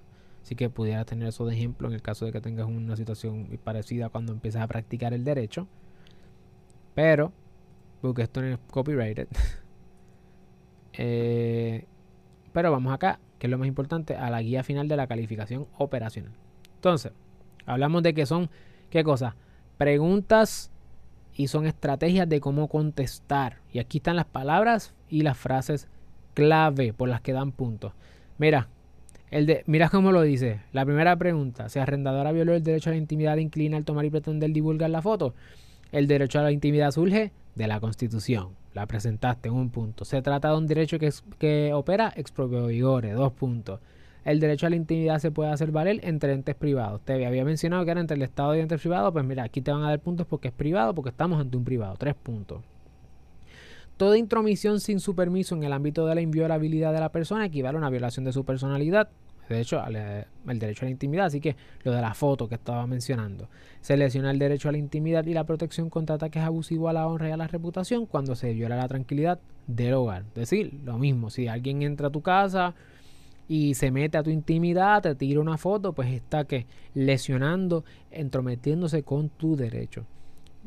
Así 0.48 0.56
que 0.56 0.70
pudiera 0.70 1.04
tener 1.04 1.28
eso 1.28 1.44
de 1.44 1.54
ejemplo 1.54 1.88
en 1.88 1.94
el 1.94 2.00
caso 2.00 2.24
de 2.24 2.32
que 2.32 2.40
tengas 2.40 2.66
una 2.66 2.96
situación 2.96 3.60
parecida 3.62 4.08
cuando 4.08 4.32
empiezas 4.32 4.62
a 4.62 4.66
practicar 4.66 5.12
el 5.12 5.22
derecho. 5.22 5.68
Pero, 6.94 7.34
porque 8.00 8.22
esto 8.22 8.40
no 8.40 8.46
es 8.46 8.58
copyrighted. 8.70 9.28
Eh, 11.00 11.84
pero 12.52 12.72
vamos 12.72 12.92
acá, 12.92 13.20
que 13.38 13.46
es 13.46 13.50
lo 13.52 13.58
más 13.58 13.68
importante, 13.68 14.16
a 14.16 14.30
la 14.30 14.42
guía 14.42 14.64
final 14.64 14.88
de 14.88 14.96
la 14.96 15.06
calificación 15.06 15.68
operacional. 15.76 16.32
Entonces, 16.74 17.12
hablamos 17.66 18.02
de 18.02 18.14
que 18.14 18.26
son, 18.26 18.50
¿qué 18.90 19.04
cosa? 19.04 19.36
Preguntas 19.76 20.72
y 21.34 21.46
son 21.46 21.66
estrategias 21.66 22.28
de 22.28 22.40
cómo 22.40 22.66
contestar. 22.66 23.58
Y 23.70 23.78
aquí 23.78 23.98
están 23.98 24.16
las 24.16 24.24
palabras 24.24 24.92
y 25.08 25.20
las 25.20 25.38
frases 25.38 25.86
clave 26.34 26.92
por 26.94 27.08
las 27.08 27.20
que 27.20 27.32
dan 27.32 27.52
puntos. 27.52 27.92
Mira, 28.38 28.68
el 29.30 29.46
de, 29.46 29.62
mira 29.66 29.88
cómo 29.88 30.12
lo 30.12 30.22
dice. 30.22 30.60
La 30.72 30.84
primera 30.84 31.16
pregunta, 31.16 31.68
si 31.68 31.78
arrendadora 31.78 32.32
violó 32.32 32.54
el 32.54 32.62
derecho 32.62 32.90
a 32.90 32.92
la 32.92 32.98
intimidad 32.98 33.36
inclina 33.36 33.76
al 33.76 33.84
tomar 33.84 34.04
y 34.04 34.10
pretender 34.10 34.50
divulgar 34.50 34.90
la 34.90 35.02
foto. 35.02 35.34
El 35.92 36.06
derecho 36.06 36.38
a 36.38 36.42
la 36.42 36.52
intimidad 36.52 36.90
surge 36.90 37.32
de 37.54 37.66
la 37.66 37.80
Constitución. 37.80 38.50
La 38.74 38.86
presentaste 38.86 39.48
en 39.48 39.54
un 39.54 39.70
punto. 39.70 40.04
Se 40.04 40.22
trata 40.22 40.50
de 40.50 40.56
un 40.56 40.66
derecho 40.66 40.98
que, 40.98 41.10
que 41.38 41.72
opera 41.74 42.12
expropio 42.16 42.66
vigore, 42.66 43.12
dos 43.12 43.32
puntos. 43.32 43.80
El 44.24 44.40
derecho 44.40 44.66
a 44.66 44.70
la 44.70 44.76
intimidad 44.76 45.18
se 45.18 45.30
puede 45.30 45.50
hacer 45.50 45.70
valer 45.70 46.00
entre 46.02 46.32
entes 46.32 46.54
privados. 46.54 47.00
Te 47.02 47.24
había 47.24 47.44
mencionado 47.44 47.84
que 47.84 47.90
era 47.90 48.00
entre 48.00 48.16
el 48.16 48.22
Estado 48.22 48.54
y 48.54 48.60
entes 48.60 48.80
privados. 48.80 49.12
Pues 49.12 49.24
mira, 49.24 49.44
aquí 49.44 49.62
te 49.62 49.72
van 49.72 49.82
a 49.82 49.88
dar 49.88 50.00
puntos 50.00 50.26
porque 50.26 50.48
es 50.48 50.54
privado, 50.54 50.94
porque 50.94 51.10
estamos 51.10 51.40
ante 51.40 51.56
un 51.56 51.64
privado. 51.64 51.96
Tres 51.96 52.14
puntos. 52.14 52.62
Toda 53.98 54.16
intromisión 54.16 54.78
sin 54.78 55.00
su 55.00 55.16
permiso 55.16 55.56
en 55.56 55.64
el 55.64 55.72
ámbito 55.72 56.06
de 56.06 56.14
la 56.14 56.20
inviolabilidad 56.20 56.92
de 56.92 57.00
la 57.00 57.10
persona 57.10 57.44
equivale 57.44 57.76
a 57.76 57.80
una 57.80 57.90
violación 57.90 58.24
de 58.24 58.32
su 58.32 58.44
personalidad. 58.44 59.08
De 59.48 59.60
hecho, 59.60 59.82
eh, 59.92 60.24
el 60.46 60.58
derecho 60.60 60.84
a 60.84 60.86
la 60.86 60.92
intimidad, 60.92 61.26
así 61.26 61.40
que 61.40 61.56
lo 61.82 61.90
de 61.90 62.00
la 62.00 62.14
foto 62.14 62.48
que 62.48 62.54
estaba 62.54 62.86
mencionando. 62.86 63.48
Se 63.80 63.96
lesiona 63.96 64.30
el 64.30 64.38
derecho 64.38 64.68
a 64.68 64.72
la 64.72 64.78
intimidad 64.78 65.26
y 65.26 65.34
la 65.34 65.42
protección 65.42 65.90
contra 65.90 66.14
ataques 66.14 66.44
abusivos 66.44 66.90
a 66.90 66.92
la 66.92 67.08
honra 67.08 67.28
y 67.28 67.32
a 67.32 67.36
la 67.36 67.48
reputación 67.48 68.06
cuando 68.06 68.36
se 68.36 68.52
viola 68.52 68.76
la 68.76 68.86
tranquilidad 68.86 69.40
del 69.66 69.94
hogar. 69.94 70.22
Es 70.28 70.34
decir, 70.34 70.74
lo 70.84 70.96
mismo, 70.96 71.28
si 71.28 71.48
alguien 71.48 71.82
entra 71.82 72.06
a 72.06 72.12
tu 72.12 72.22
casa 72.22 72.76
y 73.48 73.74
se 73.74 73.90
mete 73.90 74.16
a 74.16 74.22
tu 74.22 74.30
intimidad, 74.30 75.02
te 75.02 75.16
tira 75.16 75.40
una 75.40 75.58
foto, 75.58 75.92
pues 75.92 76.12
está 76.12 76.44
que 76.44 76.66
lesionando, 76.94 77.84
entrometiéndose 78.12 79.02
con 79.02 79.28
tu 79.28 79.56
derecho. 79.56 80.06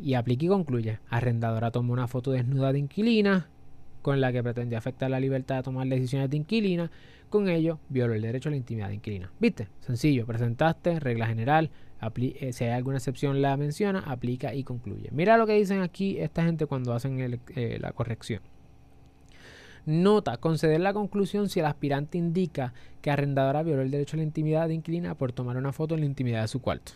Y 0.01 0.15
aplica 0.15 0.45
y 0.45 0.47
concluye. 0.47 0.99
Arrendadora 1.09 1.71
tomó 1.71 1.93
una 1.93 2.07
foto 2.07 2.31
desnuda 2.31 2.73
de 2.73 2.79
inquilina 2.79 3.47
con 4.01 4.19
la 4.19 4.31
que 4.31 4.43
pretendía 4.43 4.77
afectar 4.77 5.09
la 5.09 5.19
libertad 5.19 5.57
de 5.57 5.63
tomar 5.63 5.87
decisiones 5.87 6.29
de 6.29 6.37
inquilina. 6.37 6.91
Con 7.29 7.47
ello, 7.47 7.79
violó 7.89 8.13
el 8.13 8.21
derecho 8.21 8.49
a 8.49 8.51
la 8.51 8.57
intimidad 8.57 8.89
de 8.89 8.95
inquilina. 8.95 9.31
¿Viste? 9.39 9.67
Sencillo. 9.79 10.25
Presentaste, 10.25 10.99
regla 10.99 11.27
general. 11.27 11.69
Eh, 12.15 12.51
si 12.51 12.63
hay 12.63 12.71
alguna 12.71 12.97
excepción, 12.97 13.41
la 13.41 13.55
menciona, 13.57 13.99
aplica 13.99 14.53
y 14.53 14.63
concluye. 14.63 15.09
Mira 15.11 15.37
lo 15.37 15.45
que 15.45 15.53
dicen 15.53 15.81
aquí 15.81 16.17
esta 16.17 16.43
gente 16.43 16.65
cuando 16.65 16.93
hacen 16.93 17.39
eh, 17.55 17.77
la 17.79 17.91
corrección. 17.91 18.41
Nota, 19.85 20.37
conceder 20.37 20.79
la 20.79 20.93
conclusión 20.93 21.49
si 21.49 21.59
el 21.59 21.65
aspirante 21.65 22.17
indica 22.17 22.73
que 23.01 23.11
arrendadora 23.11 23.63
violó 23.63 23.81
el 23.81 23.91
derecho 23.91 24.15
a 24.15 24.17
la 24.17 24.23
intimidad 24.23 24.67
de 24.67 24.75
inquilina 24.75 25.15
por 25.15 25.31
tomar 25.31 25.57
una 25.57 25.73
foto 25.73 25.95
en 25.95 26.01
la 26.01 26.05
intimidad 26.05 26.41
de 26.41 26.47
su 26.47 26.61
cuarto 26.61 26.93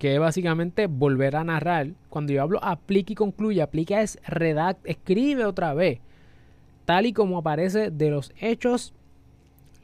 que 0.00 0.18
básicamente 0.18 0.86
volver 0.86 1.36
a 1.36 1.44
narrar. 1.44 1.88
Cuando 2.08 2.32
yo 2.32 2.40
hablo 2.40 2.58
aplica 2.64 3.12
y 3.12 3.14
concluye, 3.14 3.60
aplica 3.60 4.00
es 4.00 4.18
redact, 4.26 4.80
escribe 4.88 5.44
otra 5.44 5.74
vez, 5.74 6.00
tal 6.86 7.04
y 7.04 7.12
como 7.12 7.36
aparece 7.36 7.90
de 7.90 8.10
los 8.10 8.32
hechos, 8.40 8.94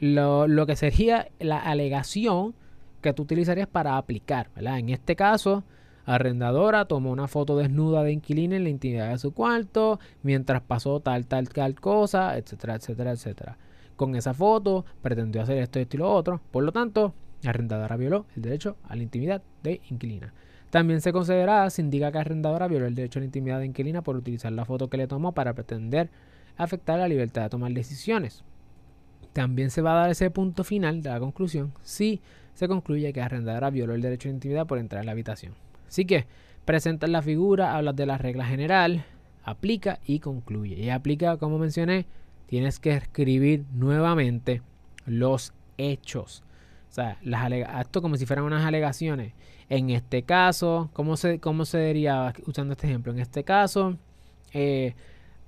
lo, 0.01 0.67
que 0.67 0.75
sería 0.75 1.29
la 1.39 1.59
alegación 1.59 2.55
que 3.03 3.12
tú 3.12 3.25
utilizarías 3.25 3.69
para 3.69 3.99
aplicar. 3.99 4.49
En 4.57 4.89
este 4.89 5.17
caso, 5.17 5.64
arrendadora 6.07 6.87
tomó 6.87 7.12
una 7.12 7.29
foto 7.29 7.59
desnuda 7.59 8.03
de 8.03 8.12
inquilina 8.12 8.57
en 8.57 8.64
la 8.64 8.71
intimidad 8.71 9.11
de 9.11 9.19
su 9.19 9.35
cuarto, 9.35 10.01
mientras 10.23 10.62
pasó 10.62 10.99
tal, 11.01 11.27
tal, 11.27 11.51
tal 11.51 11.79
cosa, 11.79 12.39
etcétera, 12.39 12.77
etcétera, 12.77 13.11
etcétera. 13.11 13.59
Con 13.97 14.17
esa 14.17 14.33
foto 14.33 14.87
pretendió 15.03 15.43
hacer 15.43 15.59
esto, 15.59 15.79
esto 15.79 15.97
y 15.97 16.01
lo 16.01 16.11
otro. 16.11 16.41
Por 16.51 16.64
lo 16.64 16.73
tanto, 16.73 17.12
arrendadora 17.49 17.97
violó 17.97 18.26
el 18.36 18.42
derecho 18.42 18.76
a 18.84 18.97
la 18.97 19.03
intimidad 19.03 19.42
de 19.62 19.80
inquilina. 19.90 20.32
También 20.70 21.01
se 21.01 21.12
considera, 21.12 21.68
se 21.70 21.82
indica 21.82 22.11
que 22.12 22.18
arrendadora 22.18 22.68
violó 22.68 22.86
el 22.86 22.94
derecho 22.94 23.18
a 23.18 23.20
la 23.20 23.26
intimidad 23.26 23.61
de 23.61 23.66
inquilina 23.66 24.03
por 24.03 24.16
utilizar 24.16 24.53
la 24.53 24.64
foto 24.64 24.90
que 24.90 24.97
le 24.97 25.07
tomó 25.07 25.32
para 25.32 25.55
pretender 25.55 26.11
afectar 26.57 26.99
la 26.99 27.09
libertad 27.09 27.42
de 27.44 27.51
tomar 27.51 27.72
decisiones. 27.72 28.42
También 29.32 29.70
se 29.70 29.82
va 29.82 29.92
a 29.92 30.01
dar 30.03 30.11
ese 30.11 30.30
punto 30.30 30.64
final 30.64 31.03
de 31.03 31.11
la 31.11 31.20
conclusión 31.20 31.72
si 31.82 32.20
se 32.55 32.68
concluye 32.68 33.12
que 33.12 33.20
arrendadora 33.20 33.70
violó 33.70 33.94
el 33.94 34.01
derecho 34.01 34.28
a 34.28 34.30
la 34.30 34.36
intimidad 34.36 34.66
por 34.66 34.78
entrar 34.78 35.01
en 35.03 35.07
la 35.07 35.12
habitación. 35.12 35.55
Así 35.86 36.05
que 36.05 36.26
presenta 36.64 37.07
la 37.07 37.22
figura, 37.22 37.76
hablas 37.76 37.97
de 37.97 38.07
la 38.07 38.18
regla 38.18 38.47
general, 38.47 39.05
aplica 39.44 40.01
y 40.05 40.20
concluye. 40.20 40.76
Y 40.76 40.90
aplica, 40.90 41.36
como 41.36 41.59
mencioné, 41.59 42.07
tienes 42.47 42.78
que 42.78 42.92
escribir 42.92 43.64
nuevamente 43.72 44.62
los 45.05 45.53
hechos. 45.78 46.42
Sea, 46.97 47.18
las 47.22 47.53
esto 47.82 48.01
como 48.01 48.16
si 48.16 48.24
fueran 48.24 48.47
unas 48.47 48.64
alegaciones. 48.64 49.34
En 49.68 49.90
este 49.90 50.22
caso, 50.22 50.88
¿cómo 50.94 51.18
se, 51.18 51.40
cómo 51.40 51.66
se 51.66 51.78
diría 51.78 52.32
usando 52.47 52.72
este 52.72 52.86
ejemplo? 52.86 53.12
En 53.12 53.18
este 53.18 53.44
caso, 53.44 53.99
eh, 54.55 54.94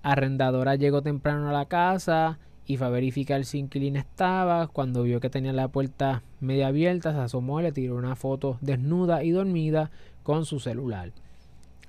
arrendadora 0.02 0.74
llegó 0.74 1.00
temprano 1.00 1.48
a 1.48 1.52
la 1.54 1.64
casa 1.64 2.38
y 2.66 2.76
fue 2.76 2.88
a 2.88 2.90
verificar 2.90 3.46
si 3.46 3.60
inquilina 3.60 4.00
estaba. 4.00 4.66
Cuando 4.66 5.04
vio 5.04 5.20
que 5.20 5.30
tenía 5.30 5.54
la 5.54 5.68
puerta 5.68 6.22
media 6.38 6.66
abierta, 6.66 7.14
se 7.14 7.20
asomó 7.20 7.60
y 7.60 7.62
le 7.62 7.72
tiró 7.72 7.96
una 7.96 8.14
foto 8.14 8.58
desnuda 8.60 9.24
y 9.24 9.30
dormida 9.30 9.90
con 10.24 10.44
su 10.44 10.60
celular. 10.60 11.12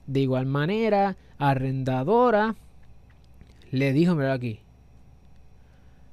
De 0.08 0.22
igual 0.22 0.46
manera, 0.46 1.18
arrendadora 1.38 2.56
le 3.72 3.92
dijo, 3.92 4.16
mira 4.16 4.32
aquí, 4.32 4.62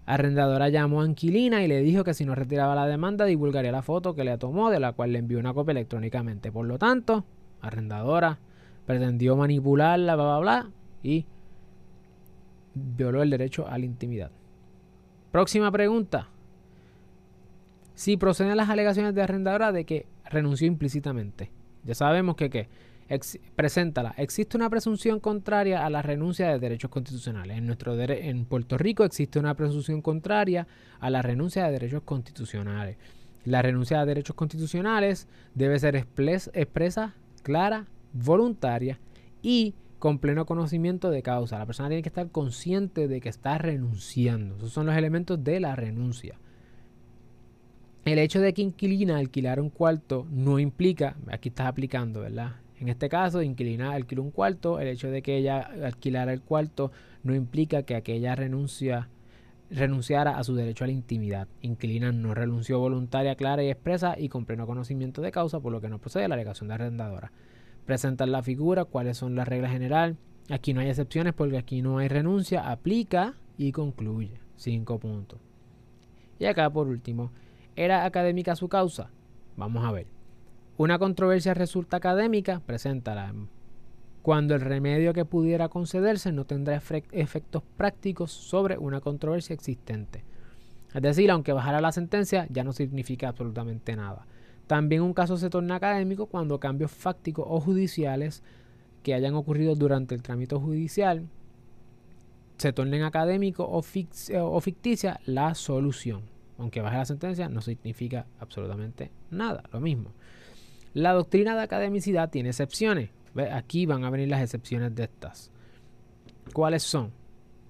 Arrendadora 0.07 0.69
llamó 0.69 1.03
a 1.03 1.07
Inquilina 1.07 1.65
y 1.65 1.69
le 1.69 1.81
dijo 1.81 2.05
que 2.05 2.15
si 2.15 2.25
no 2.25 2.37
retiraba 2.37 2.77
la 2.77 2.87
demanda 2.87 3.25
divulgaría 3.25 3.73
la 3.73 3.83
foto 3.83 4.15
que 4.15 4.23
le 4.23 4.39
tomó 4.39 4.71
de 4.71 4.79
la 4.79 4.93
cual 4.93 5.13
le 5.13 5.19
envió 5.19 5.39
una 5.39 5.53
copia 5.53 5.73
electrónicamente. 5.73 6.53
Por 6.53 6.67
lo 6.67 6.79
tanto, 6.79 7.25
Arrendadora 7.61 8.39
pretendió 8.87 9.37
manipularla, 9.37 10.15
bla, 10.15 10.25
bla, 10.25 10.39
bla, 10.39 10.71
y 11.03 11.27
violó 12.75 13.23
el 13.23 13.31
derecho 13.31 13.67
a 13.67 13.77
la 13.79 13.85
intimidad. 13.85 14.31
Próxima 15.33 15.73
pregunta. 15.73 16.29
Si 17.95 18.17
proceden 18.17 18.57
las 18.57 18.71
alegaciones 18.71 19.13
de 19.13 19.23
Arrendadora 19.23 19.73
de 19.73 19.85
que 19.85 20.07
renunció 20.25 20.69
implícitamente. 20.69 21.51
Ya 21.83 21.95
sabemos 21.95 22.37
que 22.37 22.69
preséntala. 23.55 24.15
Existe 24.17 24.57
una 24.57 24.69
presunción 24.69 25.21
contraria 25.21 25.87
a 25.87 25.91
la 25.91 26.03
renuncia 26.03 26.49
de 26.49 26.59
derechos 26.59 26.91
constitucionales. 26.91 27.57
En, 27.59 27.67
nuestro 27.67 27.95
en 28.01 28.45
Puerto 28.45 28.79
Rico 28.79 29.05
existe 29.05 29.39
una 29.39 29.55
presunción 29.55 30.03
contraria 30.03 30.67
a 30.99 31.11
la 31.11 31.23
renuncia 31.23 31.65
de 31.65 31.73
derechos 31.73 32.03
constitucionales. 32.03 32.97
La 33.45 33.63
renuncia 33.63 34.01
de 34.01 34.07
derechos 34.07 34.35
constitucionales 34.35 35.29
debe 35.55 35.79
ser 35.79 35.95
expresa, 35.95 37.15
clara, 37.43 37.87
voluntaria 38.13 38.99
y 39.41 39.75
con 40.01 40.19
pleno 40.19 40.47
conocimiento 40.47 41.11
de 41.11 41.23
causa. 41.23 41.59
La 41.59 41.67
persona 41.67 41.89
tiene 41.89 42.03
que 42.03 42.09
estar 42.09 42.29
consciente 42.31 43.07
de 43.07 43.21
que 43.21 43.29
está 43.29 43.57
renunciando. 43.59 44.57
Esos 44.57 44.73
son 44.73 44.87
los 44.87 44.97
elementos 44.97 45.43
de 45.43 45.61
la 45.61 45.77
renuncia. 45.77 46.39
El 48.05 48.19
hecho 48.19 48.41
de 48.41 48.53
que 48.53 48.63
inquilina 48.63 49.19
alquilar 49.19 49.61
un 49.61 49.71
cuarto 49.71 50.27
no 50.31 50.59
implica, 50.59 51.17
aquí 51.29 51.49
estás 51.49 51.67
aplicando, 51.67 52.21
¿verdad? 52.21 52.57
En 52.79 52.89
este 52.89 53.09
caso, 53.09 53.43
inquilina 53.43 53.93
alquiló 53.93 54.23
un 54.23 54.31
cuarto. 54.31 54.81
El 54.81 54.89
hecho 54.89 55.11
de 55.11 55.23
que 55.23 55.37
ella 55.37 55.61
alquilara 55.85 56.33
el 56.33 56.43
cuarto 56.43 56.93
no 57.23 57.35
implica 57.35 57.83
que 57.83 57.95
aquella 57.95 58.35
renuncia 58.35 59.09
renunciara 59.71 60.39
a 60.39 60.45
su 60.45 60.55
derecho 60.55 60.85
a 60.85 60.87
la 60.87 60.93
intimidad. 60.93 61.49
Inquilina 61.63 62.13
no 62.13 62.35
renunció 62.35 62.79
voluntaria, 62.79 63.35
clara 63.35 63.65
y 63.65 63.71
expresa 63.71 64.15
y 64.19 64.29
con 64.29 64.45
pleno 64.45 64.67
conocimiento 64.67 65.23
de 65.23 65.33
causa, 65.33 65.61
por 65.61 65.73
lo 65.73 65.81
que 65.81 65.89
no 65.89 65.99
procede 65.99 66.29
la 66.29 66.35
alegación 66.35 66.69
de 66.69 66.75
arrendadora. 66.75 67.33
Presentar 67.85 68.29
la 68.29 68.43
figura, 68.43 68.85
cuáles 68.85 69.17
son 69.17 69.35
las 69.35 69.49
reglas 69.49 69.73
generales. 69.73 70.17
Aquí 70.51 70.73
no 70.73 70.81
hay 70.81 70.89
excepciones 70.89 71.33
porque 71.33 71.59
aquí 71.59 71.83
no 71.83 71.99
hay 71.99 72.09
renuncia, 72.09 72.71
aplica 72.71 73.35
y 73.59 73.73
concluye. 73.73 74.39
Cinco 74.57 74.99
puntos. 74.99 75.41
Y 76.39 76.45
acá 76.45 76.71
por 76.71 76.87
último, 76.89 77.31
¿era 77.75 78.05
académica 78.05 78.55
su 78.55 78.69
causa? 78.69 79.11
Vamos 79.57 79.85
a 79.85 79.93
ver. 79.93 80.16
Una 80.79 80.99
controversia 80.99 81.55
resulta 81.55 81.97
académica, 81.97 82.61
preséntala. 82.61 83.33
Cuando 84.21 84.55
el 84.55 84.61
remedio 84.61 85.15
que 85.15 85.25
pudiera 85.25 85.71
concederse 85.71 86.33
no 86.33 86.45
tendrá 86.45 86.83
efectos 87.13 87.63
prácticos 87.79 88.31
sobre 88.31 88.77
una 88.77 89.01
controversia 89.01 89.55
existente. 89.55 90.23
Es 90.93 91.01
decir, 91.01 91.31
aunque 91.31 91.55
bajara 91.55 91.81
la 91.81 91.93
sentencia, 91.93 92.47
ya 92.51 92.63
no 92.63 92.73
significa 92.73 93.29
absolutamente 93.29 93.97
nada. 93.97 94.27
También 94.67 95.01
un 95.01 95.15
caso 95.15 95.39
se 95.39 95.49
torna 95.49 95.77
académico 95.77 96.27
cuando 96.27 96.61
cambios 96.61 96.91
fácticos 96.91 97.47
o 97.49 97.59
judiciales 97.59 98.43
que 99.03 99.15
hayan 99.15 99.35
ocurrido 99.35 99.77
durante 99.77 100.15
el 100.15 100.23
trámite 100.23 100.57
judicial 100.57 101.27
se 102.59 102.73
tornen 102.73 103.03
académico 103.03 103.65
o, 103.65 103.79
o 103.79 104.61
ficticia 104.61 105.21
la 105.25 105.55
solución. 105.55 106.23
Aunque 106.59 106.81
baje 106.81 106.97
la 106.97 107.05
sentencia, 107.05 107.49
no 107.49 107.61
significa 107.61 108.27
absolutamente 108.41 109.11
nada. 109.31 109.63
Lo 109.73 109.81
mismo. 109.81 110.13
La 110.97 111.13
doctrina 111.13 111.55
de 111.55 111.61
academicidad 111.61 112.31
tiene 112.31 112.49
excepciones. 112.49 113.11
Aquí 113.53 113.85
van 113.85 114.05
a 114.05 114.09
venir 114.09 114.29
las 114.29 114.41
excepciones 114.41 114.95
de 114.95 115.05
estas. 115.05 115.51
¿Cuáles 116.55 116.85
son? 116.85 117.13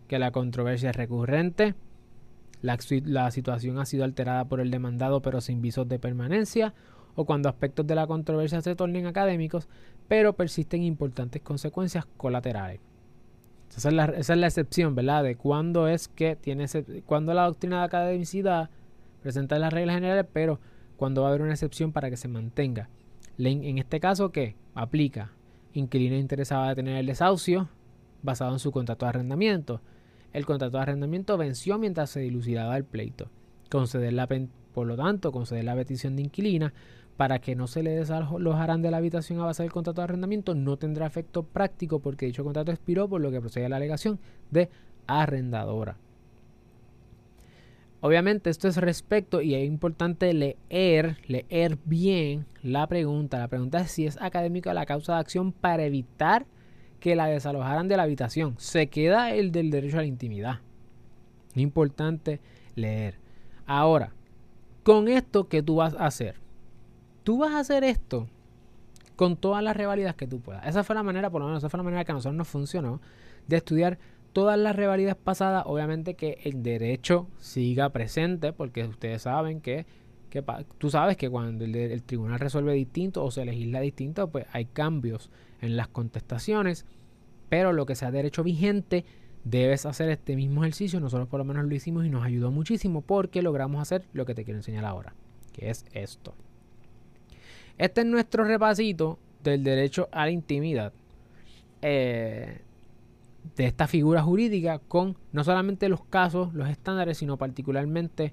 Que 0.07 0.21
la 0.21 0.31
controversia 0.31 0.91
es 0.91 0.97
recurrente, 0.97 1.75
la, 2.63 2.79
situación 3.33 3.81
ha 3.81 3.85
sido 3.85 4.05
alterada 4.05 4.45
por 4.45 4.61
el 4.61 4.71
demandado 4.71 5.23
pero 5.23 5.41
sin 5.41 5.61
visos 5.61 5.89
de 5.89 5.99
permanencia, 5.99 6.73
o 7.17 7.25
cuando 7.25 7.49
aspectos 7.49 7.85
de 7.85 7.97
la 7.97 8.07
controversia 8.07 8.61
se 8.61 8.77
tornen 8.77 9.07
académicos, 9.07 9.69
pero 10.07 10.35
persisten 10.35 10.85
importantes 10.85 11.43
consecuencias 11.43 12.07
colaterales. 12.17 12.79
Esa 13.77 13.89
es 13.89 13.95
la, 13.97 14.05
esa 14.05 14.35
es 14.35 14.39
la 14.39 14.47
excepción, 14.47 14.95
¿verdad? 14.95 15.25
De 15.25 15.35
cuándo 15.35 15.89
es 15.89 16.07
que 16.07 16.37
tiene 16.37 16.67
cuando 17.05 17.35
la 17.35 17.47
doctrina 17.47 17.81
de 17.81 17.87
academicidad 17.87 18.71
presenta 19.21 19.59
las 19.59 19.73
reglas 19.73 19.97
generales, 19.97 20.27
pero 20.33 20.61
cuando 20.97 21.23
va 21.23 21.27
a 21.27 21.31
haber 21.31 21.43
una 21.43 21.55
excepción 21.55 21.91
para 21.91 22.09
que 22.09 22.17
se 22.17 22.29
mantenga 22.29 22.89
en 23.39 23.79
este 23.79 24.01
caso, 24.01 24.31
¿qué? 24.31 24.57
Aplica. 24.75 25.33
Inquilino 25.75 26.17
interesado 26.17 26.69
de 26.69 26.75
tener 26.75 26.97
el 26.97 27.07
desahucio 27.07 27.69
basado 28.23 28.53
en 28.53 28.59
su 28.59 28.73
contrato 28.73 29.05
de 29.05 29.11
arrendamiento. 29.11 29.81
El 30.33 30.47
contrato 30.47 30.77
de 30.77 30.83
arrendamiento 30.83 31.37
venció 31.37 31.79
mientras 31.79 32.11
se 32.11 32.21
dilucidaba 32.21 32.77
el 32.77 32.85
pleito. 32.85 33.31
Conceder 33.71 34.13
la, 34.13 34.29
por 34.73 34.87
lo 34.87 34.97
tanto, 34.97 35.33
conceder 35.33 35.65
la 35.65 35.75
petición 35.75 36.17
de 36.17 36.23
inquilina 36.23 36.73
para 37.17 37.39
que 37.39 37.57
no 37.57 37.67
se 37.67 37.83
le 37.83 37.91
desalojaran 37.91 38.83
de 38.83 38.91
la 38.91 38.99
habitación 38.99 39.41
a 39.41 39.47
base 39.47 39.63
del 39.63 39.73
contrato 39.73 40.01
de 40.01 40.05
arrendamiento 40.05 40.55
no 40.55 40.77
tendrá 40.77 41.07
efecto 41.07 41.43
práctico 41.43 42.01
porque 42.01 42.27
dicho 42.27 42.45
contrato 42.45 42.73
expiró, 42.73 43.09
por 43.09 43.21
lo 43.21 43.31
que 43.31 43.41
procede 43.41 43.67
a 43.67 43.69
la 43.71 43.77
alegación 43.77 44.19
de 44.51 44.69
arrendadora. 45.07 45.97
Obviamente 48.07 48.51
esto 48.51 48.69
es 48.69 48.77
respecto 48.77 49.41
y 49.41 49.57
es 49.57 49.67
importante 49.67 50.33
leer, 50.33 51.19
leer 51.27 51.77
bien 51.85 52.47
la 52.63 52.87
pregunta. 52.87 53.41
La 53.41 53.49
pregunta 53.49 53.81
es 53.81 53.91
si 53.91 54.07
es 54.07 54.17
académica 54.23 54.73
la 54.75 54.87
causa 54.87 55.15
de 55.15 55.19
acción 55.19 55.51
para 55.51 55.83
evitar 55.83 56.47
que 57.01 57.17
la 57.17 57.27
desalojaran 57.27 57.89
de 57.89 57.97
la 57.97 58.05
habitación. 58.05 58.55
Se 58.59 58.87
queda 58.87 59.35
el 59.35 59.51
del 59.51 59.73
derecho 59.73 59.99
a 59.99 60.03
la 60.03 60.07
intimidad. 60.07 60.61
Importante 61.57 62.39
leer. 62.77 63.19
Ahora, 63.67 64.13
con 64.85 65.09
esto, 65.09 65.49
¿qué 65.49 65.61
tú 65.61 65.75
vas 65.75 65.95
a 65.95 66.07
hacer? 66.07 66.37
Tú 67.25 67.39
vas 67.39 67.55
a 67.55 67.59
hacer 67.59 67.83
esto 67.83 68.29
con 69.17 69.37
todas 69.37 69.65
las 69.65 69.77
revalidas 69.77 70.15
que 70.15 70.29
tú 70.29 70.41
puedas. 70.41 70.65
Esa 70.65 70.85
fue 70.85 70.95
la 70.95 71.03
manera, 71.03 71.29
por 71.29 71.41
lo 71.41 71.49
menos, 71.49 71.61
esa 71.61 71.71
fue 71.71 71.79
la 71.79 71.83
manera 71.83 72.05
que 72.05 72.13
a 72.13 72.15
nosotros 72.15 72.37
nos 72.37 72.47
funcionó 72.47 73.01
de 73.49 73.57
estudiar 73.57 73.99
todas 74.37 74.59
las 74.59 74.77
revalidas 74.77 75.17
pasadas, 75.17 75.63
obviamente 75.65 76.13
que 76.13 76.41
el 76.45 76.63
derecho 76.63 77.27
siga 77.39 77.89
presente, 77.89 78.53
porque 78.53 78.85
ustedes 78.85 79.23
saben 79.23 79.63
que, 79.63 79.87
tú 80.77 80.91
sabes 80.91 81.17
que 81.17 81.31
cuando 81.31 81.65
el, 81.65 82.03
tribunal 82.03 82.39
resuelve 82.39 82.75
distinto 82.75 83.25
o 83.25 83.31
se 83.31 83.47
legisla 83.47 83.81
distinto, 83.81 84.29
pues 84.29 84.45
hay 84.53 84.67
cambios 84.67 85.31
en 85.63 85.79
las 85.79 85.89
contestaciones, 85.89 86.85
pero 87.49 87.73
lo 87.73 87.87
que 87.87 87.95
sea 87.95 88.11
derecho 88.11 88.45
vigente, 88.45 89.07
debes 89.45 89.87
hacer 89.87 90.11
este 90.11 90.37
mismo 90.37 90.65
ejercicio. 90.65 91.01
Nosotros 91.01 91.29
por 91.29 91.39
lo 91.39 91.47
menos 91.47 91.65
lo 91.65 91.75
hicimos 91.75 92.05
y 92.05 92.11
nos 92.11 92.23
ayudó 92.23 92.51
muchísimo 92.51 93.01
porque 93.01 93.41
logramos 93.41 93.81
hacer 93.81 94.05
lo 94.13 94.27
que 94.27 94.35
te 94.35 94.45
quiero 94.45 94.59
enseñar 94.59 94.85
ahora, 94.85 95.15
que 95.55 95.71
es 95.71 95.87
esto. 95.95 96.35
Este 97.79 98.03
es 98.03 98.07
nuestro 98.07 98.45
repasito 98.45 99.19
del 99.43 99.65
derecho 99.65 100.11
a 100.13 100.27
la 100.27 100.31
intimidad. 100.31 100.93
Eh, 101.81 102.66
de 103.55 103.67
esta 103.67 103.87
figura 103.87 104.23
jurídica 104.23 104.79
con 104.79 105.17
no 105.33 105.45
solamente 105.45 105.89
los 105.89 106.05
casos, 106.05 106.53
los 106.55 106.69
estándares, 106.69 107.19
sino 107.19 107.37
particularmente 107.37 108.33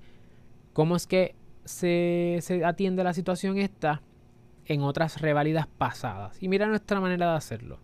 cómo 0.74 0.96
es 0.96 1.08
que 1.08 1.36
se, 1.66 2.42
atiende 2.66 3.04
la 3.04 3.14
situación 3.14 3.58
esta 3.58 4.02
en 4.66 4.82
otras 4.82 5.22
revalidas 5.22 5.68
pasadas. 5.68 6.42
Y 6.42 6.48
mira 6.48 6.68
nuestra 6.68 7.00
manera 7.00 7.32
de 7.32 7.38
hacerlo. 7.38 7.80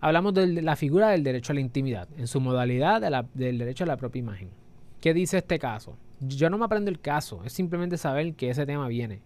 Hablamos 0.00 0.34
de 0.34 0.62
la 0.62 0.74
figura 0.74 1.10
del 1.10 1.22
derecho 1.22 1.52
a 1.52 1.54
la 1.54 1.60
intimidad, 1.60 2.08
en 2.16 2.26
su 2.26 2.40
modalidad 2.40 3.00
del 3.34 3.58
derecho 3.58 3.84
a 3.84 3.86
la 3.86 3.96
propia 3.96 4.20
imagen. 4.20 4.50
¿Qué 5.00 5.14
dice 5.14 5.38
este 5.38 5.58
caso? 5.58 5.96
Yo 6.20 6.50
no 6.50 6.58
me 6.58 6.64
aprendo 6.64 6.90
el 6.90 7.00
caso, 7.00 7.42
es 7.44 7.52
simplemente 7.52 7.96
saber 7.96 8.34
que 8.34 8.50
ese 8.50 8.66
tema 8.66 8.88
viene. 8.88 9.20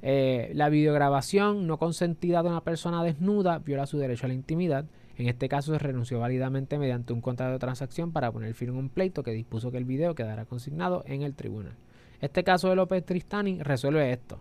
Eh, 0.00 0.52
la 0.54 0.68
videograbación 0.68 1.66
no 1.66 1.76
consentida 1.76 2.42
de 2.42 2.48
una 2.48 2.62
persona 2.62 3.02
desnuda 3.02 3.58
viola 3.58 3.86
su 3.86 3.98
derecho 3.98 4.26
a 4.26 4.28
la 4.28 4.34
intimidad 4.34 4.86
en 5.18 5.28
este 5.28 5.48
caso 5.48 5.72
se 5.72 5.78
renunció 5.80 6.20
válidamente 6.20 6.78
mediante 6.78 7.12
un 7.12 7.20
contrato 7.20 7.52
de 7.52 7.58
transacción 7.58 8.12
para 8.12 8.30
poner 8.30 8.54
firme 8.54 8.78
en 8.78 8.84
un 8.84 8.88
pleito 8.88 9.24
que 9.24 9.32
dispuso 9.32 9.72
que 9.72 9.78
el 9.78 9.84
video 9.84 10.14
quedara 10.14 10.44
consignado 10.44 11.02
en 11.06 11.22
el 11.22 11.34
tribunal. 11.34 11.74
Este 12.20 12.44
caso 12.44 12.68
de 12.68 12.76
López 12.76 13.04
Tristani 13.04 13.60
resuelve 13.60 14.12
esto. 14.12 14.38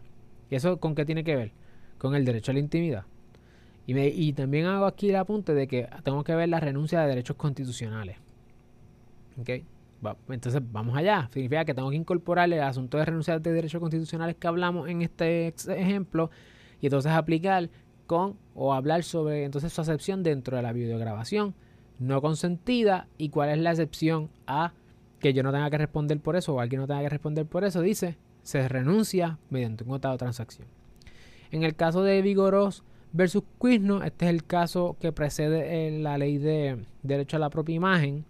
¿Y 0.51 0.55
eso 0.55 0.80
con 0.80 0.93
qué 0.93 1.03
tiene 1.03 1.23
que 1.23 1.36
ver? 1.36 1.51
Con 1.97 2.15
el 2.15 2.25
derecho 2.25 2.51
a 2.51 2.53
la 2.53 2.59
intimidad. 2.59 3.05
Y, 3.88 4.34
también 4.34 4.65
hago 4.65 4.86
aquí 4.86 5.09
el 5.09 5.15
apunte 5.15 5.53
de 5.53 5.65
que 5.65 5.88
tengo 6.03 6.23
que 6.23 6.36
ver 6.36 6.49
la 6.49 6.59
renuncia 6.59 7.01
de 7.01 7.07
derechos 7.07 7.38
constitucionales. 7.38 8.17
¿Ok? 9.39 9.49
entonces 10.30 10.61
vamos 10.71 10.95
allá. 10.95 11.28
Significa 11.32 11.65
que 11.65 11.73
tengo 11.73 11.89
que 11.89 11.95
incorporar 11.95 12.51
el 12.51 12.61
asunto 12.61 12.97
de 12.97 13.05
renuncia 13.05 13.39
de 13.39 13.51
derechos 13.51 13.80
constitucionales 13.80 14.36
que 14.36 14.47
hablamos 14.47 14.89
en 14.89 15.01
este 15.01 15.47
ejemplo 15.69 16.30
y 16.82 16.86
entonces 16.86 17.11
aplicar 17.11 17.69
con 18.07 18.35
o 18.55 18.73
hablar 18.73 19.03
sobre 19.03 19.43
entonces 19.43 19.71
su 19.71 19.81
acepción 19.81 20.23
dentro 20.23 20.57
de 20.57 20.63
la 20.63 20.73
videograbación 20.73 21.53
no 21.99 22.21
consentida 22.21 23.07
y 23.17 23.29
cuál 23.29 23.49
es 23.49 23.59
la 23.59 23.71
excepción 23.71 24.29
a 24.47 24.73
que 25.19 25.33
yo 25.33 25.43
no 25.43 25.51
tenga 25.51 25.69
que 25.69 25.77
responder 25.77 26.19
por 26.19 26.35
eso 26.35 26.55
o 26.55 26.59
alguien 26.59 26.81
no 26.81 26.87
tenga 26.87 27.01
que 27.01 27.09
responder 27.09 27.45
por 27.45 27.63
eso, 27.63 27.81
dice, 27.81 28.17
se 28.43 28.67
renuncia 28.67 29.39
mediante 29.49 29.83
un 29.83 29.99
de 29.99 30.17
transacción. 30.17 30.67
En 31.51 31.63
el 31.63 31.75
caso 31.75 32.03
de 32.03 32.21
Vigoros 32.21 32.83
versus 33.13 33.43
Quisno, 33.59 34.03
este 34.03 34.25
es 34.25 34.31
el 34.31 34.43
caso 34.43 34.95
que 34.99 35.11
precede 35.11 35.87
en 35.87 36.03
la 36.03 36.17
ley 36.17 36.37
de 36.37 36.77
derecho 37.03 37.37
a 37.37 37.39
la 37.39 37.49
propia 37.49 37.75
imagen. 37.75 38.25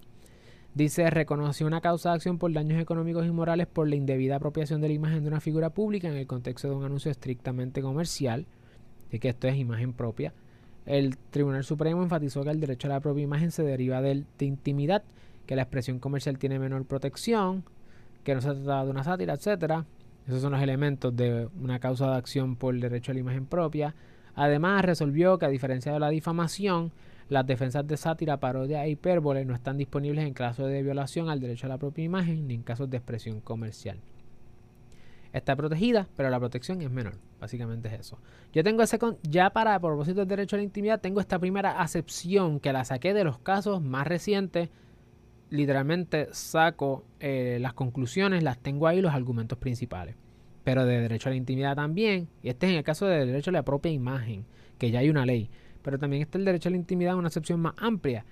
Dice, 0.75 1.09
reconoció 1.09 1.65
una 1.65 1.81
causa 1.81 2.09
de 2.09 2.15
acción 2.15 2.37
por 2.37 2.53
daños 2.53 2.79
económicos 2.79 3.25
y 3.25 3.31
morales 3.31 3.67
por 3.67 3.87
la 3.87 3.95
indebida 3.95 4.35
apropiación 4.35 4.79
de 4.79 4.87
la 4.87 4.93
imagen 4.93 5.23
de 5.23 5.29
una 5.29 5.41
figura 5.41 5.71
pública 5.71 6.07
en 6.07 6.15
el 6.15 6.27
contexto 6.27 6.69
de 6.69 6.75
un 6.75 6.85
anuncio 6.85 7.11
estrictamente 7.11 7.81
comercial 7.81 8.45
de 9.11 9.19
que 9.19 9.29
esto 9.29 9.47
es 9.47 9.57
imagen 9.57 9.93
propia. 9.93 10.33
El 10.85 11.17
Tribunal 11.17 11.63
Supremo 11.63 12.01
enfatizó 12.03 12.43
que 12.43 12.49
el 12.49 12.59
derecho 12.59 12.87
a 12.87 12.91
la 12.91 12.99
propia 12.99 13.23
imagen 13.23 13.51
se 13.51 13.63
deriva 13.63 14.01
de, 14.01 14.23
de 14.37 14.45
intimidad, 14.45 15.03
que 15.45 15.55
la 15.55 15.63
expresión 15.63 15.99
comercial 15.99 16.37
tiene 16.37 16.59
menor 16.59 16.85
protección, 16.85 17.63
que 18.23 18.35
no 18.35 18.41
se 18.41 18.53
trata 18.53 18.85
de 18.85 18.91
una 18.91 19.03
sátira, 19.03 19.33
etcétera. 19.33 19.85
Esos 20.27 20.41
son 20.41 20.51
los 20.51 20.61
elementos 20.61 21.15
de 21.15 21.47
una 21.61 21.79
causa 21.79 22.11
de 22.11 22.17
acción 22.17 22.55
por 22.55 22.73
el 22.73 22.81
derecho 22.81 23.11
a 23.11 23.15
la 23.15 23.19
imagen 23.19 23.45
propia. 23.45 23.95
Además, 24.35 24.83
resolvió 24.83 25.37
que 25.39 25.45
a 25.45 25.49
diferencia 25.49 25.91
de 25.91 25.99
la 25.99 26.09
difamación, 26.09 26.91
las 27.29 27.45
defensas 27.45 27.87
de 27.87 27.97
sátira, 27.97 28.37
parodia 28.37 28.85
e 28.85 28.91
hipérbole 28.91 29.45
no 29.45 29.55
están 29.55 29.77
disponibles 29.77 30.25
en 30.25 30.33
caso 30.33 30.65
de 30.67 30.83
violación 30.83 31.29
al 31.29 31.39
derecho 31.39 31.65
a 31.65 31.69
la 31.69 31.77
propia 31.77 32.03
imagen 32.03 32.47
ni 32.47 32.55
en 32.55 32.63
casos 32.63 32.89
de 32.89 32.97
expresión 32.97 33.41
comercial 33.41 33.97
está 35.33 35.55
protegida, 35.55 36.07
pero 36.15 36.29
la 36.29 36.39
protección 36.39 36.81
es 36.81 36.89
menor. 36.89 37.15
Básicamente 37.39 37.87
es 37.87 37.99
eso. 37.99 38.19
Yo 38.53 38.63
tengo 38.63 38.83
ese 38.83 38.97
ya 39.23 39.49
para 39.51 39.79
propósito 39.79 40.19
del 40.19 40.27
derecho 40.27 40.55
a 40.55 40.57
la 40.57 40.63
intimidad, 40.63 41.01
tengo 41.01 41.19
esta 41.19 41.39
primera 41.39 41.79
acepción 41.79 42.59
que 42.59 42.73
la 42.73 42.85
saqué 42.85 43.13
de 43.13 43.23
los 43.23 43.39
casos 43.39 43.81
más 43.81 44.07
recientes. 44.07 44.69
Literalmente 45.49 46.27
saco 46.31 47.05
eh, 47.19 47.57
las 47.61 47.73
conclusiones, 47.73 48.43
las 48.43 48.57
tengo 48.57 48.87
ahí, 48.87 49.01
los 49.01 49.13
argumentos 49.13 49.57
principales. 49.57 50.15
Pero 50.63 50.85
de 50.85 50.99
derecho 50.99 51.29
a 51.29 51.31
la 51.31 51.37
intimidad 51.37 51.75
también, 51.75 52.27
y 52.43 52.49
este 52.49 52.65
es 52.65 52.71
en 52.73 52.77
el 52.79 52.83
caso 52.83 53.05
de 53.05 53.25
derecho 53.25 53.51
a 53.51 53.53
la 53.53 53.63
propia 53.63 53.91
imagen, 53.91 54.45
que 54.77 54.91
ya 54.91 54.99
hay 54.99 55.09
una 55.09 55.25
ley. 55.25 55.49
Pero 55.81 55.97
también 55.97 56.21
está 56.21 56.37
el 56.37 56.45
derecho 56.45 56.67
a 56.67 56.71
la 56.71 56.77
intimidad, 56.77 57.15
una 57.15 57.29
acepción 57.29 57.61
más 57.61 57.73
amplia. 57.77 58.25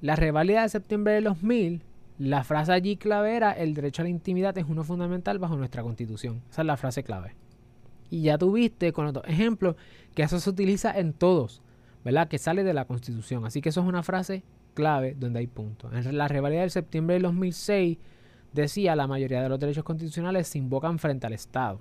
La 0.00 0.16
reválida 0.16 0.62
de 0.62 0.68
septiembre 0.70 1.12
de 1.14 1.20
2000 1.20 1.82
La 2.18 2.44
frase 2.44 2.72
allí 2.72 2.96
clave 2.96 3.36
era, 3.36 3.52
el 3.52 3.74
derecho 3.74 4.02
a 4.02 4.04
la 4.04 4.08
intimidad 4.08 4.56
es 4.56 4.66
uno 4.68 4.84
fundamental 4.84 5.38
bajo 5.38 5.56
nuestra 5.56 5.82
constitución. 5.82 6.42
Esa 6.50 6.62
es 6.62 6.66
la 6.66 6.76
frase 6.76 7.02
clave. 7.02 7.34
Y 8.10 8.22
ya 8.22 8.38
tuviste 8.38 8.92
con 8.92 9.06
otro 9.06 9.24
ejemplo 9.24 9.76
que 10.14 10.22
eso 10.22 10.38
se 10.38 10.48
utiliza 10.48 10.96
en 10.96 11.12
todos, 11.12 11.60
¿verdad? 12.04 12.28
Que 12.28 12.38
sale 12.38 12.62
de 12.62 12.72
la 12.72 12.84
constitución. 12.84 13.44
Así 13.44 13.60
que 13.60 13.70
eso 13.70 13.80
es 13.80 13.86
una 13.86 14.04
frase 14.04 14.44
clave 14.74 15.16
donde 15.18 15.40
hay 15.40 15.48
puntos. 15.48 15.92
En 15.92 16.16
la 16.16 16.28
revalida 16.28 16.60
del 16.60 16.70
septiembre 16.70 17.14
del 17.14 17.24
2006 17.24 17.98
decía 18.52 18.94
la 18.94 19.08
mayoría 19.08 19.42
de 19.42 19.48
los 19.48 19.58
derechos 19.58 19.82
constitucionales 19.82 20.46
se 20.46 20.58
invocan 20.58 21.00
frente 21.00 21.26
al 21.26 21.32
Estado. 21.32 21.80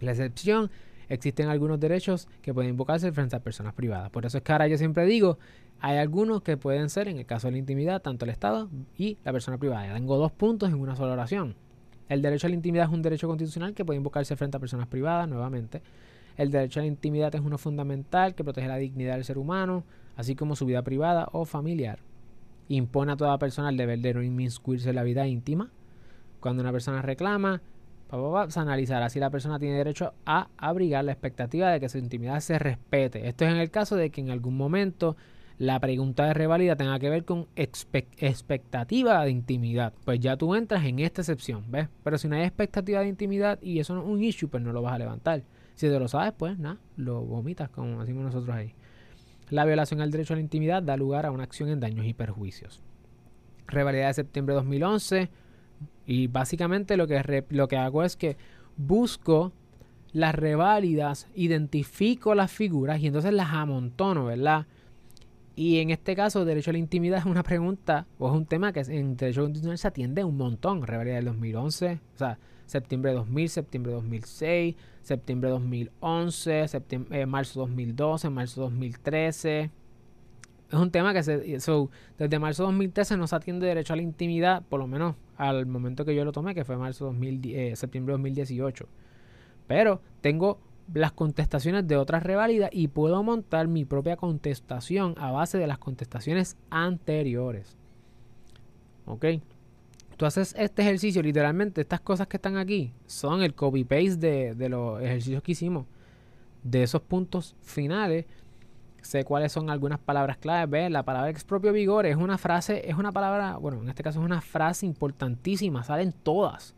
La 0.00 0.12
excepción 0.12 0.70
existen 1.08 1.48
algunos 1.48 1.80
derechos 1.80 2.28
que 2.42 2.54
pueden 2.54 2.70
invocarse 2.70 3.12
frente 3.12 3.36
a 3.36 3.40
personas 3.40 3.74
privadas. 3.74 4.10
Por 4.10 4.26
eso 4.26 4.38
es 4.38 4.44
que 4.44 4.52
ahora 4.52 4.68
yo 4.68 4.78
siempre 4.78 5.04
digo, 5.06 5.38
hay 5.80 5.98
algunos 5.98 6.42
que 6.42 6.56
pueden 6.56 6.88
ser, 6.88 7.08
en 7.08 7.18
el 7.18 7.26
caso 7.26 7.48
de 7.48 7.52
la 7.52 7.58
intimidad, 7.58 8.02
tanto 8.02 8.24
el 8.24 8.30
Estado 8.30 8.70
y 8.96 9.18
la 9.24 9.32
persona 9.32 9.58
privada. 9.58 9.86
Ya 9.86 9.94
tengo 9.94 10.16
dos 10.16 10.32
puntos 10.32 10.70
en 10.70 10.76
una 10.76 10.96
sola 10.96 11.12
oración. 11.12 11.56
El 12.08 12.22
derecho 12.22 12.46
a 12.46 12.50
la 12.50 12.56
intimidad 12.56 12.86
es 12.86 12.92
un 12.92 13.02
derecho 13.02 13.28
constitucional 13.28 13.74
que 13.74 13.84
puede 13.84 13.96
invocarse 13.98 14.36
frente 14.36 14.56
a 14.56 14.60
personas 14.60 14.86
privadas, 14.86 15.28
nuevamente. 15.28 15.82
El 16.36 16.50
derecho 16.50 16.80
a 16.80 16.82
la 16.82 16.88
intimidad 16.88 17.34
es 17.34 17.40
uno 17.40 17.58
fundamental 17.58 18.34
que 18.34 18.44
protege 18.44 18.68
la 18.68 18.76
dignidad 18.76 19.14
del 19.14 19.24
ser 19.24 19.38
humano, 19.38 19.84
así 20.16 20.34
como 20.34 20.56
su 20.56 20.66
vida 20.66 20.82
privada 20.82 21.28
o 21.32 21.44
familiar. 21.44 22.00
Impone 22.68 23.12
a 23.12 23.16
toda 23.16 23.38
persona 23.38 23.68
el 23.68 23.76
deber 23.76 24.00
de 24.00 24.14
no 24.14 24.22
inmiscuirse 24.22 24.90
en 24.90 24.96
la 24.96 25.02
vida 25.02 25.26
íntima. 25.26 25.70
Cuando 26.40 26.62
una 26.62 26.72
persona 26.72 27.02
reclama, 27.02 27.62
se 28.48 28.60
analizará 28.60 29.08
si 29.08 29.18
la 29.18 29.30
persona 29.30 29.58
tiene 29.58 29.76
derecho 29.76 30.14
a 30.26 30.48
abrigar 30.56 31.04
la 31.04 31.12
expectativa 31.12 31.70
de 31.70 31.80
que 31.80 31.88
su 31.88 31.98
intimidad 31.98 32.40
se 32.40 32.58
respete. 32.58 33.28
Esto 33.28 33.44
es 33.44 33.52
en 33.52 33.58
el 33.58 33.70
caso 33.70 33.96
de 33.96 34.10
que 34.10 34.20
en 34.20 34.30
algún 34.30 34.56
momento 34.56 35.16
la 35.58 35.78
pregunta 35.78 36.26
de 36.26 36.34
revalida 36.34 36.76
tenga 36.76 36.98
que 36.98 37.10
ver 37.10 37.24
con 37.24 37.46
expectativa 37.56 39.24
de 39.24 39.30
intimidad. 39.30 39.92
Pues 40.04 40.18
ya 40.20 40.36
tú 40.36 40.54
entras 40.54 40.84
en 40.84 40.98
esta 40.98 41.22
excepción, 41.22 41.64
¿ves? 41.70 41.88
Pero 42.02 42.18
si 42.18 42.28
no 42.28 42.36
hay 42.36 42.42
expectativa 42.42 43.00
de 43.00 43.08
intimidad 43.08 43.58
y 43.62 43.78
eso 43.78 43.94
no 43.94 44.02
es 44.02 44.08
un 44.08 44.22
issue, 44.22 44.48
pues 44.48 44.62
no 44.62 44.72
lo 44.72 44.82
vas 44.82 44.94
a 44.94 44.98
levantar. 44.98 45.42
Si 45.74 45.88
te 45.88 45.98
lo 45.98 46.08
sabes, 46.08 46.32
pues 46.36 46.58
nada, 46.58 46.78
lo 46.96 47.20
vomitas, 47.20 47.68
como 47.70 48.00
decimos 48.00 48.24
nosotros 48.24 48.54
ahí. 48.54 48.74
La 49.50 49.64
violación 49.64 50.00
al 50.00 50.10
derecho 50.10 50.34
a 50.34 50.36
la 50.36 50.42
intimidad 50.42 50.82
da 50.82 50.96
lugar 50.96 51.26
a 51.26 51.30
una 51.30 51.44
acción 51.44 51.68
en 51.68 51.80
daños 51.80 52.06
y 52.06 52.14
perjuicios. 52.14 52.80
Revalida 53.66 54.08
de 54.08 54.14
septiembre 54.14 54.54
de 54.54 54.60
2011 54.60 55.30
y 56.06 56.26
básicamente 56.26 56.96
lo 56.96 57.06
que, 57.06 57.44
lo 57.50 57.68
que 57.68 57.76
hago 57.76 58.02
es 58.02 58.16
que 58.16 58.36
busco 58.76 59.52
las 60.12 60.34
reválidas, 60.34 61.28
identifico 61.34 62.34
las 62.34 62.50
figuras 62.52 63.00
y 63.00 63.06
entonces 63.06 63.32
las 63.32 63.52
amontono, 63.52 64.26
¿verdad? 64.26 64.66
Y 65.56 65.78
en 65.78 65.90
este 65.90 66.16
caso, 66.16 66.44
derecho 66.44 66.70
a 66.70 66.72
la 66.72 66.78
intimidad 66.78 67.18
es 67.20 67.26
una 67.26 67.42
pregunta 67.42 68.06
o 68.18 68.28
es 68.28 68.34
un 68.34 68.46
tema 68.46 68.72
que 68.72 68.80
en 68.80 69.16
derecho 69.16 69.42
constitucional 69.42 69.78
se 69.78 69.88
atiende 69.88 70.24
un 70.24 70.36
montón. 70.36 70.82
Revalida 70.82 71.14
del 71.14 71.26
2011, 71.26 72.00
o 72.14 72.18
sea, 72.18 72.38
septiembre 72.66 73.12
de 73.12 73.18
2000, 73.18 73.48
septiembre 73.48 73.90
de 73.90 73.96
2006, 73.96 74.76
septiembre 75.02 75.48
de 75.48 75.52
2011, 75.52 76.68
septiembre, 76.68 77.20
eh, 77.20 77.26
marzo 77.26 77.60
2012, 77.60 78.30
marzo 78.30 78.60
2013 78.62 79.70
es 80.74 80.80
un 80.80 80.90
tema 80.90 81.12
que 81.12 81.22
se, 81.22 81.38
desde 81.38 82.38
marzo 82.38 82.62
de 82.64 82.66
2013 82.66 83.16
no 83.16 83.26
se 83.26 83.36
atiende 83.36 83.66
derecho 83.66 83.92
a 83.92 83.96
la 83.96 84.02
intimidad, 84.02 84.62
por 84.68 84.80
lo 84.80 84.86
menos 84.86 85.14
al 85.36 85.66
momento 85.66 86.04
que 86.04 86.14
yo 86.14 86.24
lo 86.24 86.32
tomé, 86.32 86.54
que 86.54 86.64
fue 86.64 86.76
marzo 86.76 87.06
2000, 87.06 87.40
eh, 87.44 87.76
septiembre 87.76 88.12
de 88.12 88.18
2018. 88.18 88.86
Pero 89.66 90.00
tengo 90.20 90.60
las 90.92 91.12
contestaciones 91.12 91.86
de 91.86 91.96
otras 91.96 92.22
reválidas 92.22 92.70
y 92.72 92.88
puedo 92.88 93.22
montar 93.22 93.68
mi 93.68 93.84
propia 93.84 94.16
contestación 94.16 95.14
a 95.18 95.30
base 95.30 95.58
de 95.58 95.66
las 95.66 95.78
contestaciones 95.78 96.56
anteriores. 96.70 97.76
¿Ok? 99.06 99.26
Tú 100.16 100.26
haces 100.26 100.54
este 100.56 100.82
ejercicio, 100.82 101.22
literalmente 101.22 101.80
estas 101.80 102.00
cosas 102.00 102.28
que 102.28 102.36
están 102.36 102.56
aquí 102.56 102.92
son 103.06 103.42
el 103.42 103.54
copy-paste 103.54 104.16
de, 104.16 104.54
de 104.54 104.68
los 104.68 105.02
ejercicios 105.02 105.42
que 105.42 105.52
hicimos. 105.52 105.86
De 106.62 106.82
esos 106.82 107.02
puntos 107.02 107.56
finales 107.62 108.26
sé 109.04 109.24
cuáles 109.24 109.52
son 109.52 109.70
algunas 109.70 109.98
palabras 109.98 110.36
claves. 110.38 110.70
¿Ves? 110.70 110.90
La 110.90 111.04
palabra 111.04 111.30
expropio 111.30 111.72
vigor 111.72 112.06
es 112.06 112.16
una 112.16 112.38
frase, 112.38 112.88
es 112.88 112.96
una 112.96 113.12
palabra, 113.12 113.56
bueno, 113.56 113.82
en 113.82 113.88
este 113.88 114.02
caso 114.02 114.20
es 114.20 114.24
una 114.24 114.40
frase 114.40 114.86
importantísima, 114.86 115.84
salen 115.84 116.12
todas. 116.12 116.74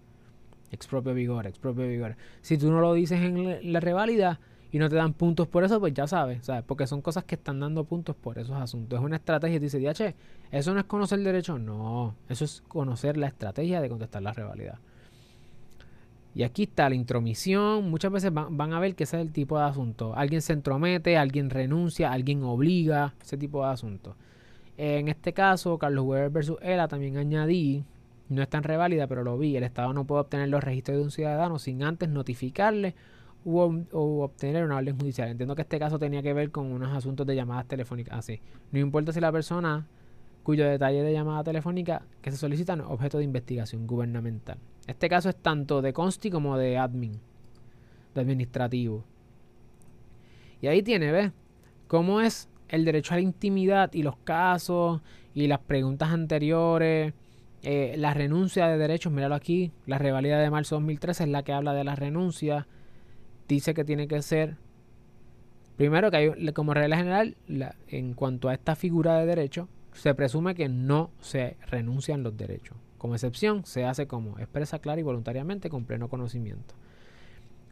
Expropio 0.70 1.14
vigor, 1.14 1.46
expropio 1.46 1.86
vigor. 1.86 2.16
Si 2.42 2.58
tú 2.58 2.70
no 2.70 2.80
lo 2.80 2.92
dices 2.94 3.20
en 3.20 3.72
la 3.72 3.80
reválida 3.80 4.40
y 4.72 4.78
no 4.78 4.88
te 4.88 4.96
dan 4.96 5.12
puntos 5.12 5.46
por 5.46 5.64
eso, 5.64 5.80
pues 5.80 5.94
ya 5.94 6.06
sabes, 6.06 6.44
¿sabes? 6.44 6.64
Porque 6.64 6.86
son 6.86 7.00
cosas 7.00 7.24
que 7.24 7.36
están 7.36 7.60
dando 7.60 7.84
puntos 7.84 8.16
por 8.16 8.38
esos 8.38 8.56
asuntos. 8.56 8.98
Es 8.98 9.04
una 9.04 9.16
estrategia. 9.16 9.60
Dice, 9.60 9.78
DH, 9.78 10.14
¿eso 10.50 10.74
no 10.74 10.80
es 10.80 10.86
conocer 10.86 11.20
derecho? 11.20 11.58
No, 11.58 12.14
eso 12.28 12.44
es 12.44 12.62
conocer 12.68 13.16
la 13.16 13.28
estrategia 13.28 13.80
de 13.80 13.88
contestar 13.88 14.22
la 14.22 14.32
revalida. 14.32 14.80
Y 16.36 16.42
aquí 16.42 16.64
está 16.64 16.90
la 16.90 16.94
intromisión. 16.94 17.88
Muchas 17.88 18.12
veces 18.12 18.30
van, 18.30 18.72
a 18.74 18.78
ver 18.78 18.94
que 18.94 19.04
ese 19.04 19.16
es 19.16 19.22
el 19.22 19.32
tipo 19.32 19.58
de 19.58 19.64
asunto. 19.64 20.14
Alguien 20.14 20.42
se 20.42 20.52
entromete, 20.52 21.16
alguien 21.16 21.48
renuncia, 21.48 22.12
alguien 22.12 22.42
obliga, 22.42 23.14
ese 23.22 23.38
tipo 23.38 23.64
de 23.64 23.72
asunto. 23.72 24.16
En 24.76 25.08
este 25.08 25.32
caso, 25.32 25.78
Carlos 25.78 26.04
Weber 26.04 26.28
versus 26.28 26.58
ELA 26.60 26.88
también 26.88 27.16
añadí, 27.16 27.84
no 28.28 28.42
es 28.42 28.50
tan 28.50 28.64
reválida, 28.64 29.06
pero 29.06 29.24
lo 29.24 29.38
vi, 29.38 29.56
el 29.56 29.64
Estado 29.64 29.94
no 29.94 30.06
puede 30.06 30.20
obtener 30.20 30.50
los 30.50 30.62
registros 30.62 30.98
de 30.98 31.04
un 31.04 31.10
ciudadano 31.10 31.58
sin 31.58 31.82
antes 31.82 32.10
notificarle 32.10 32.94
o, 33.46 33.72
obtener 34.22 34.62
una 34.62 34.76
orden 34.76 34.98
judicial. 34.98 35.30
Entiendo 35.30 35.54
que 35.54 35.62
este 35.62 35.78
caso 35.78 35.98
tenía 35.98 36.22
que 36.22 36.34
ver 36.34 36.50
con 36.50 36.70
unos 36.70 36.94
asuntos 36.94 37.26
de 37.26 37.34
llamadas 37.34 37.66
telefónicas 37.66 38.18
así. 38.18 38.42
No 38.72 38.78
importa 38.78 39.10
si 39.10 39.20
la 39.20 39.32
persona 39.32 39.86
cuyo 40.42 40.68
detalle 40.68 41.02
de 41.02 41.14
llamada 41.14 41.42
telefónica 41.44 42.02
que 42.20 42.30
se 42.30 42.36
solicitan 42.36 42.80
es 42.80 42.86
objeto 42.86 43.16
de 43.16 43.24
investigación 43.24 43.86
gubernamental. 43.86 44.58
Este 44.86 45.08
caso 45.08 45.28
es 45.28 45.36
tanto 45.36 45.82
de 45.82 45.92
consti 45.92 46.30
como 46.30 46.56
de 46.56 46.78
admin, 46.78 47.20
de 48.14 48.20
administrativo. 48.20 49.04
Y 50.60 50.68
ahí 50.68 50.82
tiene, 50.82 51.12
¿ves? 51.12 51.32
Cómo 51.88 52.20
es 52.20 52.48
el 52.68 52.84
derecho 52.84 53.14
a 53.14 53.16
la 53.16 53.22
intimidad 53.22 53.92
y 53.92 54.02
los 54.02 54.16
casos 54.18 55.00
y 55.34 55.46
las 55.46 55.60
preguntas 55.60 56.10
anteriores, 56.10 57.14
eh, 57.62 57.94
la 57.98 58.14
renuncia 58.14 58.68
de 58.68 58.78
derechos, 58.78 59.12
míralo 59.12 59.34
aquí, 59.34 59.72
la 59.86 59.98
revalida 59.98 60.38
de 60.38 60.50
marzo 60.50 60.76
de 60.76 60.82
2013 60.82 61.24
es 61.24 61.30
la 61.30 61.42
que 61.42 61.52
habla 61.52 61.74
de 61.74 61.84
la 61.84 61.96
renuncia, 61.96 62.66
dice 63.48 63.74
que 63.74 63.84
tiene 63.84 64.08
que 64.08 64.22
ser, 64.22 64.56
primero 65.76 66.10
que 66.10 66.16
hay 66.16 66.52
como 66.52 66.74
regla 66.74 66.96
general, 66.96 67.36
en 67.88 68.14
cuanto 68.14 68.48
a 68.48 68.54
esta 68.54 68.76
figura 68.76 69.18
de 69.18 69.26
derecho, 69.26 69.68
se 69.92 70.14
presume 70.14 70.54
que 70.54 70.68
no 70.68 71.10
se 71.20 71.56
renuncian 71.66 72.22
los 72.22 72.36
derechos. 72.36 72.76
Como 72.98 73.14
excepción, 73.14 73.64
se 73.64 73.84
hace 73.84 74.06
como 74.06 74.38
expresa 74.38 74.78
clara 74.78 75.00
y 75.00 75.04
voluntariamente 75.04 75.70
con 75.70 75.84
pleno 75.84 76.08
conocimiento. 76.08 76.74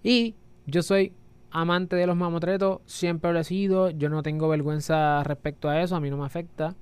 Y 0.03 0.35
yo 0.67 0.83
soy 0.83 1.13
amante 1.51 1.97
de 1.97 2.07
los 2.07 2.17
mamotretos, 2.17 2.81
siempre 2.85 3.33
lo 3.33 3.39
he 3.39 3.45
sido, 3.45 3.91
yo 3.91 4.09
no 4.09 4.23
tengo 4.23 4.49
vergüenza 4.49 5.23
respecto 5.25 5.69
a 5.69 5.81
eso, 5.81 5.97
a 5.97 6.01
mí 6.01 6.11
no 6.11 6.19
me 6.19 6.27
afecta. 6.27 6.75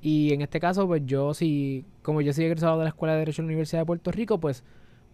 Y 0.00 0.32
en 0.32 0.42
este 0.42 0.60
caso, 0.60 0.86
pues 0.86 1.02
yo 1.06 1.34
si, 1.34 1.84
como 2.02 2.20
yo 2.20 2.32
soy 2.32 2.44
egresado 2.44 2.78
de 2.78 2.84
la 2.84 2.90
Escuela 2.90 3.14
de 3.14 3.20
Derecho 3.20 3.42
de 3.42 3.46
la 3.46 3.48
Universidad 3.48 3.82
de 3.82 3.86
Puerto 3.86 4.12
Rico, 4.12 4.38
pues 4.38 4.62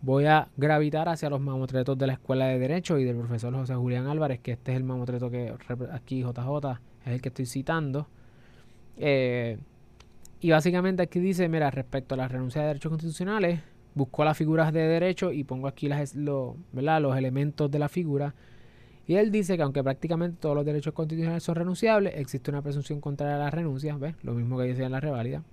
voy 0.02 0.26
a 0.26 0.48
gravitar 0.56 1.08
hacia 1.08 1.30
los 1.30 1.40
mamotretos 1.40 1.96
de 1.96 2.06
la 2.06 2.12
Escuela 2.14 2.46
de 2.46 2.58
Derecho 2.58 2.98
y 2.98 3.04
del 3.04 3.16
profesor 3.16 3.54
José 3.54 3.74
Julián 3.74 4.06
Álvarez, 4.06 4.40
que 4.40 4.52
este 4.52 4.72
es 4.72 4.76
el 4.76 4.84
mamotreto 4.84 5.30
que 5.30 5.54
aquí 5.92 6.22
JJ 6.22 6.80
es 7.06 7.12
el 7.12 7.22
que 7.22 7.28
estoy 7.28 7.46
citando. 7.46 8.06
Eh, 8.96 9.58
y 10.44 10.50
básicamente 10.50 11.02
aquí 11.02 11.20
dice, 11.20 11.48
mira, 11.48 11.70
respecto 11.70 12.12
a 12.14 12.18
la 12.18 12.28
renuncia 12.28 12.60
de 12.60 12.66
derechos 12.66 12.90
constitucionales, 12.90 13.60
busco 13.94 14.26
las 14.26 14.36
figuras 14.36 14.74
de 14.74 14.80
derecho 14.80 15.32
y 15.32 15.42
pongo 15.42 15.66
aquí 15.68 15.88
las, 15.88 16.14
los 16.14 16.58
elementos 17.16 17.70
de 17.70 17.78
la 17.78 17.88
figura. 17.88 18.34
Y 19.06 19.14
él 19.14 19.32
dice 19.32 19.56
que 19.56 19.62
aunque 19.62 19.82
prácticamente 19.82 20.36
todos 20.38 20.54
los 20.54 20.66
derechos 20.66 20.92
constitucionales 20.92 21.42
son 21.42 21.54
renunciables, 21.54 22.12
existe 22.18 22.50
una 22.50 22.60
presunción 22.60 23.00
contraria 23.00 23.36
a 23.36 23.38
la 23.38 23.50
renuncia, 23.50 23.96
¿ves? 23.96 24.16
Lo 24.22 24.34
mismo 24.34 24.58
que 24.58 24.64
dice 24.64 24.82
en 24.82 24.92
la 24.92 25.00
reválida. 25.00 25.44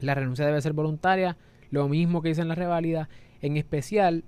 La 0.00 0.14
renuncia 0.14 0.46
debe 0.46 0.62
ser 0.62 0.72
voluntaria, 0.72 1.36
lo 1.70 1.86
mismo 1.86 2.22
que 2.22 2.30
dice 2.30 2.40
en 2.40 2.48
la 2.48 2.54
reválida. 2.54 3.10
En 3.42 3.58
especial, 3.58 4.24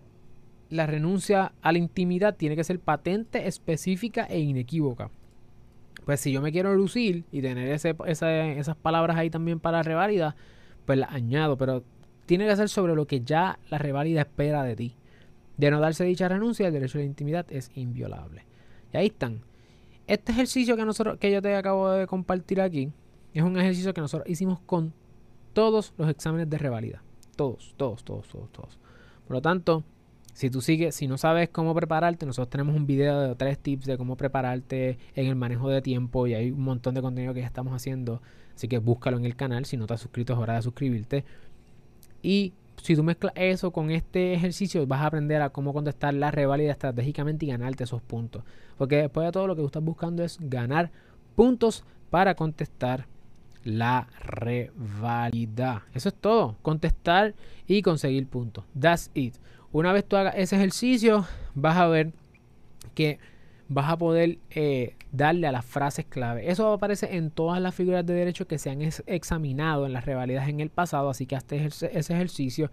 la 0.69 0.85
renuncia 0.87 1.53
a 1.63 1.73
la 1.73 1.79
intimidad 1.79 2.37
tiene 2.37 2.57
que 2.57 2.65
ser 2.65 2.79
patente, 2.79 3.49
específica 3.49 4.27
e 4.27 4.39
inequívoca. 4.39 5.11
Pues 6.09 6.21
si 6.21 6.33
yo 6.33 6.41
me 6.41 6.53
quiero 6.53 6.75
lucir 6.75 7.27
y 7.31 7.43
tener 7.43 7.69
esas 7.69 8.77
palabras 8.81 9.19
ahí 9.19 9.29
también 9.29 9.61
para 9.61 9.83
reválida, 9.83 10.37
pues 10.87 10.99
las 10.99 11.13
añado. 11.13 11.59
Pero 11.59 11.85
tiene 12.25 12.47
que 12.47 12.57
ser 12.57 12.71
sobre 12.71 12.95
lo 12.95 13.07
que 13.07 13.21
ya 13.21 13.59
la 13.69 13.77
reválida 13.77 14.23
espera 14.23 14.63
de 14.63 14.75
ti. 14.75 14.97
De 15.59 15.71
no 15.71 15.81
darse 15.81 16.05
dicha 16.05 16.27
renuncia, 16.27 16.69
el 16.69 16.73
derecho 16.73 16.97
a 16.97 17.03
la 17.03 17.07
intimidad 17.07 17.45
es 17.51 17.71
inviolable. 17.75 18.47
Y 18.91 18.97
ahí 18.97 19.09
están. 19.09 19.43
Este 20.07 20.33
ejercicio 20.33 20.79
que, 20.79 20.87
nosotros, 20.87 21.19
que 21.19 21.31
yo 21.31 21.43
te 21.43 21.55
acabo 21.55 21.91
de 21.91 22.07
compartir 22.07 22.63
aquí 22.63 22.91
es 23.35 23.43
un 23.43 23.59
ejercicio 23.59 23.93
que 23.93 24.01
nosotros 24.01 24.31
hicimos 24.31 24.61
con 24.61 24.95
todos 25.53 25.93
los 25.99 26.09
exámenes 26.09 26.49
de 26.49 26.57
reválida. 26.57 27.03
Todos, 27.37 27.75
todos, 27.77 28.03
todos, 28.03 28.27
todos, 28.29 28.51
todos. 28.51 28.79
Por 29.27 29.35
lo 29.35 29.43
tanto, 29.43 29.85
si 30.39 30.51
tú 30.51 30.61
sigues, 30.61 30.95
si 30.95 31.09
no 31.09 31.19
sabes 31.19 31.49
cómo 31.49 31.75
prepararte, 31.75 32.25
nosotros 32.25 32.49
tenemos 32.49 32.77
un 32.77 32.87
video 32.87 33.23
de 33.23 33.35
tres 33.35 33.59
tips 33.59 33.87
de 33.87 33.99
cómo 33.99 34.15
prepararte 34.17 34.97
en 35.17 35.27
el 35.27 35.35
manejo 35.35 35.69
de 35.69 35.83
tiempo 35.83 36.29
y 36.29 36.35
hay 36.35 36.53
un 36.53 36.61
montón 36.61 36.95
de 36.95 37.03
contenido 37.03 37.35
que 37.35 37.41
ya 37.41 37.47
estamos 37.49 37.75
haciendo. 37.75 38.23
Así 38.55 38.69
que 38.69 38.79
búscalo 38.79 39.17
en 39.17 39.25
el 39.25 39.35
canal. 39.35 39.65
Si 39.65 39.77
no 39.77 39.89
te 39.89 39.95
has 39.95 40.01
suscrito, 40.01 40.35
es 40.35 40.39
hora 40.39 40.55
de 40.55 40.63
suscribirte. 40.63 41.25
Y 42.23 42.53
si 42.81 42.95
tú 42.95 43.03
mezclas 43.03 43.33
eso 43.35 43.73
con 43.73 43.91
este 43.91 44.33
ejercicio, 44.33 44.87
vas 44.87 45.01
a 45.01 45.07
aprender 45.07 45.43
a 45.43 45.51
cómo 45.51 45.73
contestar 45.73 46.15
la 46.15 46.31
reválida 46.31 46.71
estratégicamente 46.71 47.45
y 47.45 47.49
ganarte 47.49 47.83
esos 47.83 48.01
puntos. 48.01 48.45
Porque 48.77 48.99
después 48.99 49.27
de 49.27 49.33
todo 49.33 49.49
lo 49.49 49.57
que 49.57 49.63
tú 49.63 49.67
estás 49.67 49.83
buscando 49.83 50.23
es 50.23 50.39
ganar 50.41 50.93
puntos 51.35 51.83
para 52.11 52.37
contestar 52.37 53.09
la 53.65 54.07
reválida. 54.21 55.85
Eso 55.95 56.11
es 56.11 56.15
todo. 56.15 56.55
Contestar 56.63 57.35
y 57.67 57.83
conseguir 57.83 58.29
puntos. 58.29 58.63
That's 58.79 59.11
it. 59.15 59.35
Una 59.73 59.93
vez 59.93 60.05
tú 60.05 60.17
hagas 60.17 60.35
ese 60.37 60.57
ejercicio, 60.57 61.27
vas 61.55 61.77
a 61.77 61.87
ver 61.89 62.13
que 62.95 63.19
vas 63.69 63.91
a 63.91 63.99
poder 63.99 64.39
eh, 64.51 64.97
darle 65.13 65.47
a 65.47 65.53
las 65.53 65.65
frases 65.65 66.07
clave. 66.07 66.51
Eso 66.51 66.73
aparece 66.73 67.17
en 67.17 67.31
todas 67.31 67.61
las 67.61 67.75
figuras 67.75 68.07
de 68.07 68.15
derecho 68.15 68.47
que 68.47 68.59
se 68.59 68.71
han 68.71 68.81
examinado 68.83 69.87
en 69.87 69.93
las 69.93 70.07
revalidas 70.07 70.49
en 70.49 70.61
el 70.61 70.71
pasado, 70.71 71.11
así 71.11 71.27
que 71.27 71.37
hazte 71.37 71.67
ese 71.67 72.15
ejercicio 72.15 72.71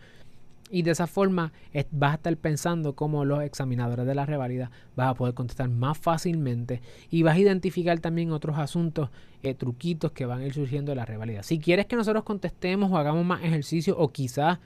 y 0.69 0.81
de 0.81 0.91
esa 0.91 1.07
forma 1.07 1.53
vas 1.91 2.11
a 2.11 2.15
estar 2.15 2.37
pensando 2.37 2.95
como 2.95 3.23
los 3.25 3.43
examinadores 3.43 4.05
de 4.05 4.15
la 4.15 4.25
revalida 4.25 4.71
vas 4.95 5.09
a 5.09 5.13
poder 5.13 5.33
contestar 5.33 5.69
más 5.69 5.97
fácilmente 5.97 6.81
y 7.09 7.23
vas 7.23 7.35
a 7.35 7.39
identificar 7.39 7.99
también 7.99 8.31
otros 8.31 8.57
asuntos, 8.57 9.09
eh, 9.43 9.53
truquitos 9.53 10.11
que 10.11 10.25
van 10.25 10.41
a 10.41 10.45
ir 10.45 10.53
surgiendo 10.53 10.91
de 10.91 10.95
la 10.95 11.05
revalida. 11.05 11.43
Si 11.43 11.59
quieres 11.59 11.85
que 11.85 11.95
nosotros 11.95 12.23
contestemos 12.23 12.91
o 12.91 12.97
hagamos 12.97 13.25
más 13.25 13.43
ejercicio 13.43 13.97
o 13.97 14.09
quizás 14.11 14.59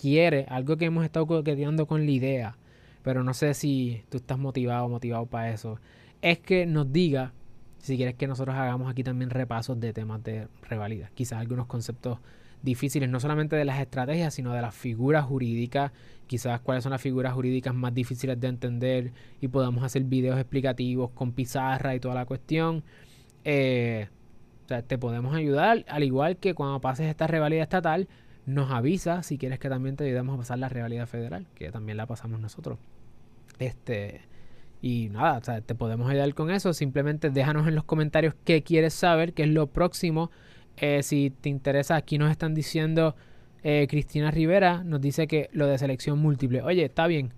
quieres 0.00 0.46
algo 0.48 0.76
que 0.76 0.86
hemos 0.86 1.04
estado 1.04 1.26
coqueteando 1.26 1.86
con 1.86 2.06
la 2.06 2.10
idea, 2.10 2.56
pero 3.02 3.22
no 3.24 3.34
sé 3.34 3.54
si 3.54 4.02
tú 4.08 4.18
estás 4.18 4.38
motivado 4.38 4.86
o 4.86 4.88
motivado 4.88 5.26
para 5.26 5.50
eso, 5.50 5.78
es 6.22 6.38
que 6.38 6.66
nos 6.66 6.92
diga 6.92 7.32
si 7.78 7.96
quieres 7.96 8.14
que 8.14 8.26
nosotros 8.26 8.56
hagamos 8.56 8.90
aquí 8.90 9.02
también 9.02 9.30
repasos 9.30 9.80
de 9.80 9.92
temas 9.92 10.22
de 10.22 10.48
revalida, 10.68 11.10
quizás 11.14 11.40
algunos 11.40 11.66
conceptos 11.66 12.18
difíciles, 12.62 13.08
no 13.08 13.20
solamente 13.20 13.56
de 13.56 13.64
las 13.64 13.80
estrategias, 13.80 14.34
sino 14.34 14.52
de 14.52 14.60
las 14.60 14.74
figuras 14.74 15.24
jurídicas, 15.24 15.92
quizás 16.26 16.60
cuáles 16.60 16.84
son 16.84 16.92
las 16.92 17.00
figuras 17.00 17.32
jurídicas 17.32 17.74
más 17.74 17.94
difíciles 17.94 18.38
de 18.38 18.48
entender 18.48 19.12
y 19.40 19.48
podamos 19.48 19.82
hacer 19.82 20.04
videos 20.04 20.38
explicativos 20.38 21.10
con 21.12 21.32
pizarra 21.32 21.94
y 21.94 22.00
toda 22.00 22.14
la 22.14 22.26
cuestión. 22.26 22.84
Eh, 23.44 24.08
o 24.66 24.68
sea, 24.68 24.82
te 24.82 24.98
podemos 24.98 25.34
ayudar, 25.34 25.84
al 25.88 26.04
igual 26.04 26.36
que 26.36 26.54
cuando 26.54 26.80
pases 26.80 27.06
esta 27.06 27.26
revalida 27.26 27.62
estatal, 27.62 28.08
nos 28.46 28.70
avisa 28.70 29.22
si 29.22 29.38
quieres 29.38 29.58
que 29.58 29.68
también 29.68 29.96
te 29.96 30.04
ayudemos 30.04 30.34
a 30.34 30.38
pasar 30.38 30.58
la 30.58 30.68
revalida 30.68 31.06
federal, 31.06 31.46
que 31.54 31.70
también 31.70 31.96
la 31.96 32.06
pasamos 32.06 32.40
nosotros. 32.40 32.78
Este, 33.58 34.22
y 34.82 35.08
nada, 35.10 35.38
o 35.38 35.44
sea, 35.44 35.60
te 35.60 35.74
podemos 35.74 36.10
ayudar 36.10 36.34
con 36.34 36.50
eso. 36.50 36.72
Simplemente 36.72 37.30
déjanos 37.30 37.68
en 37.68 37.74
los 37.74 37.84
comentarios 37.84 38.34
qué 38.44 38.62
quieres 38.62 38.94
saber, 38.94 39.34
qué 39.34 39.42
es 39.42 39.50
lo 39.50 39.66
próximo 39.66 40.30
eh, 40.80 41.02
si 41.02 41.30
te 41.30 41.50
interesa, 41.50 41.96
aquí 41.96 42.16
nos 42.16 42.30
están 42.30 42.54
diciendo, 42.54 43.14
eh, 43.62 43.86
Cristina 43.88 44.30
Rivera 44.30 44.82
nos 44.82 45.00
dice 45.00 45.26
que 45.26 45.50
lo 45.52 45.66
de 45.66 45.76
selección 45.76 46.18
múltiple. 46.18 46.62
Oye, 46.62 46.86
está 46.86 47.06
bien, 47.06 47.34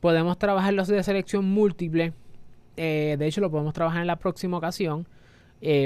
podemos 0.00 0.38
trabajar 0.38 0.74
los 0.74 0.86
de 0.86 1.02
selección 1.02 1.44
múltiple. 1.44 2.12
Eh, 2.76 3.16
de 3.18 3.26
hecho, 3.26 3.40
lo 3.40 3.50
podemos 3.50 3.74
trabajar 3.74 4.00
en 4.00 4.06
la 4.06 4.16
próxima 4.16 4.58
ocasión. 4.58 5.08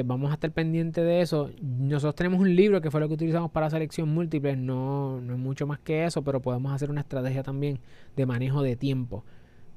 Vamos 0.04 0.30
a 0.30 0.34
estar 0.34 0.50
pendientes 0.50 1.04
de 1.04 1.20
eso. 1.20 1.50
Nosotros 1.62 2.14
tenemos 2.14 2.40
un 2.40 2.54
libro 2.54 2.80
que 2.80 2.90
fue 2.90 3.00
lo 3.00 3.08
que 3.08 3.14
utilizamos 3.14 3.50
para 3.50 3.70
selección 3.70 4.08
múltiple. 4.08 4.56
No, 4.56 5.20
no 5.20 5.34
es 5.34 5.38
mucho 5.38 5.66
más 5.66 5.78
que 5.78 6.04
eso, 6.04 6.22
pero 6.22 6.40
podemos 6.40 6.72
hacer 6.72 6.90
una 6.90 7.02
estrategia 7.02 7.42
también 7.42 7.78
de 8.16 8.26
manejo 8.26 8.62
de 8.62 8.76
tiempo 8.76 9.24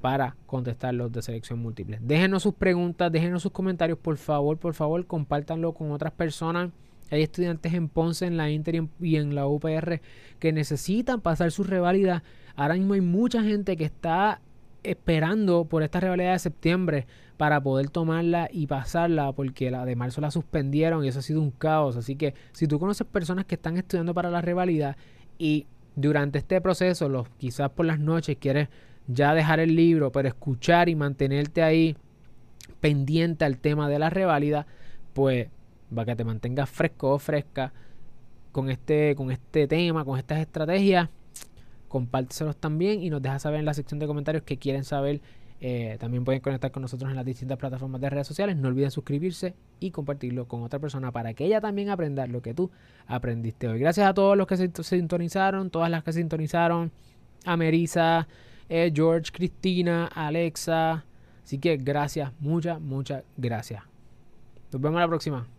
para 0.00 0.36
contestar 0.46 0.92
los 0.94 1.12
de 1.12 1.22
selección 1.22 1.60
múltiple. 1.60 1.98
Déjenos 2.02 2.42
sus 2.42 2.54
preguntas, 2.54 3.10
déjenos 3.12 3.42
sus 3.42 3.52
comentarios, 3.52 3.98
por 3.98 4.16
favor, 4.16 4.58
por 4.58 4.74
favor, 4.74 5.06
compártanlo 5.06 5.72
con 5.72 5.92
otras 5.92 6.12
personas. 6.12 6.70
Hay 7.10 7.22
estudiantes 7.22 7.72
en 7.72 7.88
Ponce, 7.88 8.26
en 8.26 8.36
la 8.36 8.50
Inter 8.50 8.88
y 9.00 9.16
en 9.16 9.34
la 9.34 9.46
UPR 9.46 10.00
que 10.38 10.52
necesitan 10.52 11.20
pasar 11.20 11.52
su 11.52 11.62
reválida. 11.62 12.24
Ahora 12.56 12.74
mismo 12.74 12.94
hay 12.94 13.00
mucha 13.00 13.42
gente 13.42 13.76
que 13.76 13.84
está 13.84 14.40
esperando 14.82 15.64
por 15.64 15.82
esta 15.82 16.00
rivalidad 16.00 16.32
de 16.32 16.38
septiembre 16.38 17.06
para 17.36 17.60
poder 17.60 17.90
tomarla 17.90 18.48
y 18.52 18.66
pasarla 18.66 19.32
porque 19.32 19.70
la 19.70 19.84
de 19.84 19.96
marzo 19.96 20.20
la 20.20 20.30
suspendieron 20.30 21.04
y 21.04 21.08
eso 21.08 21.20
ha 21.20 21.22
sido 21.22 21.40
un 21.40 21.50
caos. 21.50 21.96
Así 21.96 22.16
que 22.16 22.34
si 22.52 22.66
tú 22.66 22.78
conoces 22.78 23.06
personas 23.06 23.44
que 23.46 23.54
están 23.54 23.76
estudiando 23.76 24.14
para 24.14 24.30
la 24.30 24.40
rivalidad 24.40 24.96
y 25.38 25.66
durante 25.96 26.38
este 26.38 26.60
proceso, 26.60 27.08
los, 27.08 27.28
quizás 27.38 27.70
por 27.70 27.86
las 27.86 27.98
noches 27.98 28.36
quieres 28.38 28.68
ya 29.06 29.34
dejar 29.34 29.60
el 29.60 29.74
libro, 29.74 30.12
pero 30.12 30.28
escuchar 30.28 30.88
y 30.88 30.94
mantenerte 30.94 31.62
ahí 31.62 31.96
pendiente 32.80 33.44
al 33.44 33.58
tema 33.58 33.88
de 33.88 33.98
la 33.98 34.10
reválida, 34.10 34.66
pues 35.12 35.48
para 35.94 36.06
que 36.06 36.16
te 36.16 36.24
mantengas 36.24 36.70
fresco 36.70 37.12
o 37.12 37.18
fresca 37.18 37.72
con 38.50 38.70
este, 38.70 39.14
con 39.16 39.30
este 39.30 39.66
tema, 39.66 40.04
con 40.04 40.18
estas 40.18 40.38
estrategias. 40.38 41.08
Compárteselos 41.92 42.56
también 42.56 43.02
y 43.02 43.10
nos 43.10 43.20
deja 43.20 43.38
saber 43.38 43.60
en 43.60 43.66
la 43.66 43.74
sección 43.74 44.00
de 44.00 44.06
comentarios 44.06 44.44
que 44.44 44.56
quieren 44.56 44.82
saber. 44.82 45.20
Eh, 45.60 45.98
también 46.00 46.24
pueden 46.24 46.40
conectar 46.40 46.72
con 46.72 46.80
nosotros 46.80 47.10
en 47.10 47.16
las 47.16 47.26
distintas 47.26 47.58
plataformas 47.58 48.00
de 48.00 48.08
redes 48.08 48.26
sociales. 48.26 48.56
No 48.56 48.68
olviden 48.68 48.90
suscribirse 48.90 49.54
y 49.78 49.90
compartirlo 49.90 50.48
con 50.48 50.62
otra 50.62 50.78
persona 50.78 51.12
para 51.12 51.34
que 51.34 51.44
ella 51.44 51.60
también 51.60 51.90
aprenda 51.90 52.26
lo 52.26 52.40
que 52.40 52.54
tú 52.54 52.70
aprendiste 53.06 53.68
hoy. 53.68 53.78
Gracias 53.78 54.08
a 54.08 54.14
todos 54.14 54.38
los 54.38 54.46
que 54.46 54.56
se 54.56 54.70
sintonizaron, 54.82 55.68
todas 55.68 55.90
las 55.90 56.02
que 56.02 56.14
sintonizaron, 56.14 56.92
a 57.44 57.58
Merisa, 57.58 58.26
eh, 58.70 58.90
George, 58.94 59.30
Cristina, 59.30 60.06
Alexa. 60.06 61.04
Así 61.44 61.58
que 61.58 61.76
gracias, 61.76 62.32
muchas, 62.40 62.80
muchas 62.80 63.22
gracias. 63.36 63.82
Nos 64.72 64.80
vemos 64.80 64.98
la 64.98 65.08
próxima. 65.08 65.51